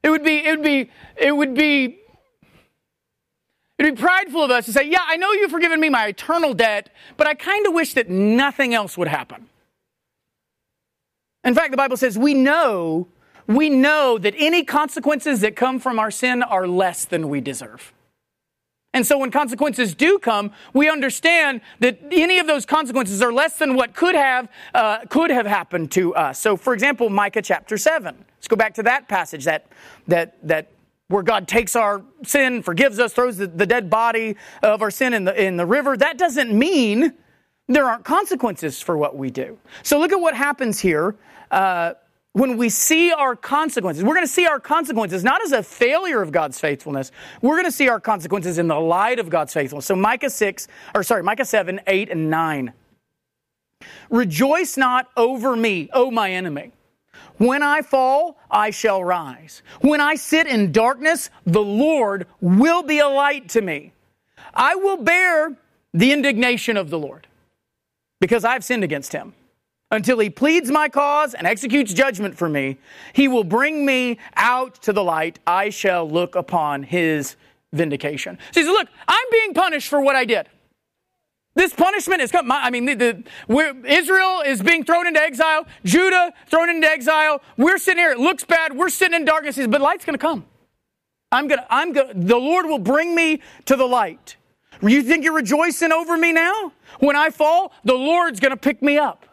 It 0.02 0.10
would 0.10 0.22
be, 0.22 0.36
it 0.36 0.50
would 0.50 0.62
be, 0.62 0.90
it 1.16 1.32
would 1.32 1.54
be, 1.54 1.98
it'd 3.78 3.96
be 3.96 4.00
prideful 4.00 4.44
of 4.44 4.50
us 4.50 4.66
to 4.66 4.72
say, 4.72 4.88
yeah, 4.88 5.02
I 5.06 5.16
know 5.16 5.32
you've 5.32 5.50
forgiven 5.50 5.80
me 5.80 5.88
my 5.88 6.06
eternal 6.06 6.54
debt, 6.54 6.90
but 7.16 7.26
I 7.26 7.34
kind 7.34 7.66
of 7.66 7.72
wish 7.72 7.94
that 7.94 8.08
nothing 8.08 8.74
else 8.74 8.98
would 8.98 9.08
happen. 9.08 9.48
In 11.42 11.54
fact, 11.54 11.70
the 11.70 11.76
Bible 11.76 11.96
says 11.96 12.18
we 12.18 12.34
know, 12.34 13.08
we 13.46 13.70
know 13.70 14.18
that 14.18 14.34
any 14.36 14.64
consequences 14.64 15.40
that 15.40 15.56
come 15.56 15.78
from 15.78 15.98
our 15.98 16.10
sin 16.10 16.42
are 16.42 16.68
less 16.68 17.04
than 17.04 17.28
we 17.28 17.40
deserve. 17.40 17.92
And 18.96 19.06
so 19.06 19.18
when 19.18 19.30
consequences 19.30 19.94
do 19.94 20.18
come, 20.18 20.52
we 20.72 20.88
understand 20.88 21.60
that 21.80 22.00
any 22.10 22.38
of 22.38 22.46
those 22.46 22.64
consequences 22.64 23.20
are 23.20 23.30
less 23.30 23.58
than 23.58 23.74
what 23.74 23.94
could 23.94 24.14
have, 24.14 24.48
uh, 24.72 25.00
could 25.10 25.30
have 25.30 25.44
happened 25.44 25.92
to 25.92 26.14
us. 26.14 26.40
So 26.40 26.56
for 26.56 26.72
example, 26.72 27.10
Micah 27.10 27.42
chapter 27.42 27.76
7. 27.76 28.16
Let's 28.38 28.48
go 28.48 28.56
back 28.56 28.72
to 28.72 28.82
that 28.84 29.06
passage 29.06 29.44
that, 29.44 29.66
that, 30.08 30.38
that 30.48 30.70
where 31.08 31.22
God 31.22 31.46
takes 31.46 31.76
our 31.76 32.02
sin, 32.24 32.62
forgives 32.62 32.98
us, 32.98 33.12
throws 33.12 33.36
the, 33.36 33.46
the 33.46 33.66
dead 33.66 33.90
body 33.90 34.34
of 34.62 34.80
our 34.80 34.90
sin 34.90 35.12
in 35.12 35.24
the, 35.24 35.44
in 35.44 35.58
the 35.58 35.66
river. 35.66 35.98
That 35.98 36.16
doesn't 36.16 36.50
mean 36.50 37.12
there 37.68 37.84
aren't 37.84 38.06
consequences 38.06 38.80
for 38.80 38.96
what 38.96 39.14
we 39.14 39.28
do. 39.28 39.58
So 39.82 39.98
look 39.98 40.12
at 40.12 40.20
what 40.22 40.34
happens 40.34 40.80
here. 40.80 41.16
Uh, 41.50 41.92
when 42.36 42.58
we 42.58 42.68
see 42.68 43.12
our 43.12 43.34
consequences, 43.34 44.04
we're 44.04 44.14
going 44.14 44.26
to 44.26 44.30
see 44.30 44.46
our 44.46 44.60
consequences 44.60 45.24
not 45.24 45.42
as 45.42 45.52
a 45.52 45.62
failure 45.62 46.20
of 46.20 46.32
God's 46.32 46.60
faithfulness. 46.60 47.10
We're 47.40 47.54
going 47.54 47.64
to 47.64 47.72
see 47.72 47.88
our 47.88 47.98
consequences 47.98 48.58
in 48.58 48.68
the 48.68 48.78
light 48.78 49.18
of 49.18 49.30
God's 49.30 49.54
faithfulness. 49.54 49.86
So 49.86 49.96
Micah 49.96 50.28
6, 50.28 50.68
or 50.94 51.02
sorry, 51.02 51.22
Micah 51.22 51.46
7, 51.46 51.80
8, 51.86 52.10
and 52.10 52.28
9. 52.28 52.74
Rejoice 54.10 54.76
not 54.76 55.08
over 55.16 55.56
me, 55.56 55.88
O 55.94 56.10
my 56.10 56.30
enemy. 56.30 56.72
When 57.38 57.62
I 57.62 57.80
fall, 57.80 58.38
I 58.50 58.68
shall 58.68 59.02
rise. 59.02 59.62
When 59.80 60.02
I 60.02 60.16
sit 60.16 60.46
in 60.46 60.72
darkness, 60.72 61.30
the 61.46 61.62
Lord 61.62 62.26
will 62.42 62.82
be 62.82 62.98
a 62.98 63.08
light 63.08 63.48
to 63.50 63.62
me. 63.62 63.94
I 64.52 64.74
will 64.74 64.98
bear 64.98 65.56
the 65.94 66.12
indignation 66.12 66.76
of 66.76 66.90
the 66.90 66.98
Lord 66.98 67.28
because 68.20 68.44
I've 68.44 68.62
sinned 68.62 68.84
against 68.84 69.14
him 69.14 69.32
until 69.90 70.18
he 70.18 70.30
pleads 70.30 70.70
my 70.70 70.88
cause 70.88 71.34
and 71.34 71.46
executes 71.46 71.92
judgment 71.92 72.36
for 72.36 72.48
me. 72.48 72.78
He 73.12 73.28
will 73.28 73.44
bring 73.44 73.86
me 73.86 74.18
out 74.36 74.82
to 74.82 74.92
the 74.92 75.04
light. 75.04 75.38
I 75.46 75.70
shall 75.70 76.08
look 76.08 76.34
upon 76.34 76.82
his 76.82 77.36
vindication. 77.72 78.38
So 78.52 78.60
he 78.60 78.66
says, 78.66 78.72
Look, 78.72 78.88
I'm 79.06 79.26
being 79.30 79.54
punished 79.54 79.88
for 79.88 80.00
what 80.00 80.16
I 80.16 80.24
did. 80.24 80.48
This 81.54 81.72
punishment 81.72 82.20
is 82.20 82.30
coming. 82.30 82.50
I 82.52 82.70
mean, 82.70 82.84
the, 82.84 83.24
the, 83.48 83.82
Israel 83.86 84.42
is 84.42 84.60
being 84.62 84.84
thrown 84.84 85.06
into 85.06 85.20
exile. 85.20 85.66
Judah 85.84 86.34
thrown 86.48 86.68
into 86.68 86.86
exile. 86.86 87.40
We're 87.56 87.78
sitting 87.78 87.98
here. 87.98 88.12
It 88.12 88.18
looks 88.18 88.44
bad. 88.44 88.76
We're 88.76 88.90
sitting 88.90 89.14
in 89.14 89.24
darkness. 89.24 89.56
Says, 89.56 89.66
but 89.66 89.80
light's 89.80 90.04
going 90.04 90.18
to 90.18 90.18
come. 90.18 90.44
I'm 91.32 91.48
going 91.48 91.60
to, 91.60 91.66
I'm 91.70 91.92
going 91.92 92.26
the 92.26 92.36
Lord 92.36 92.66
will 92.66 92.78
bring 92.78 93.14
me 93.14 93.40
to 93.64 93.74
the 93.74 93.86
light. 93.86 94.36
You 94.82 95.02
think 95.02 95.24
you're 95.24 95.34
rejoicing 95.34 95.92
over 95.92 96.18
me 96.18 96.32
now? 96.32 96.72
When 97.00 97.16
I 97.16 97.30
fall, 97.30 97.72
the 97.84 97.94
Lord's 97.94 98.38
going 98.38 98.50
to 98.50 98.58
pick 98.58 98.82
me 98.82 98.98
up. 98.98 99.25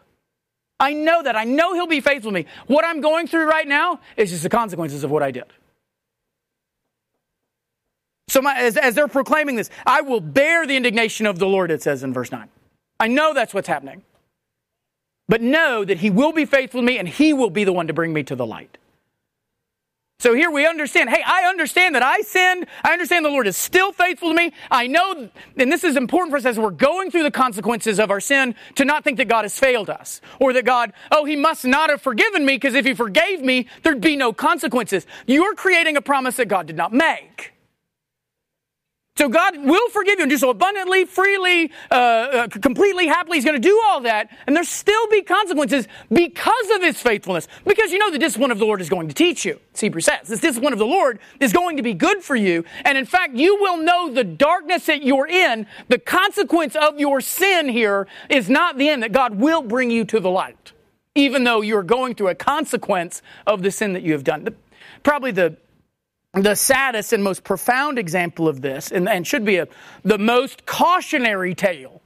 I 0.80 0.92
know 0.92 1.22
that. 1.22 1.36
I 1.36 1.44
know 1.44 1.74
He'll 1.74 1.86
be 1.86 2.00
faithful 2.00 2.30
to 2.30 2.34
me. 2.34 2.46
What 2.66 2.84
I'm 2.84 3.00
going 3.00 3.26
through 3.26 3.48
right 3.48 3.66
now 3.66 4.00
is 4.16 4.30
just 4.30 4.42
the 4.42 4.48
consequences 4.48 5.04
of 5.04 5.10
what 5.10 5.22
I 5.22 5.30
did. 5.30 5.44
So, 8.28 8.40
my, 8.40 8.56
as, 8.56 8.76
as 8.76 8.94
they're 8.94 9.08
proclaiming 9.08 9.56
this, 9.56 9.70
I 9.86 10.00
will 10.00 10.20
bear 10.20 10.66
the 10.66 10.76
indignation 10.76 11.26
of 11.26 11.38
the 11.38 11.46
Lord, 11.46 11.70
it 11.70 11.82
says 11.82 12.02
in 12.02 12.12
verse 12.12 12.32
9. 12.32 12.48
I 12.98 13.08
know 13.08 13.34
that's 13.34 13.54
what's 13.54 13.68
happening. 13.68 14.02
But 15.28 15.40
know 15.40 15.84
that 15.84 15.98
He 15.98 16.10
will 16.10 16.32
be 16.32 16.44
faithful 16.44 16.80
to 16.80 16.86
me 16.86 16.98
and 16.98 17.08
He 17.08 17.32
will 17.32 17.50
be 17.50 17.64
the 17.64 17.72
one 17.72 17.86
to 17.86 17.92
bring 17.92 18.12
me 18.12 18.22
to 18.24 18.36
the 18.36 18.46
light. 18.46 18.78
So 20.20 20.32
here 20.32 20.50
we 20.50 20.66
understand, 20.66 21.10
hey, 21.10 21.22
I 21.26 21.42
understand 21.48 21.94
that 21.96 22.02
I 22.02 22.20
sinned. 22.20 22.66
I 22.82 22.92
understand 22.92 23.24
the 23.24 23.30
Lord 23.30 23.46
is 23.46 23.56
still 23.56 23.92
faithful 23.92 24.30
to 24.30 24.34
me. 24.34 24.52
I 24.70 24.86
know, 24.86 25.28
and 25.56 25.72
this 25.72 25.84
is 25.84 25.96
important 25.96 26.30
for 26.30 26.36
us 26.36 26.46
as 26.46 26.58
we're 26.58 26.70
going 26.70 27.10
through 27.10 27.24
the 27.24 27.30
consequences 27.30 27.98
of 27.98 28.10
our 28.10 28.20
sin, 28.20 28.54
to 28.76 28.84
not 28.84 29.04
think 29.04 29.18
that 29.18 29.28
God 29.28 29.42
has 29.42 29.58
failed 29.58 29.90
us. 29.90 30.20
Or 30.40 30.52
that 30.52 30.64
God, 30.64 30.92
oh, 31.10 31.24
He 31.24 31.36
must 31.36 31.64
not 31.64 31.90
have 31.90 32.00
forgiven 32.00 32.46
me 32.46 32.54
because 32.54 32.74
if 32.74 32.86
He 32.86 32.94
forgave 32.94 33.42
me, 33.42 33.66
there'd 33.82 34.00
be 34.00 34.16
no 34.16 34.32
consequences. 34.32 35.06
You're 35.26 35.54
creating 35.54 35.96
a 35.96 36.02
promise 36.02 36.36
that 36.36 36.48
God 36.48 36.66
did 36.66 36.76
not 36.76 36.92
make. 36.92 37.53
So 39.16 39.28
God 39.28 39.64
will 39.64 39.88
forgive 39.90 40.18
you 40.18 40.24
and 40.24 40.30
do 40.30 40.36
so 40.36 40.50
abundantly, 40.50 41.04
freely, 41.04 41.70
uh, 41.88 41.94
uh, 41.94 42.48
completely, 42.48 43.06
happily. 43.06 43.36
He's 43.36 43.44
going 43.44 43.60
to 43.60 43.68
do 43.68 43.80
all 43.84 44.00
that. 44.00 44.28
And 44.48 44.56
there 44.56 44.64
still 44.64 45.06
be 45.06 45.22
consequences 45.22 45.86
because 46.12 46.70
of 46.74 46.82
his 46.82 47.00
faithfulness. 47.00 47.46
Because 47.64 47.92
you 47.92 47.98
know 47.98 48.10
the 48.10 48.18
discipline 48.18 48.50
of 48.50 48.58
the 48.58 48.64
Lord 48.64 48.80
is 48.80 48.88
going 48.88 49.06
to 49.06 49.14
teach 49.14 49.44
you. 49.44 49.60
Hebrews 49.78 50.06
says 50.06 50.26
this 50.26 50.40
discipline 50.40 50.72
of 50.72 50.80
the 50.80 50.86
Lord 50.86 51.20
is 51.38 51.52
going 51.52 51.76
to 51.76 51.82
be 51.82 51.94
good 51.94 52.24
for 52.24 52.34
you. 52.34 52.64
And 52.84 52.98
in 52.98 53.06
fact, 53.06 53.36
you 53.36 53.54
will 53.60 53.76
know 53.76 54.12
the 54.12 54.24
darkness 54.24 54.86
that 54.86 55.04
you're 55.04 55.28
in. 55.28 55.68
The 55.86 56.00
consequence 56.00 56.74
of 56.74 56.98
your 56.98 57.20
sin 57.20 57.68
here 57.68 58.08
is 58.28 58.50
not 58.50 58.78
the 58.78 58.88
end, 58.88 59.04
that 59.04 59.12
God 59.12 59.36
will 59.36 59.62
bring 59.62 59.92
you 59.92 60.04
to 60.06 60.18
the 60.18 60.30
light. 60.30 60.72
Even 61.14 61.44
though 61.44 61.60
you're 61.60 61.84
going 61.84 62.16
through 62.16 62.30
a 62.30 62.34
consequence 62.34 63.22
of 63.46 63.62
the 63.62 63.70
sin 63.70 63.92
that 63.92 64.02
you 64.02 64.10
have 64.10 64.24
done. 64.24 64.42
The, 64.42 64.54
probably 65.04 65.30
the 65.30 65.56
the 66.34 66.54
saddest 66.54 67.12
and 67.12 67.22
most 67.22 67.44
profound 67.44 67.98
example 67.98 68.48
of 68.48 68.60
this, 68.60 68.90
and, 68.90 69.08
and 69.08 69.26
should 69.26 69.44
be 69.44 69.56
a, 69.56 69.68
the 70.02 70.18
most 70.18 70.66
cautionary 70.66 71.54
tale 71.54 72.02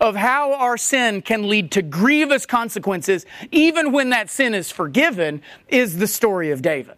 of 0.00 0.16
how 0.16 0.54
our 0.54 0.76
sin 0.76 1.22
can 1.22 1.48
lead 1.48 1.70
to 1.72 1.82
grievous 1.82 2.46
consequences, 2.46 3.26
even 3.50 3.92
when 3.92 4.10
that 4.10 4.30
sin 4.30 4.54
is 4.54 4.70
forgiven, 4.70 5.42
is 5.68 5.98
the 5.98 6.06
story 6.06 6.50
of 6.50 6.62
David. 6.62 6.96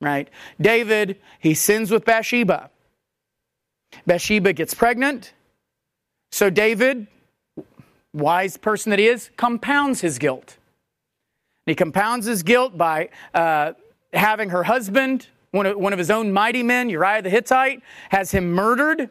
Right? 0.00 0.28
David, 0.60 1.18
he 1.40 1.54
sins 1.54 1.90
with 1.90 2.04
Bathsheba. 2.04 2.70
Bathsheba 4.04 4.52
gets 4.52 4.74
pregnant. 4.74 5.32
So 6.32 6.50
David, 6.50 7.06
wise 8.12 8.56
person 8.58 8.90
that 8.90 8.98
he 8.98 9.06
is, 9.06 9.30
compounds 9.36 10.02
his 10.02 10.18
guilt. 10.18 10.58
He 11.64 11.74
compounds 11.74 12.26
his 12.26 12.42
guilt 12.42 12.76
by 12.76 13.08
uh, 13.32 13.72
having 14.12 14.50
her 14.50 14.64
husband 14.64 15.28
one 15.56 15.66
of, 15.66 15.76
one 15.78 15.92
of 15.92 15.98
his 15.98 16.10
own 16.10 16.32
mighty 16.32 16.62
men, 16.62 16.90
Uriah 16.90 17.22
the 17.22 17.30
Hittite, 17.30 17.82
has 18.10 18.30
him 18.30 18.52
murdered. 18.52 19.10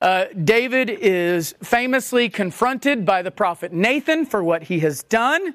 Uh, 0.00 0.26
David 0.44 0.90
is 0.90 1.54
famously 1.62 2.28
confronted 2.28 3.06
by 3.06 3.22
the 3.22 3.30
prophet 3.30 3.72
Nathan 3.72 4.26
for 4.26 4.44
what 4.44 4.64
he 4.64 4.80
has 4.80 5.02
done. 5.04 5.54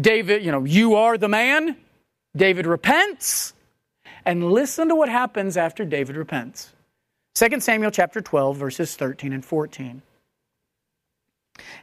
David, 0.00 0.44
you 0.44 0.50
know, 0.50 0.64
you 0.64 0.94
are 0.94 1.18
the 1.18 1.28
man. 1.28 1.76
David 2.36 2.66
repents. 2.66 3.52
And 4.24 4.50
listen 4.50 4.88
to 4.88 4.94
what 4.94 5.08
happens 5.08 5.56
after 5.56 5.84
David 5.84 6.16
repents. 6.16 6.72
2 7.34 7.60
Samuel 7.60 7.90
chapter 7.90 8.20
12, 8.20 8.56
verses 8.56 8.96
13 8.96 9.32
and 9.32 9.44
14. 9.44 10.02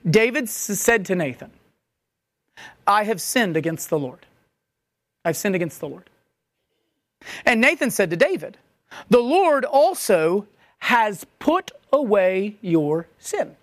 David 0.09 0.49
said 0.49 1.05
to 1.05 1.15
Nathan, 1.15 1.51
I 2.88 3.03
have 3.03 3.22
sinned 3.22 3.55
against 3.55 3.89
the 3.89 3.99
Lord. 3.99 4.26
I've 5.24 5.38
sinned 5.38 5.55
against 5.55 5.80
the 5.80 5.88
Lord. 5.88 6.09
And 7.45 7.61
Nathan 7.61 7.91
said 7.91 8.09
to 8.09 8.17
David, 8.17 8.57
The 9.09 9.19
Lord 9.19 9.65
also 9.65 10.47
has 10.80 11.26
put 11.39 11.72
away 11.91 12.57
your 12.61 13.07
sin. 13.19 13.55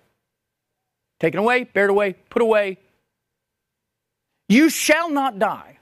Taken 1.19 1.39
away, 1.39 1.65
bared 1.65 1.89
away, 1.89 2.15
put 2.29 2.41
away. 2.41 2.77
You 4.47 4.69
shall 4.69 5.09
not 5.09 5.37
die. 5.37 5.77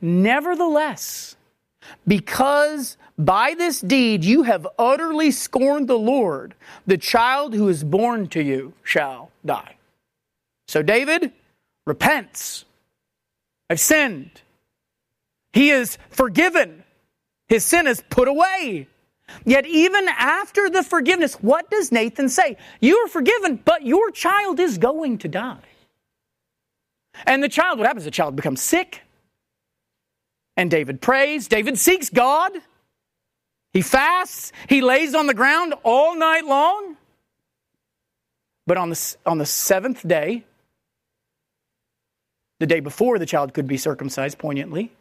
Nevertheless, 0.00 1.36
because 2.06 2.96
by 3.18 3.54
this 3.56 3.80
deed 3.80 4.24
you 4.24 4.42
have 4.44 4.66
utterly 4.78 5.30
scorned 5.30 5.88
the 5.88 5.98
Lord, 5.98 6.54
the 6.86 6.98
child 6.98 7.54
who 7.54 7.68
is 7.68 7.84
born 7.84 8.28
to 8.28 8.42
you 8.42 8.72
shall 8.82 9.30
die. 9.44 9.76
So 10.68 10.82
David 10.82 11.32
repents. 11.86 12.64
I've 13.70 13.80
sinned. 13.80 14.42
He 15.56 15.70
is 15.70 15.96
forgiven. 16.10 16.84
His 17.48 17.64
sin 17.64 17.86
is 17.86 18.02
put 18.10 18.28
away. 18.28 18.88
Yet, 19.46 19.64
even 19.64 20.06
after 20.06 20.68
the 20.68 20.82
forgiveness, 20.82 21.32
what 21.36 21.70
does 21.70 21.90
Nathan 21.90 22.28
say? 22.28 22.58
You 22.78 22.98
are 22.98 23.08
forgiven, 23.08 23.62
but 23.64 23.82
your 23.82 24.10
child 24.10 24.60
is 24.60 24.76
going 24.76 25.16
to 25.18 25.28
die. 25.28 25.64
And 27.24 27.42
the 27.42 27.48
child, 27.48 27.78
what 27.78 27.86
happens? 27.86 28.04
The 28.04 28.10
child 28.10 28.36
becomes 28.36 28.60
sick. 28.60 29.00
And 30.58 30.70
David 30.70 31.00
prays. 31.00 31.48
David 31.48 31.78
seeks 31.78 32.10
God. 32.10 32.52
He 33.72 33.80
fasts. 33.80 34.52
He 34.68 34.82
lays 34.82 35.14
on 35.14 35.26
the 35.26 35.32
ground 35.32 35.72
all 35.84 36.14
night 36.18 36.44
long. 36.44 36.98
But 38.66 38.76
on 38.76 38.90
the, 38.90 39.16
on 39.24 39.38
the 39.38 39.46
seventh 39.46 40.06
day, 40.06 40.44
the 42.60 42.66
day 42.66 42.80
before 42.80 43.18
the 43.18 43.24
child 43.24 43.54
could 43.54 43.66
be 43.66 43.78
circumcised, 43.78 44.36
poignantly, 44.36 44.92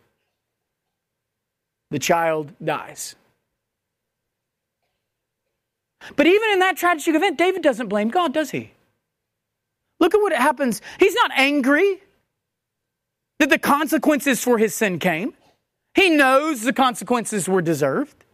the 1.92 2.00
child 2.00 2.52
dies. 2.64 3.16
But 6.16 6.28
even 6.28 6.50
in 6.52 6.60
that 6.60 6.78
tragic 6.78 7.16
event, 7.16 7.38
David 7.38 7.62
doesn't 7.64 7.88
blame 7.88 8.10
God, 8.10 8.34
does 8.34 8.52
he? 8.52 8.72
Look 10.00 10.14
at 10.14 10.22
what 10.22 10.34
happens. 10.34 10.82
He's 11.00 11.16
not 11.16 11.32
angry 11.36 12.02
that 13.40 13.50
the 13.50 13.60
consequences 13.60 14.44
for 14.44 14.58
his 14.58 14.76
sin 14.76 15.00
came. 15.00 15.34
He 15.94 16.10
knows 16.10 16.62
the 16.62 16.74
consequences 16.74 17.48
were 17.48 17.62
deserved. 17.62 18.26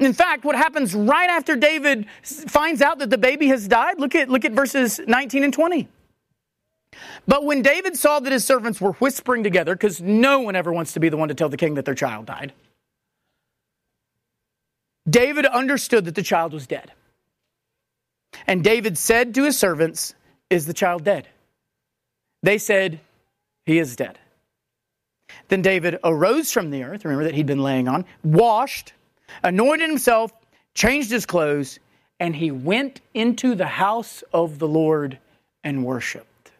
In 0.00 0.12
fact, 0.12 0.44
what 0.44 0.56
happens 0.56 0.94
right 0.94 1.28
after 1.28 1.56
David 1.56 2.06
finds 2.22 2.82
out 2.82 2.98
that 2.98 3.10
the 3.10 3.18
baby 3.18 3.48
has 3.48 3.66
died, 3.66 3.98
look 3.98 4.14
at, 4.14 4.28
look 4.28 4.44
at 4.44 4.52
verses 4.52 5.00
19 5.06 5.44
and 5.44 5.52
20. 5.52 5.88
But 7.26 7.44
when 7.44 7.62
David 7.62 7.96
saw 7.96 8.20
that 8.20 8.32
his 8.32 8.44
servants 8.44 8.80
were 8.80 8.92
whispering 8.92 9.42
together, 9.42 9.74
because 9.74 10.00
no 10.00 10.40
one 10.40 10.56
ever 10.56 10.72
wants 10.72 10.92
to 10.94 11.00
be 11.00 11.08
the 11.08 11.16
one 11.16 11.28
to 11.28 11.34
tell 11.34 11.48
the 11.48 11.56
king 11.56 11.74
that 11.74 11.84
their 11.84 11.94
child 11.94 12.26
died, 12.26 12.52
David 15.08 15.46
understood 15.46 16.04
that 16.04 16.14
the 16.14 16.22
child 16.22 16.52
was 16.52 16.66
dead. 16.66 16.92
And 18.46 18.62
David 18.62 18.98
said 18.98 19.34
to 19.34 19.44
his 19.44 19.58
servants, 19.58 20.14
Is 20.50 20.66
the 20.66 20.74
child 20.74 21.04
dead? 21.04 21.28
They 22.42 22.58
said, 22.58 23.00
He 23.66 23.78
is 23.78 23.96
dead. 23.96 24.18
Then 25.48 25.62
David 25.62 25.98
arose 26.04 26.52
from 26.52 26.70
the 26.70 26.84
earth, 26.84 27.04
remember 27.04 27.24
that 27.24 27.34
he'd 27.34 27.46
been 27.46 27.62
laying 27.62 27.88
on, 27.88 28.04
washed, 28.22 28.92
anointed 29.42 29.88
himself, 29.88 30.32
changed 30.74 31.10
his 31.10 31.26
clothes, 31.26 31.78
and 32.20 32.34
he 32.34 32.50
went 32.50 33.00
into 33.14 33.54
the 33.54 33.66
house 33.66 34.22
of 34.32 34.58
the 34.58 34.68
Lord 34.68 35.18
and 35.64 35.84
worshiped. 35.84 36.52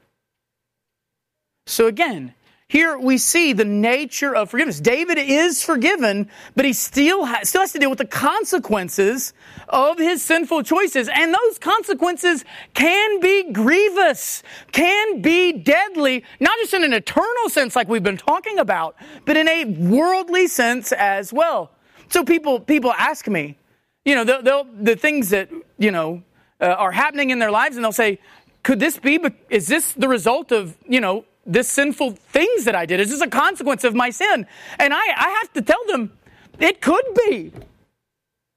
So 1.67 1.87
again, 1.87 2.35
here 2.69 2.99
we 2.99 3.17
see 3.17 3.55
the 3.55 3.65
nature 3.65 4.37
of 4.37 4.51
forgiveness. 4.51 4.79
David 4.79 5.17
is 5.17 5.65
forgiven, 5.65 6.29
but 6.55 6.67
he 6.67 6.75
still, 6.75 7.25
ha- 7.25 7.41
still 7.43 7.63
has 7.63 7.73
to 7.73 7.79
deal 7.79 7.89
with 7.89 7.99
the 7.99 8.05
consequences 8.05 9.33
of 9.71 9.99
his 9.99 10.23
sinful 10.23 10.63
choices. 10.65 11.09
And 11.09 11.33
those 11.33 11.59
consequences 11.59 12.45
can 12.75 13.21
be 13.21 13.53
grievous, 13.53 14.43
can 14.73 15.23
be 15.23 15.53
deadly, 15.53 16.25
not 16.41 16.59
just 16.59 16.75
in 16.75 16.85
an 16.85 16.93
eternal 16.93 17.49
sense 17.49 17.75
like 17.75 17.89
we've 17.89 18.03
been 18.03 18.19
talking 18.19 18.59
about, 18.59 18.97
but 19.25 19.39
in 19.39 19.49
a 19.49 19.65
worldly 19.65 20.47
sense 20.47 20.93
as 20.93 21.33
well. 21.33 21.71
So 22.11 22.23
people, 22.23 22.61
people 22.61 22.93
ask 22.93 23.27
me, 23.29 23.57
you 24.05 24.15
know, 24.15 24.25
they'll, 24.25 24.43
they'll, 24.43 24.67
the 24.79 24.97
things 24.97 25.31
that, 25.31 25.49
you 25.79 25.91
know, 25.91 26.23
uh, 26.61 26.67
are 26.67 26.93
happening 26.93 27.31
in 27.31 27.39
their 27.39 27.51
lives 27.51 27.77
and 27.77 27.85
they'll 27.85 27.93
say, 27.93 28.19
could 28.63 28.79
this 28.79 28.99
be, 28.99 29.19
is 29.49 29.69
this 29.69 29.95
the 29.95 30.09
result 30.09 30.53
of, 30.53 30.77
you 30.87 31.01
know, 31.01 31.25
this 31.49 31.69
sinful 31.69 32.13
things 32.13 32.65
that 32.65 32.77
I 32.77 32.87
did? 32.87 33.01
Is 33.01 33.11
this 33.11 33.21
a 33.21 33.27
consequence 33.27 33.83
of 33.83 33.95
my 33.95 34.11
sin? 34.11 34.47
And 34.79 34.95
I, 34.95 35.01
I 35.17 35.39
have 35.41 35.53
to 35.55 35.63
tell 35.63 35.85
them, 35.87 36.13
it 36.61 36.81
could 36.81 37.05
be. 37.27 37.53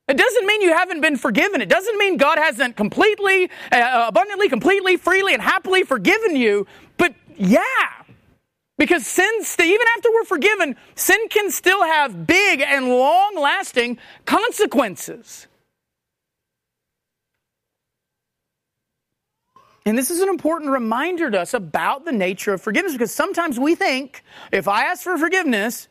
It 0.08 0.18
doesn't 0.18 0.46
mean 0.46 0.62
you 0.62 0.74
haven't 0.74 1.00
been 1.00 1.16
forgiven. 1.16 1.62
It 1.62 1.70
doesn't 1.70 1.98
mean 1.98 2.18
God 2.18 2.38
hasn't 2.38 2.76
completely, 2.76 3.50
uh, 3.72 4.06
abundantly, 4.10 4.50
completely, 4.50 4.98
freely, 4.98 5.34
and 5.34 5.42
happily 5.42 5.84
forgiven 5.84 6.36
you. 6.36 6.68
But 6.98 7.16
yeah, 7.38 7.62
because 8.78 9.08
sin, 9.08 9.32
even 9.60 9.88
after 9.96 10.10
we're 10.12 10.26
forgiven, 10.26 10.76
sin 10.96 11.28
can 11.30 11.50
still 11.50 11.84
have 11.84 12.28
big 12.28 12.62
and 12.62 12.90
long 12.90 13.38
lasting 13.38 14.00
consequences. 14.26 15.48
And 19.86 19.98
this 19.98 20.12
is 20.12 20.20
an 20.20 20.30
important 20.30 20.72
reminder 20.72 21.32
to 21.32 21.40
us 21.42 21.54
about 21.54 22.06
the 22.06 22.12
nature 22.12 22.54
of 22.54 22.62
forgiveness 22.62 22.94
because 22.94 23.14
sometimes 23.14 23.60
we 23.60 23.74
think 23.74 24.24
if 24.52 24.68
I 24.68 24.84
ask 24.86 25.04
for 25.04 25.18
forgiveness, 25.18 25.88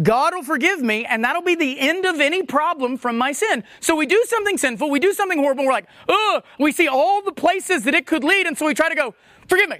God 0.00 0.32
will 0.34 0.44
forgive 0.44 0.80
me 0.80 1.04
and 1.04 1.24
that'll 1.24 1.42
be 1.42 1.56
the 1.56 1.80
end 1.80 2.04
of 2.04 2.20
any 2.20 2.44
problem 2.44 2.96
from 2.96 3.18
my 3.18 3.32
sin. 3.32 3.64
So 3.80 3.96
we 3.96 4.06
do 4.06 4.24
something 4.28 4.58
sinful, 4.58 4.90
we 4.90 5.00
do 5.00 5.12
something 5.12 5.38
horrible, 5.38 5.64
we're 5.66 5.72
like, 5.72 5.88
ugh, 6.08 6.44
we 6.60 6.70
see 6.70 6.86
all 6.86 7.20
the 7.22 7.32
places 7.32 7.82
that 7.84 7.94
it 7.94 8.06
could 8.06 8.22
lead, 8.22 8.46
and 8.46 8.56
so 8.56 8.66
we 8.66 8.74
try 8.74 8.88
to 8.88 8.94
go, 8.94 9.14
forgive 9.48 9.68
me. 9.68 9.78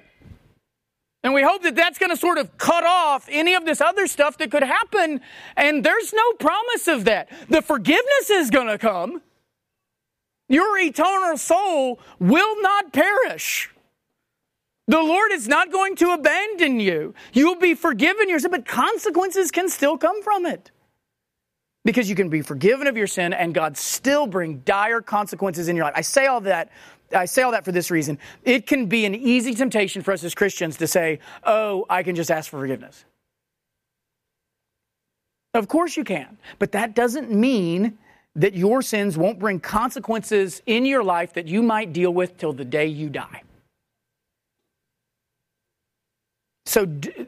And 1.24 1.32
we 1.32 1.42
hope 1.42 1.62
that 1.62 1.76
that's 1.76 1.98
going 1.98 2.10
to 2.10 2.16
sort 2.16 2.38
of 2.38 2.58
cut 2.58 2.82
off 2.84 3.28
any 3.30 3.54
of 3.54 3.64
this 3.64 3.80
other 3.80 4.08
stuff 4.08 4.38
that 4.38 4.50
could 4.50 4.64
happen. 4.64 5.20
And 5.56 5.84
there's 5.84 6.12
no 6.12 6.32
promise 6.32 6.88
of 6.88 7.04
that. 7.04 7.30
The 7.48 7.62
forgiveness 7.62 8.28
is 8.28 8.50
going 8.50 8.66
to 8.66 8.76
come. 8.76 9.22
Your 10.52 10.78
eternal 10.78 11.38
soul 11.38 11.98
will 12.18 12.60
not 12.60 12.92
perish. 12.92 13.70
The 14.86 15.00
Lord 15.00 15.32
is 15.32 15.48
not 15.48 15.72
going 15.72 15.96
to 15.96 16.10
abandon 16.10 16.78
you. 16.78 17.14
You 17.32 17.46
will 17.46 17.58
be 17.58 17.72
forgiven 17.72 18.28
your 18.28 18.38
sin, 18.38 18.50
but 18.50 18.66
consequences 18.66 19.50
can 19.50 19.70
still 19.70 19.96
come 19.96 20.22
from 20.22 20.44
it. 20.44 20.70
Because 21.86 22.10
you 22.10 22.14
can 22.14 22.28
be 22.28 22.42
forgiven 22.42 22.86
of 22.86 22.98
your 22.98 23.06
sin 23.06 23.32
and 23.32 23.54
God 23.54 23.78
still 23.78 24.26
bring 24.26 24.58
dire 24.58 25.00
consequences 25.00 25.68
in 25.68 25.74
your 25.74 25.86
life. 25.86 25.94
I 25.96 26.02
say 26.02 26.26
all 26.26 26.42
that 26.42 26.70
I 27.14 27.24
say 27.24 27.42
all 27.42 27.52
that 27.52 27.64
for 27.64 27.72
this 27.72 27.90
reason. 27.90 28.18
It 28.42 28.66
can 28.66 28.86
be 28.86 29.06
an 29.06 29.14
easy 29.14 29.54
temptation 29.54 30.02
for 30.02 30.12
us 30.12 30.22
as 30.22 30.34
Christians 30.34 30.76
to 30.78 30.86
say, 30.86 31.18
"Oh, 31.44 31.86
I 31.88 32.02
can 32.02 32.14
just 32.14 32.30
ask 32.30 32.50
for 32.50 32.58
forgiveness." 32.58 33.04
Of 35.54 35.68
course 35.68 35.96
you 35.96 36.04
can, 36.04 36.38
but 36.58 36.72
that 36.72 36.94
doesn't 36.94 37.30
mean 37.30 37.98
that 38.34 38.54
your 38.54 38.82
sins 38.82 39.16
won't 39.16 39.38
bring 39.38 39.60
consequences 39.60 40.62
in 40.66 40.86
your 40.86 41.04
life 41.04 41.34
that 41.34 41.48
you 41.48 41.62
might 41.62 41.92
deal 41.92 42.12
with 42.12 42.38
till 42.38 42.52
the 42.52 42.64
day 42.64 42.86
you 42.86 43.10
die. 43.10 43.42
So 46.64 46.86
d- 46.86 47.26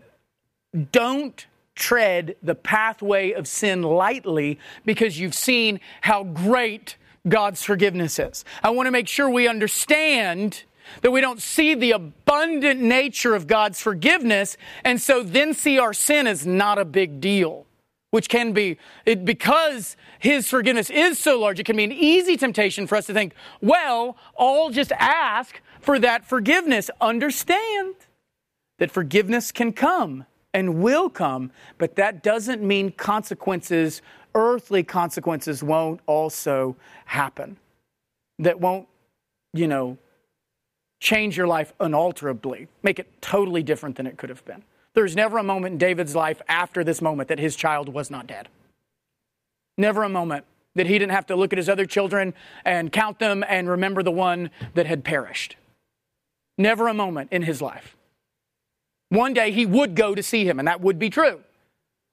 don't 0.92 1.46
tread 1.74 2.36
the 2.42 2.54
pathway 2.54 3.32
of 3.32 3.46
sin 3.48 3.82
lightly 3.82 4.58
because 4.84 5.18
you've 5.18 5.34
seen 5.34 5.80
how 6.00 6.24
great 6.24 6.96
God's 7.28 7.62
forgiveness 7.62 8.18
is. 8.18 8.44
I 8.62 8.70
want 8.70 8.86
to 8.86 8.90
make 8.90 9.08
sure 9.08 9.28
we 9.28 9.48
understand 9.48 10.62
that 11.00 11.10
we 11.10 11.20
don't 11.20 11.40
see 11.40 11.74
the 11.74 11.92
abundant 11.92 12.80
nature 12.80 13.34
of 13.34 13.46
God's 13.46 13.80
forgiveness 13.80 14.56
and 14.84 15.00
so 15.00 15.22
then 15.22 15.54
see 15.54 15.78
our 15.78 15.94
sin 15.94 16.26
as 16.26 16.46
not 16.46 16.78
a 16.78 16.84
big 16.84 17.20
deal 17.20 17.66
which 18.14 18.28
can 18.28 18.52
be, 18.52 18.78
it, 19.04 19.24
because 19.24 19.96
his 20.20 20.48
forgiveness 20.48 20.88
is 20.88 21.18
so 21.18 21.36
large, 21.36 21.58
it 21.58 21.66
can 21.66 21.74
be 21.74 21.82
an 21.82 21.90
easy 21.90 22.36
temptation 22.36 22.86
for 22.86 22.94
us 22.94 23.06
to 23.06 23.12
think, 23.12 23.34
well, 23.60 24.16
I'll 24.38 24.70
just 24.70 24.92
ask 24.92 25.60
for 25.80 25.98
that 25.98 26.24
forgiveness. 26.24 26.92
Understand 27.00 27.96
that 28.78 28.92
forgiveness 28.92 29.50
can 29.50 29.72
come 29.72 30.26
and 30.52 30.80
will 30.80 31.10
come, 31.10 31.50
but 31.76 31.96
that 31.96 32.22
doesn't 32.22 32.62
mean 32.62 32.92
consequences, 32.92 34.00
earthly 34.36 34.84
consequences, 34.84 35.64
won't 35.64 35.98
also 36.06 36.76
happen. 37.06 37.56
That 38.38 38.60
won't, 38.60 38.86
you 39.52 39.66
know, 39.66 39.98
change 41.00 41.36
your 41.36 41.48
life 41.48 41.72
unalterably, 41.80 42.68
make 42.84 43.00
it 43.00 43.08
totally 43.20 43.64
different 43.64 43.96
than 43.96 44.06
it 44.06 44.18
could 44.18 44.30
have 44.30 44.44
been. 44.44 44.62
There's 44.94 45.16
never 45.16 45.38
a 45.38 45.42
moment 45.42 45.72
in 45.72 45.78
David's 45.78 46.14
life 46.14 46.40
after 46.48 46.84
this 46.84 47.02
moment 47.02 47.28
that 47.28 47.38
his 47.38 47.56
child 47.56 47.88
was 47.88 48.10
not 48.10 48.26
dead. 48.26 48.48
Never 49.76 50.04
a 50.04 50.08
moment 50.08 50.44
that 50.76 50.86
he 50.86 50.98
didn't 50.98 51.12
have 51.12 51.26
to 51.26 51.36
look 51.36 51.52
at 51.52 51.58
his 51.58 51.68
other 51.68 51.86
children 51.86 52.34
and 52.64 52.92
count 52.92 53.18
them 53.18 53.44
and 53.48 53.68
remember 53.68 54.02
the 54.02 54.10
one 54.10 54.50
that 54.74 54.86
had 54.86 55.04
perished. 55.04 55.56
Never 56.56 56.88
a 56.88 56.94
moment 56.94 57.32
in 57.32 57.42
his 57.42 57.60
life. 57.60 57.96
One 59.08 59.34
day 59.34 59.50
he 59.50 59.66
would 59.66 59.94
go 59.94 60.14
to 60.14 60.22
see 60.22 60.44
him, 60.44 60.58
and 60.58 60.66
that 60.66 60.80
would 60.80 60.98
be 60.98 61.10
true. 61.10 61.40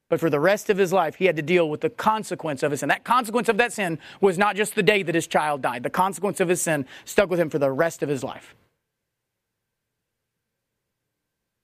But 0.08 0.20
for 0.20 0.28
the 0.28 0.40
rest 0.40 0.68
of 0.68 0.76
his 0.76 0.92
life, 0.92 1.14
he 1.16 1.24
had 1.24 1.36
to 1.36 1.42
deal 1.42 1.70
with 1.70 1.80
the 1.80 1.90
consequence 1.90 2.62
of 2.62 2.70
his 2.70 2.80
sin. 2.80 2.88
That 2.88 3.04
consequence 3.04 3.48
of 3.48 3.56
that 3.56 3.72
sin 3.72 3.98
was 4.20 4.36
not 4.36 4.56
just 4.56 4.74
the 4.74 4.82
day 4.82 5.02
that 5.02 5.14
his 5.14 5.26
child 5.26 5.62
died. 5.62 5.82
The 5.84 5.90
consequence 5.90 6.38
of 6.40 6.48
his 6.48 6.60
sin 6.60 6.84
stuck 7.04 7.30
with 7.30 7.40
him 7.40 7.48
for 7.48 7.58
the 7.58 7.70
rest 7.70 8.02
of 8.02 8.08
his 8.08 8.22
life. 8.22 8.54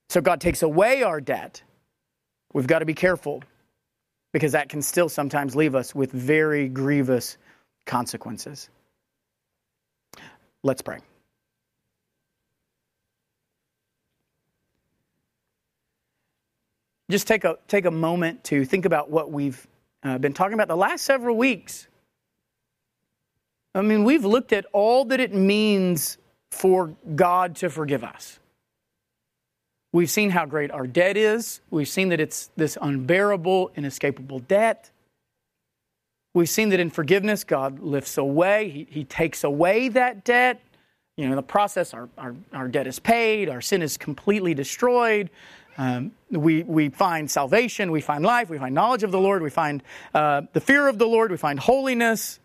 So 0.09 0.21
God 0.21 0.41
takes 0.41 0.63
away 0.63 1.03
our 1.03 1.21
debt. 1.21 1.63
We've 2.53 2.67
got 2.67 2.79
to 2.79 2.87
be 2.87 2.95
careful 2.95 3.43
because 4.33 4.53
that 4.53 4.69
can 4.69 4.83
still 4.83 5.09
sometimes 5.09 5.55
leave 5.55 5.75
us 5.75 5.95
with 5.95 6.13
very 6.13 6.69
grievous 6.69 7.37
consequences. 7.87 8.71
Let's 10.63 10.83
pray. 10.83 10.99
Just 17.11 17.27
take 17.27 17.45
a, 17.45 17.59
take 17.69 17.87
a 17.87 17.91
moment 17.91 18.45
to 18.45 18.65
think 18.65 18.85
about 18.85 19.11
what 19.11 19.31
we've 19.31 19.67
uh, 20.03 20.19
been 20.19 20.35
talking 20.35 20.55
about 20.55 20.69
the 20.69 20.77
last 20.77 21.05
several 21.05 21.37
weeks. 21.37 21.89
I 23.75 23.83
mean, 23.83 24.05
we've 24.05 24.25
looked 24.25 24.53
at 24.53 24.67
all 24.73 25.07
that 25.07 25.21
it 25.21 25.33
means 25.33 26.19
for 26.51 26.95
God 27.15 27.57
to 27.57 27.71
forgive 27.71 28.05
us. 28.05 28.39
We've 29.93 30.11
seen 30.11 30.31
how 30.31 30.45
great 30.45 30.71
our 30.71 30.87
debt 30.87 31.17
is. 31.17 31.61
We've 31.71 31.89
seen 31.89 32.11
that 32.11 32.21
it's 32.21 32.51
this 32.57 32.77
unbearable, 32.81 33.71
inescapable 33.75 34.41
debt. 34.41 34.91
We've 36.35 36.49
seen 36.49 36.69
that 36.71 36.81
in 36.81 36.91
forgiveness, 36.91 37.43
God 37.43 37.81
lifts 37.81 38.19
away, 38.19 38.69
He, 38.69 38.87
he 38.91 39.05
takes 39.05 39.45
away 39.45 39.89
that 39.89 40.25
debt. 40.25 40.61
You 41.17 41.25
know, 41.25 41.33
in 41.33 41.37
the 41.37 41.43
process, 41.43 41.95
our, 41.95 42.09
our, 42.17 42.37
our 42.53 42.69
debt 42.69 42.87
is 42.87 42.99
paid, 42.99 43.49
our 43.49 43.61
sin 43.61 43.83
is 43.83 43.97
completely 43.97 44.55
destroyed. 44.55 45.31
Um, 45.77 46.13
we, 46.31 46.63
we 46.65 46.91
find 46.91 47.31
salvation, 47.31 47.91
we 47.91 48.01
find 48.01 48.25
life, 48.25 48.51
we 48.51 48.59
find 48.59 48.75
knowledge 48.75 49.03
of 49.05 49.11
the 49.11 49.19
Lord, 49.19 49.43
we 49.43 49.51
find 49.51 49.83
uh, 50.15 50.43
the 50.53 50.61
fear 50.61 50.87
of 50.87 50.99
the 50.99 51.07
Lord, 51.07 51.31
we 51.31 51.37
find 51.37 51.59
holiness, 51.59 52.41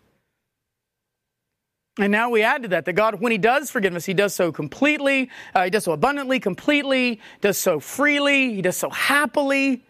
and 1.98 2.10
now 2.10 2.28
we 2.30 2.42
add 2.42 2.62
to 2.62 2.68
that 2.68 2.86
that 2.86 2.92
God, 2.94 3.20
when 3.20 3.30
He 3.30 3.38
does 3.38 3.70
forgive 3.70 3.94
us, 3.94 4.04
He 4.04 4.14
does 4.14 4.34
so 4.34 4.50
completely, 4.50 5.30
uh, 5.54 5.64
He 5.64 5.70
does 5.70 5.84
so 5.84 5.92
abundantly, 5.92 6.40
completely, 6.40 7.20
does 7.40 7.58
so 7.58 7.78
freely, 7.78 8.54
He 8.54 8.62
does 8.62 8.76
so 8.76 8.90
happily. 8.90 9.84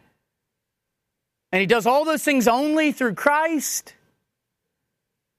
And 1.51 1.61
He 1.61 1.67
does 1.67 1.87
all 1.87 2.05
those 2.05 2.23
things 2.23 2.47
only 2.47 2.93
through 2.93 3.15
Christ. 3.15 3.95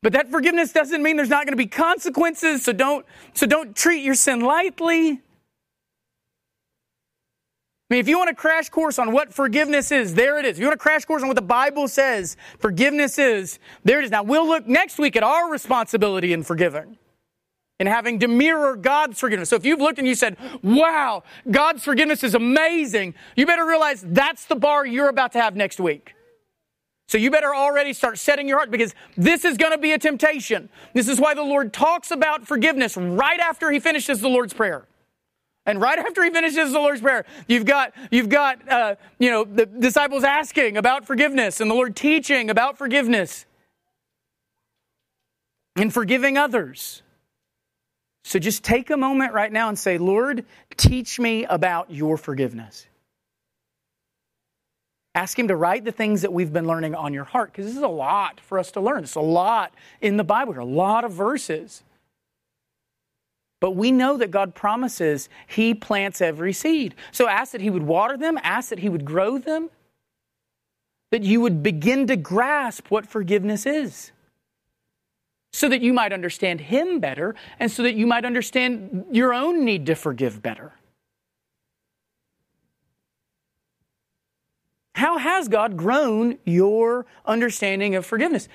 But 0.01 0.13
that 0.13 0.29
forgiveness 0.29 0.71
doesn't 0.71 1.01
mean 1.01 1.17
there's 1.17 1.29
not 1.29 1.45
going 1.45 1.53
to 1.53 1.57
be 1.57 1.67
consequences, 1.67 2.63
so 2.63 2.73
don't, 2.73 3.05
so 3.33 3.45
don't 3.47 3.75
treat 3.75 4.03
your 4.03 4.15
sin 4.15 4.39
lightly. 4.41 5.21
I 7.89 7.93
mean, 7.93 7.99
if 7.99 8.07
you 8.07 8.17
want 8.17 8.31
a 8.31 8.35
crash 8.35 8.69
course 8.69 8.97
on 8.97 9.11
what 9.11 9.31
forgiveness 9.31 9.91
is, 9.91 10.15
there 10.15 10.39
it 10.39 10.45
is. 10.45 10.57
If 10.57 10.59
you 10.59 10.65
want 10.65 10.75
a 10.75 10.79
crash 10.79 11.05
course 11.05 11.21
on 11.21 11.27
what 11.27 11.35
the 11.35 11.43
Bible 11.43 11.87
says 11.87 12.35
forgiveness 12.57 13.19
is, 13.19 13.59
there 13.83 13.99
it 13.99 14.05
is. 14.05 14.11
Now, 14.11 14.23
we'll 14.23 14.47
look 14.47 14.67
next 14.67 14.97
week 14.97 15.15
at 15.15 15.21
our 15.21 15.51
responsibility 15.51 16.33
in 16.33 16.41
forgiving 16.41 16.97
and 17.79 17.87
having 17.87 18.19
to 18.21 18.27
mirror 18.27 18.75
God's 18.75 19.19
forgiveness. 19.19 19.49
So 19.49 19.55
if 19.55 19.65
you've 19.65 19.81
looked 19.81 19.99
and 19.99 20.07
you 20.07 20.15
said, 20.15 20.37
wow, 20.63 21.21
God's 21.51 21.83
forgiveness 21.83 22.23
is 22.23 22.33
amazing, 22.33 23.13
you 23.35 23.45
better 23.45 23.65
realize 23.65 24.01
that's 24.01 24.45
the 24.45 24.55
bar 24.55 24.85
you're 24.85 25.09
about 25.09 25.33
to 25.33 25.41
have 25.41 25.55
next 25.55 25.79
week. 25.79 26.15
So 27.07 27.19
you 27.19 27.29
better 27.29 27.53
already 27.53 27.93
start 27.93 28.17
setting 28.17 28.47
your 28.47 28.57
heart 28.57 28.71
because 28.71 28.95
this 29.15 29.45
is 29.45 29.57
going 29.57 29.73
to 29.73 29.77
be 29.77 29.91
a 29.91 29.99
temptation. 29.99 30.69
This 30.95 31.07
is 31.07 31.19
why 31.19 31.35
the 31.35 31.43
Lord 31.43 31.71
talks 31.71 32.09
about 32.09 32.47
forgiveness 32.47 32.97
right 32.97 33.39
after 33.39 33.69
he 33.69 33.79
finishes 33.79 34.21
the 34.21 34.29
Lord's 34.29 34.55
Prayer. 34.55 34.87
And 35.65 35.81
right 35.81 35.97
after 35.97 36.23
he 36.23 36.29
finishes 36.29 36.73
the 36.73 36.79
Lord's 36.79 37.01
Prayer, 37.01 37.25
you've 37.47 37.65
got, 37.65 37.93
you've 38.11 38.29
got, 38.29 38.69
uh, 38.69 38.95
you 39.17 39.31
know, 39.31 39.43
the 39.43 39.65
disciples 39.65 40.23
asking 40.23 40.77
about 40.77 41.05
forgiveness 41.05 41.59
and 41.59 41.71
the 41.71 41.75
Lord 41.75 41.95
teaching 41.95 42.49
about 42.49 42.77
forgiveness 42.77 43.45
and 45.75 45.91
forgiving 45.91 46.37
others. 46.37 47.01
So 48.23 48.39
just 48.39 48.63
take 48.63 48.89
a 48.89 48.97
moment 48.97 49.33
right 49.33 49.51
now 49.51 49.69
and 49.69 49.77
say, 49.77 49.97
Lord, 49.97 50.45
teach 50.77 51.19
me 51.19 51.45
about 51.45 51.91
your 51.91 52.17
forgiveness. 52.17 52.85
Ask 55.13 55.39
Him 55.39 55.47
to 55.47 55.55
write 55.55 55.85
the 55.85 55.91
things 55.91 56.23
that 56.23 56.33
we've 56.33 56.51
been 56.51 56.67
learning 56.67 56.93
on 56.93 57.13
your 57.13 57.23
heart, 57.23 57.51
because 57.51 57.65
this 57.65 57.75
is 57.75 57.83
a 57.83 57.87
lot 57.87 58.39
for 58.39 58.59
us 58.59 58.71
to 58.71 58.81
learn. 58.81 59.03
It's 59.03 59.15
a 59.15 59.21
lot 59.21 59.73
in 60.01 60.17
the 60.17 60.23
Bible, 60.23 60.59
a 60.59 60.63
lot 60.63 61.05
of 61.05 61.11
verses. 61.13 61.83
But 63.59 63.71
we 63.71 63.91
know 63.91 64.17
that 64.17 64.31
God 64.31 64.53
promises 64.53 65.29
He 65.47 65.73
plants 65.73 66.21
every 66.21 66.53
seed. 66.53 66.95
So 67.11 67.27
ask 67.27 67.51
that 67.53 67.61
He 67.61 67.69
would 67.69 67.83
water 67.83 68.17
them, 68.17 68.37
ask 68.43 68.69
that 68.69 68.79
He 68.79 68.89
would 68.89 69.05
grow 69.05 69.37
them, 69.37 69.69
that 71.11 71.23
you 71.23 71.41
would 71.41 71.63
begin 71.63 72.07
to 72.07 72.15
grasp 72.15 72.91
what 72.91 73.07
forgiveness 73.07 73.65
is. 73.65 74.11
So 75.53 75.69
that 75.69 75.81
you 75.81 75.93
might 75.93 76.11
understand 76.11 76.59
Him 76.59 76.99
better, 76.99 77.33
and 77.59 77.71
so 77.71 77.81
that 77.83 77.95
you 77.95 78.05
might 78.05 78.25
understand 78.25 79.05
your 79.11 79.33
own 79.33 79.63
need 79.63 79.85
to 79.85 79.95
forgive 79.95 80.41
better. 80.41 80.73
How 84.95 85.17
has 85.17 85.47
God 85.47 85.77
grown 85.77 86.37
your 86.45 87.05
understanding 87.25 87.95
of 87.95 88.05
forgiveness? 88.05 88.49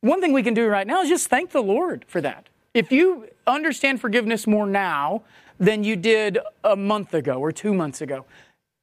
One 0.00 0.20
thing 0.20 0.32
we 0.32 0.42
can 0.42 0.54
do 0.54 0.66
right 0.66 0.86
now 0.86 1.02
is 1.02 1.08
just 1.08 1.28
thank 1.28 1.50
the 1.50 1.62
Lord 1.62 2.04
for 2.08 2.20
that. 2.20 2.48
If 2.74 2.90
you 2.90 3.28
understand 3.46 4.00
forgiveness 4.00 4.46
more 4.46 4.66
now 4.66 5.22
than 5.58 5.84
you 5.84 5.96
did 5.96 6.38
a 6.64 6.74
month 6.74 7.12
ago 7.14 7.34
or 7.34 7.52
two 7.52 7.74
months 7.74 8.00
ago, 8.00 8.24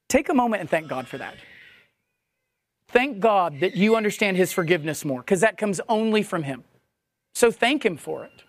take 0.08 0.30
a 0.30 0.34
moment 0.34 0.62
and 0.62 0.70
thank 0.70 0.88
God 0.88 1.08
for 1.08 1.18
that. 1.18 1.36
Thank 2.90 3.20
God 3.20 3.60
that 3.60 3.76
you 3.76 3.96
understand 3.96 4.38
His 4.38 4.52
forgiveness 4.52 5.06
more, 5.06 5.22
because 5.22 5.42
that 5.42 5.58
comes 5.58 5.80
only 5.90 6.24
from 6.24 6.44
Him. 6.44 6.64
So 7.36 7.52
thank 7.52 7.86
Him 7.86 7.98
for 7.98 8.26
it. 8.26 8.44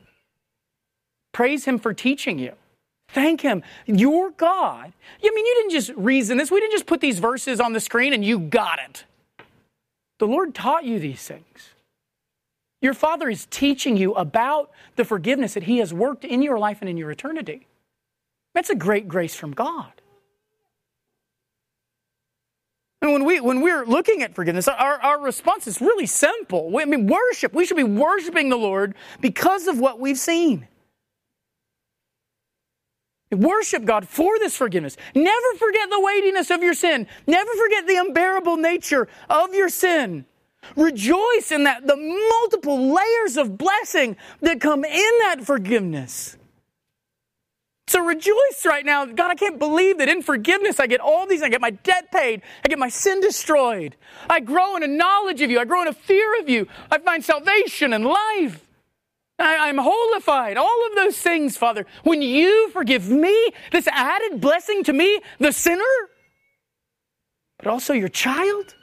Praise 1.33 1.65
Him 1.65 1.79
for 1.79 1.93
teaching 1.93 2.39
you. 2.39 2.53
Thank 3.09 3.41
Him. 3.41 3.63
Your 3.87 4.31
God. 4.31 4.93
I 5.23 5.31
mean, 5.35 5.47
you 5.47 5.55
didn't 5.57 5.73
just 5.73 5.91
reason 5.97 6.39
this. 6.39 6.51
We 6.51 6.61
didn't 6.61 6.73
just 6.73 6.87
put 6.87 7.01
these 7.01 7.19
verses 7.19 7.61
on 7.61 7.73
the 7.73 7.81
screen 7.81 8.13
and 8.13 8.25
you 8.25 8.39
got 8.39 8.79
it. 8.79 9.05
The 10.19 10.27
Lord 10.27 10.55
taught 10.55 10.85
you 10.85 10.99
these 10.99 11.23
things. 11.23 11.71
Your 12.81 12.95
Father 12.95 13.29
is 13.29 13.47
teaching 13.47 13.97
you 13.97 14.15
about 14.15 14.71
the 14.97 15.05
forgiveness 15.05 15.55
that 15.55 15.65
He 15.65 15.79
has 15.79 15.93
worked 15.93 16.25
in 16.25 16.43
your 16.43 16.59
life 16.59 16.79
and 16.81 16.89
in 16.89 16.97
your 16.97 17.11
eternity. 17.11 17.67
That's 18.55 18.71
a 18.71 18.75
great 18.75 19.07
grace 19.07 19.35
from 19.35 19.53
God. 19.53 19.93
And 23.03 23.13
when, 23.13 23.25
we, 23.25 23.41
when 23.41 23.63
we're 23.63 23.87
looking 23.87 24.23
at 24.23 24.35
forgiveness, 24.35 24.69
our, 24.69 25.01
our 25.01 25.21
response 25.21 25.67
is 25.67 25.81
really 25.81 26.07
simple. 26.07 26.71
I 26.79 26.85
mean, 26.85 27.07
worship. 27.07 27.55
We 27.55 27.65
should 27.65 27.79
be 27.79 27.83
worshiping 27.83 28.51
the 28.51 28.57
Lord 28.57 28.95
because 29.21 29.69
of 29.69 29.79
what 29.79 29.99
we've 29.99 30.19
seen. 30.19 30.69
Worship 33.33 33.85
God 33.85 34.09
for 34.09 34.39
this 34.39 34.57
forgiveness. 34.57 34.97
Never 35.15 35.55
forget 35.57 35.89
the 35.89 36.01
weightiness 36.01 36.51
of 36.51 36.63
your 36.63 36.75
sin. 36.75 37.07
Never 37.27 37.51
forget 37.55 37.87
the 37.87 37.97
unbearable 37.97 38.57
nature 38.57 39.09
of 39.31 39.55
your 39.55 39.69
sin. 39.69 40.27
Rejoice 40.77 41.51
in 41.51 41.65
that, 41.65 41.87
the 41.87 41.97
multiple 41.97 42.95
layers 42.95 43.37
of 43.37 43.59
blessing 43.59 44.17
that 44.41 44.61
come 44.61 44.85
in 44.85 45.19
that 45.21 45.43
forgiveness. 45.45 46.37
So 47.91 48.05
rejoice 48.05 48.65
right 48.65 48.87
now. 48.87 49.05
God, 49.05 49.33
I 49.33 49.35
can't 49.35 49.59
believe 49.59 49.99
that 49.99 50.09
in 50.09 50.23
forgiveness 50.23 50.79
I 50.79 50.87
get 50.87 51.01
all 51.01 51.27
these. 51.27 51.43
I 51.43 51.49
get 51.49 51.61
my 51.61 51.71
debt 51.71 52.13
paid. 52.13 52.43
I 52.65 52.69
get 52.69 52.79
my 52.79 52.89
sin 52.89 53.21
destroyed. 53.21 53.97
I 54.29 54.39
grow 54.39 54.77
in 54.77 54.85
a 54.85 54.87
knowledge 54.87 55.41
of 55.41 55.51
you. 55.51 55.59
I 55.59 55.65
grow 55.65 55.83
in 55.83 55.89
a 55.89 55.93
fear 55.93 56.39
of 56.39 56.49
you. 56.49 56.69
I 56.89 56.99
find 56.99 57.25
salvation 57.25 57.93
and 57.93 58.07
life. 58.07 58.65
I, 59.41 59.69
am 59.69 59.79
holified. 59.79 60.57
All 60.57 60.87
of 60.87 60.95
those 60.95 61.19
things, 61.19 61.57
Father. 61.57 61.85
When 62.05 62.23
you 62.23 62.71
forgive 62.71 63.09
me, 63.09 63.51
this 63.73 63.89
added 63.89 64.41
blessing 64.41 64.85
to 64.85 64.93
me, 64.93 65.21
the 65.41 65.51
sinner, 65.51 65.83
but 67.59 67.67
also 67.67 67.93
your 67.93 68.09
child. 68.09 68.77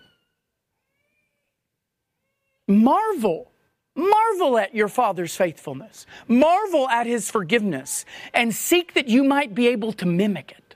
Marvel. 2.67 3.51
Marvel 3.95 4.57
at 4.59 4.75
your 4.75 4.87
Father's 4.87 5.35
faithfulness. 5.35 6.05
Marvel 6.27 6.87
at 6.89 7.07
His 7.07 7.31
forgiveness 7.31 8.05
and 8.33 8.53
seek 8.53 8.93
that 8.93 9.07
you 9.07 9.23
might 9.23 9.55
be 9.55 9.67
able 9.67 9.91
to 9.93 10.05
mimic 10.05 10.51
it. 10.51 10.67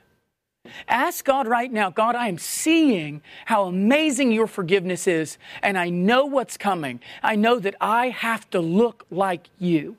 Ask 0.88 1.24
God 1.24 1.46
right 1.46 1.72
now, 1.72 1.90
God, 1.90 2.14
I 2.14 2.28
am 2.28 2.38
seeing 2.38 3.22
how 3.46 3.64
amazing 3.64 4.32
your 4.32 4.46
forgiveness 4.46 5.06
is, 5.06 5.38
and 5.62 5.76
I 5.76 5.88
know 5.88 6.24
what's 6.24 6.56
coming. 6.56 7.00
I 7.22 7.36
know 7.36 7.58
that 7.58 7.74
I 7.80 8.08
have 8.08 8.48
to 8.50 8.60
look 8.60 9.04
like 9.10 9.48
you. 9.58 9.96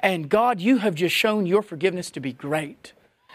And 0.00 0.28
God, 0.28 0.60
you 0.60 0.78
have 0.78 0.94
just 0.94 1.14
shown 1.14 1.46
your 1.46 1.62
forgiveness 1.62 2.10
to 2.12 2.20
be 2.20 2.32
great 2.32 2.92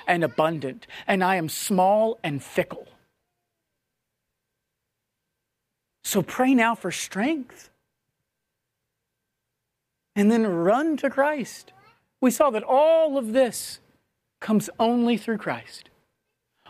and 0.07 0.23
abundant, 0.23 0.87
and 1.07 1.23
I 1.23 1.35
am 1.35 1.49
small 1.49 2.19
and 2.23 2.43
fickle. 2.43 2.87
So 6.03 6.21
pray 6.21 6.53
now 6.53 6.75
for 6.75 6.91
strength. 6.91 7.69
And 10.15 10.31
then 10.31 10.45
run 10.45 10.97
to 10.97 11.09
Christ. 11.09 11.73
We 12.21 12.29
saw 12.31 12.49
that 12.51 12.63
all 12.63 13.17
of 13.17 13.33
this 13.33 13.79
comes 14.39 14.69
only 14.79 15.17
through 15.17 15.37
Christ, 15.37 15.89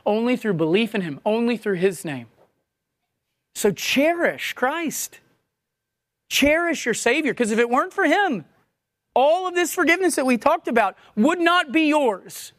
only 0.05 0.37
through 0.37 0.53
belief 0.53 0.95
in 0.95 1.01
Him, 1.01 1.19
only 1.25 1.57
through 1.57 1.75
His 1.75 2.05
name. 2.05 2.27
So 3.55 3.71
cherish 3.71 4.53
Christ. 4.53 5.19
Cherish 6.29 6.85
your 6.85 6.95
Savior, 6.95 7.33
because 7.33 7.51
if 7.51 7.59
it 7.59 7.69
weren't 7.69 7.93
for 7.93 8.05
Him, 8.05 8.45
all 9.13 9.47
of 9.47 9.53
this 9.53 9.73
forgiveness 9.73 10.15
that 10.15 10.25
we 10.25 10.37
talked 10.37 10.67
about 10.67 10.97
would 11.15 11.39
not 11.39 11.71
be 11.71 11.83
yours, 11.83 12.53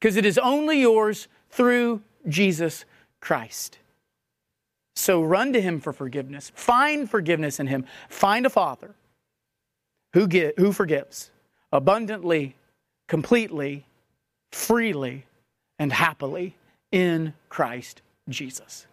because 0.00 0.16
it 0.16 0.24
is 0.24 0.38
only 0.38 0.80
yours 0.80 1.28
through 1.50 2.00
Jesus 2.28 2.86
Christ. 3.20 3.78
So 4.94 5.22
run 5.22 5.52
to 5.52 5.60
him 5.60 5.80
for 5.80 5.92
forgiveness. 5.92 6.52
Find 6.54 7.08
forgiveness 7.10 7.58
in 7.58 7.66
him. 7.66 7.86
Find 8.08 8.46
a 8.46 8.50
father 8.50 8.94
who, 10.12 10.26
get, 10.26 10.58
who 10.58 10.72
forgives 10.72 11.30
abundantly, 11.72 12.54
completely, 13.08 13.86
freely, 14.50 15.24
and 15.78 15.92
happily 15.92 16.54
in 16.90 17.34
Christ 17.48 18.02
Jesus. 18.28 18.86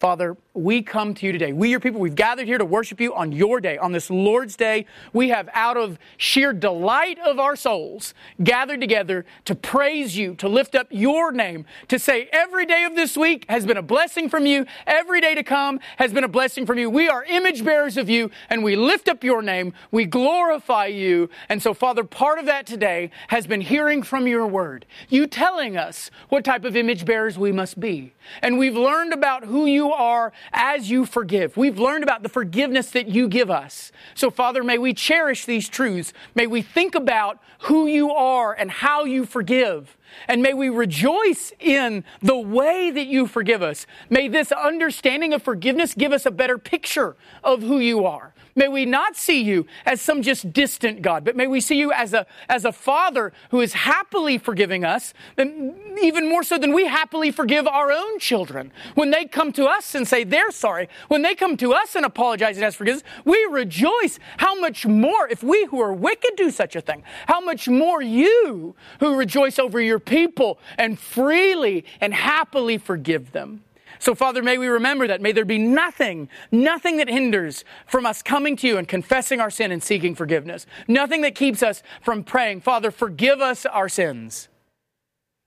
Father, 0.00 0.36
we 0.58 0.82
come 0.82 1.14
to 1.14 1.26
you 1.26 1.32
today. 1.32 1.52
We, 1.52 1.70
your 1.70 1.80
people, 1.80 2.00
we've 2.00 2.14
gathered 2.14 2.46
here 2.46 2.58
to 2.58 2.64
worship 2.64 3.00
you 3.00 3.14
on 3.14 3.32
your 3.32 3.60
day, 3.60 3.78
on 3.78 3.92
this 3.92 4.10
Lord's 4.10 4.56
day. 4.56 4.86
We 5.12 5.28
have, 5.28 5.48
out 5.52 5.76
of 5.76 5.98
sheer 6.16 6.52
delight 6.52 7.18
of 7.20 7.38
our 7.38 7.56
souls, 7.56 8.14
gathered 8.42 8.80
together 8.80 9.24
to 9.44 9.54
praise 9.54 10.16
you, 10.16 10.34
to 10.36 10.48
lift 10.48 10.74
up 10.74 10.88
your 10.90 11.32
name, 11.32 11.64
to 11.88 11.98
say 11.98 12.28
every 12.32 12.66
day 12.66 12.84
of 12.84 12.94
this 12.94 13.16
week 13.16 13.46
has 13.48 13.64
been 13.64 13.76
a 13.76 13.82
blessing 13.82 14.28
from 14.28 14.46
you. 14.46 14.66
Every 14.86 15.20
day 15.20 15.34
to 15.34 15.42
come 15.42 15.80
has 15.96 16.12
been 16.12 16.24
a 16.24 16.28
blessing 16.28 16.66
from 16.66 16.78
you. 16.78 16.90
We 16.90 17.08
are 17.08 17.24
image 17.24 17.64
bearers 17.64 17.96
of 17.96 18.08
you, 18.08 18.30
and 18.50 18.64
we 18.64 18.76
lift 18.76 19.08
up 19.08 19.24
your 19.24 19.42
name. 19.42 19.72
We 19.90 20.04
glorify 20.04 20.86
you. 20.86 21.30
And 21.48 21.62
so, 21.62 21.74
Father, 21.74 22.04
part 22.04 22.38
of 22.38 22.46
that 22.46 22.66
today 22.66 23.10
has 23.28 23.46
been 23.46 23.60
hearing 23.60 24.02
from 24.02 24.26
your 24.26 24.46
word, 24.46 24.86
you 25.08 25.26
telling 25.26 25.76
us 25.76 26.10
what 26.28 26.44
type 26.44 26.64
of 26.64 26.76
image 26.76 27.04
bearers 27.04 27.38
we 27.38 27.52
must 27.52 27.78
be. 27.78 28.12
And 28.42 28.58
we've 28.58 28.76
learned 28.76 29.12
about 29.12 29.44
who 29.44 29.66
you 29.66 29.92
are 29.92 30.32
as 30.52 30.90
you 30.90 31.04
forgive. 31.04 31.56
We've 31.56 31.78
learned 31.78 32.04
about 32.04 32.22
the 32.22 32.28
forgiveness 32.28 32.90
that 32.90 33.08
you 33.08 33.28
give 33.28 33.50
us. 33.50 33.92
So, 34.14 34.30
Father, 34.30 34.62
may 34.62 34.78
we 34.78 34.94
cherish 34.94 35.44
these 35.44 35.68
truths. 35.68 36.12
May 36.34 36.46
we 36.46 36.62
think 36.62 36.94
about 36.94 37.40
who 37.60 37.86
you 37.86 38.10
are 38.10 38.52
and 38.52 38.70
how 38.70 39.04
you 39.04 39.24
forgive. 39.24 39.96
And 40.26 40.42
may 40.42 40.54
we 40.54 40.68
rejoice 40.68 41.52
in 41.58 42.04
the 42.20 42.38
way 42.38 42.90
that 42.90 43.06
you 43.06 43.26
forgive 43.26 43.62
us. 43.62 43.86
May 44.10 44.28
this 44.28 44.52
understanding 44.52 45.32
of 45.32 45.42
forgiveness 45.42 45.94
give 45.94 46.12
us 46.12 46.26
a 46.26 46.30
better 46.30 46.58
picture 46.58 47.16
of 47.42 47.62
who 47.62 47.78
you 47.78 48.04
are. 48.04 48.34
May 48.58 48.66
we 48.66 48.86
not 48.86 49.14
see 49.14 49.40
you 49.40 49.66
as 49.86 50.00
some 50.00 50.20
just 50.20 50.52
distant 50.52 51.00
God, 51.00 51.24
but 51.24 51.36
may 51.36 51.46
we 51.46 51.60
see 51.60 51.76
you 51.76 51.92
as 51.92 52.12
a, 52.12 52.26
as 52.48 52.64
a 52.64 52.72
father 52.72 53.32
who 53.52 53.60
is 53.60 53.72
happily 53.72 54.36
forgiving 54.36 54.84
us, 54.84 55.14
even 55.38 56.28
more 56.28 56.42
so 56.42 56.58
than 56.58 56.74
we 56.74 56.88
happily 56.88 57.30
forgive 57.30 57.68
our 57.68 57.92
own 57.92 58.18
children. 58.18 58.72
When 58.96 59.12
they 59.12 59.26
come 59.26 59.52
to 59.52 59.66
us 59.66 59.94
and 59.94 60.08
say 60.08 60.24
they're 60.24 60.50
sorry, 60.50 60.88
when 61.06 61.22
they 61.22 61.36
come 61.36 61.56
to 61.58 61.72
us 61.72 61.94
and 61.94 62.04
apologize 62.04 62.56
and 62.56 62.64
ask 62.64 62.76
forgiveness, 62.76 63.04
we 63.24 63.46
rejoice. 63.48 64.18
How 64.38 64.58
much 64.58 64.84
more, 64.84 65.28
if 65.28 65.44
we 65.44 65.66
who 65.66 65.80
are 65.80 65.92
wicked 65.92 66.32
do 66.36 66.50
such 66.50 66.74
a 66.74 66.80
thing, 66.80 67.04
how 67.26 67.40
much 67.40 67.68
more 67.68 68.02
you 68.02 68.74
who 68.98 69.14
rejoice 69.14 69.60
over 69.60 69.80
your 69.98 70.00
people 70.00 70.58
and 70.76 70.98
freely 70.98 71.84
and 72.00 72.14
happily 72.14 72.78
forgive 72.78 73.32
them. 73.32 73.64
So, 73.98 74.14
Father, 74.14 74.44
may 74.44 74.58
we 74.58 74.68
remember 74.68 75.08
that. 75.08 75.20
May 75.20 75.32
there 75.32 75.44
be 75.44 75.58
nothing, 75.58 76.28
nothing 76.52 76.98
that 76.98 77.08
hinders 77.08 77.64
from 77.84 78.06
us 78.06 78.22
coming 78.22 78.54
to 78.58 78.68
you 78.68 78.78
and 78.78 78.86
confessing 78.86 79.40
our 79.40 79.50
sin 79.50 79.72
and 79.72 79.82
seeking 79.82 80.14
forgiveness. 80.14 80.66
Nothing 80.86 81.22
that 81.22 81.34
keeps 81.34 81.64
us 81.64 81.82
from 82.00 82.22
praying, 82.22 82.60
Father, 82.60 82.92
forgive 82.92 83.40
us 83.40 83.66
our 83.66 83.88
sins. 83.88 84.48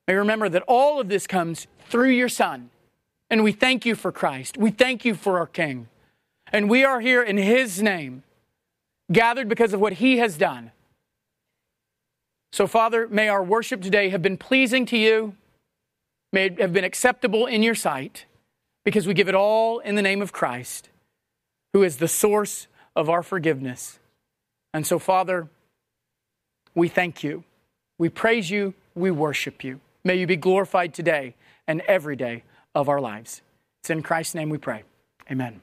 May 0.08 0.16
remember 0.16 0.50
that 0.50 0.64
all 0.68 1.00
of 1.00 1.08
this 1.08 1.28
comes 1.28 1.68
through 1.88 2.10
your 2.10 2.28
Son. 2.28 2.72
And 3.30 3.46
we 3.46 3.54
thank 3.54 3.86
you 3.86 3.96
for 3.96 4.12
Christ. 4.12 4.58
We 4.58 4.72
thank 4.72 5.06
you 5.06 5.16
for 5.16 5.38
our 5.38 5.48
King. 5.48 5.88
And 6.52 6.70
we 6.70 6.84
are 6.84 7.00
here 7.00 7.24
in 7.24 7.38
His 7.38 7.82
name, 7.82 8.24
gathered 9.10 9.48
because 9.48 9.72
of 9.72 9.80
what 9.80 9.94
He 9.94 10.18
has 10.18 10.36
done. 10.36 10.72
So, 12.52 12.68
Father, 12.68 13.08
may 13.08 13.30
our 13.30 13.44
worship 13.44 13.82
today 13.82 14.10
have 14.10 14.22
been 14.22 14.38
pleasing 14.38 14.86
to 14.88 14.98
you, 14.98 15.36
may 16.34 16.48
it 16.48 16.60
have 16.60 16.74
been 16.74 16.84
acceptable 16.84 17.46
in 17.46 17.64
your 17.64 17.76
sight 17.76 18.26
because 18.84 19.08
we 19.08 19.14
give 19.14 19.30
it 19.30 19.36
all 19.36 19.80
in 19.80 19.96
the 19.96 20.02
name 20.02 20.22
of 20.22 20.34
Christ, 20.34 20.90
who 21.74 21.84
is 21.84 21.98
the 21.98 22.08
source 22.08 22.68
of 22.96 23.10
our 23.10 23.24
forgiveness. 23.24 24.00
And 24.74 24.86
so, 24.86 25.00
Father, 25.00 25.48
we 26.76 26.88
thank 26.88 27.24
you. 27.24 27.44
We 27.98 28.10
praise 28.10 28.50
you. 28.50 28.74
We 28.96 29.12
worship 29.12 29.64
you. 29.64 29.80
May 30.04 30.16
you 30.16 30.28
be 30.28 30.36
glorified 30.36 30.94
today 30.94 31.36
and 31.68 31.82
every 31.82 32.16
day 32.16 32.44
of 32.74 32.90
our 32.90 33.00
lives. 33.00 33.42
It's 33.82 33.90
in 33.90 34.04
Christ's 34.04 34.36
name 34.36 34.50
we 34.50 34.58
pray. 34.58 34.84
Amen. 35.30 35.62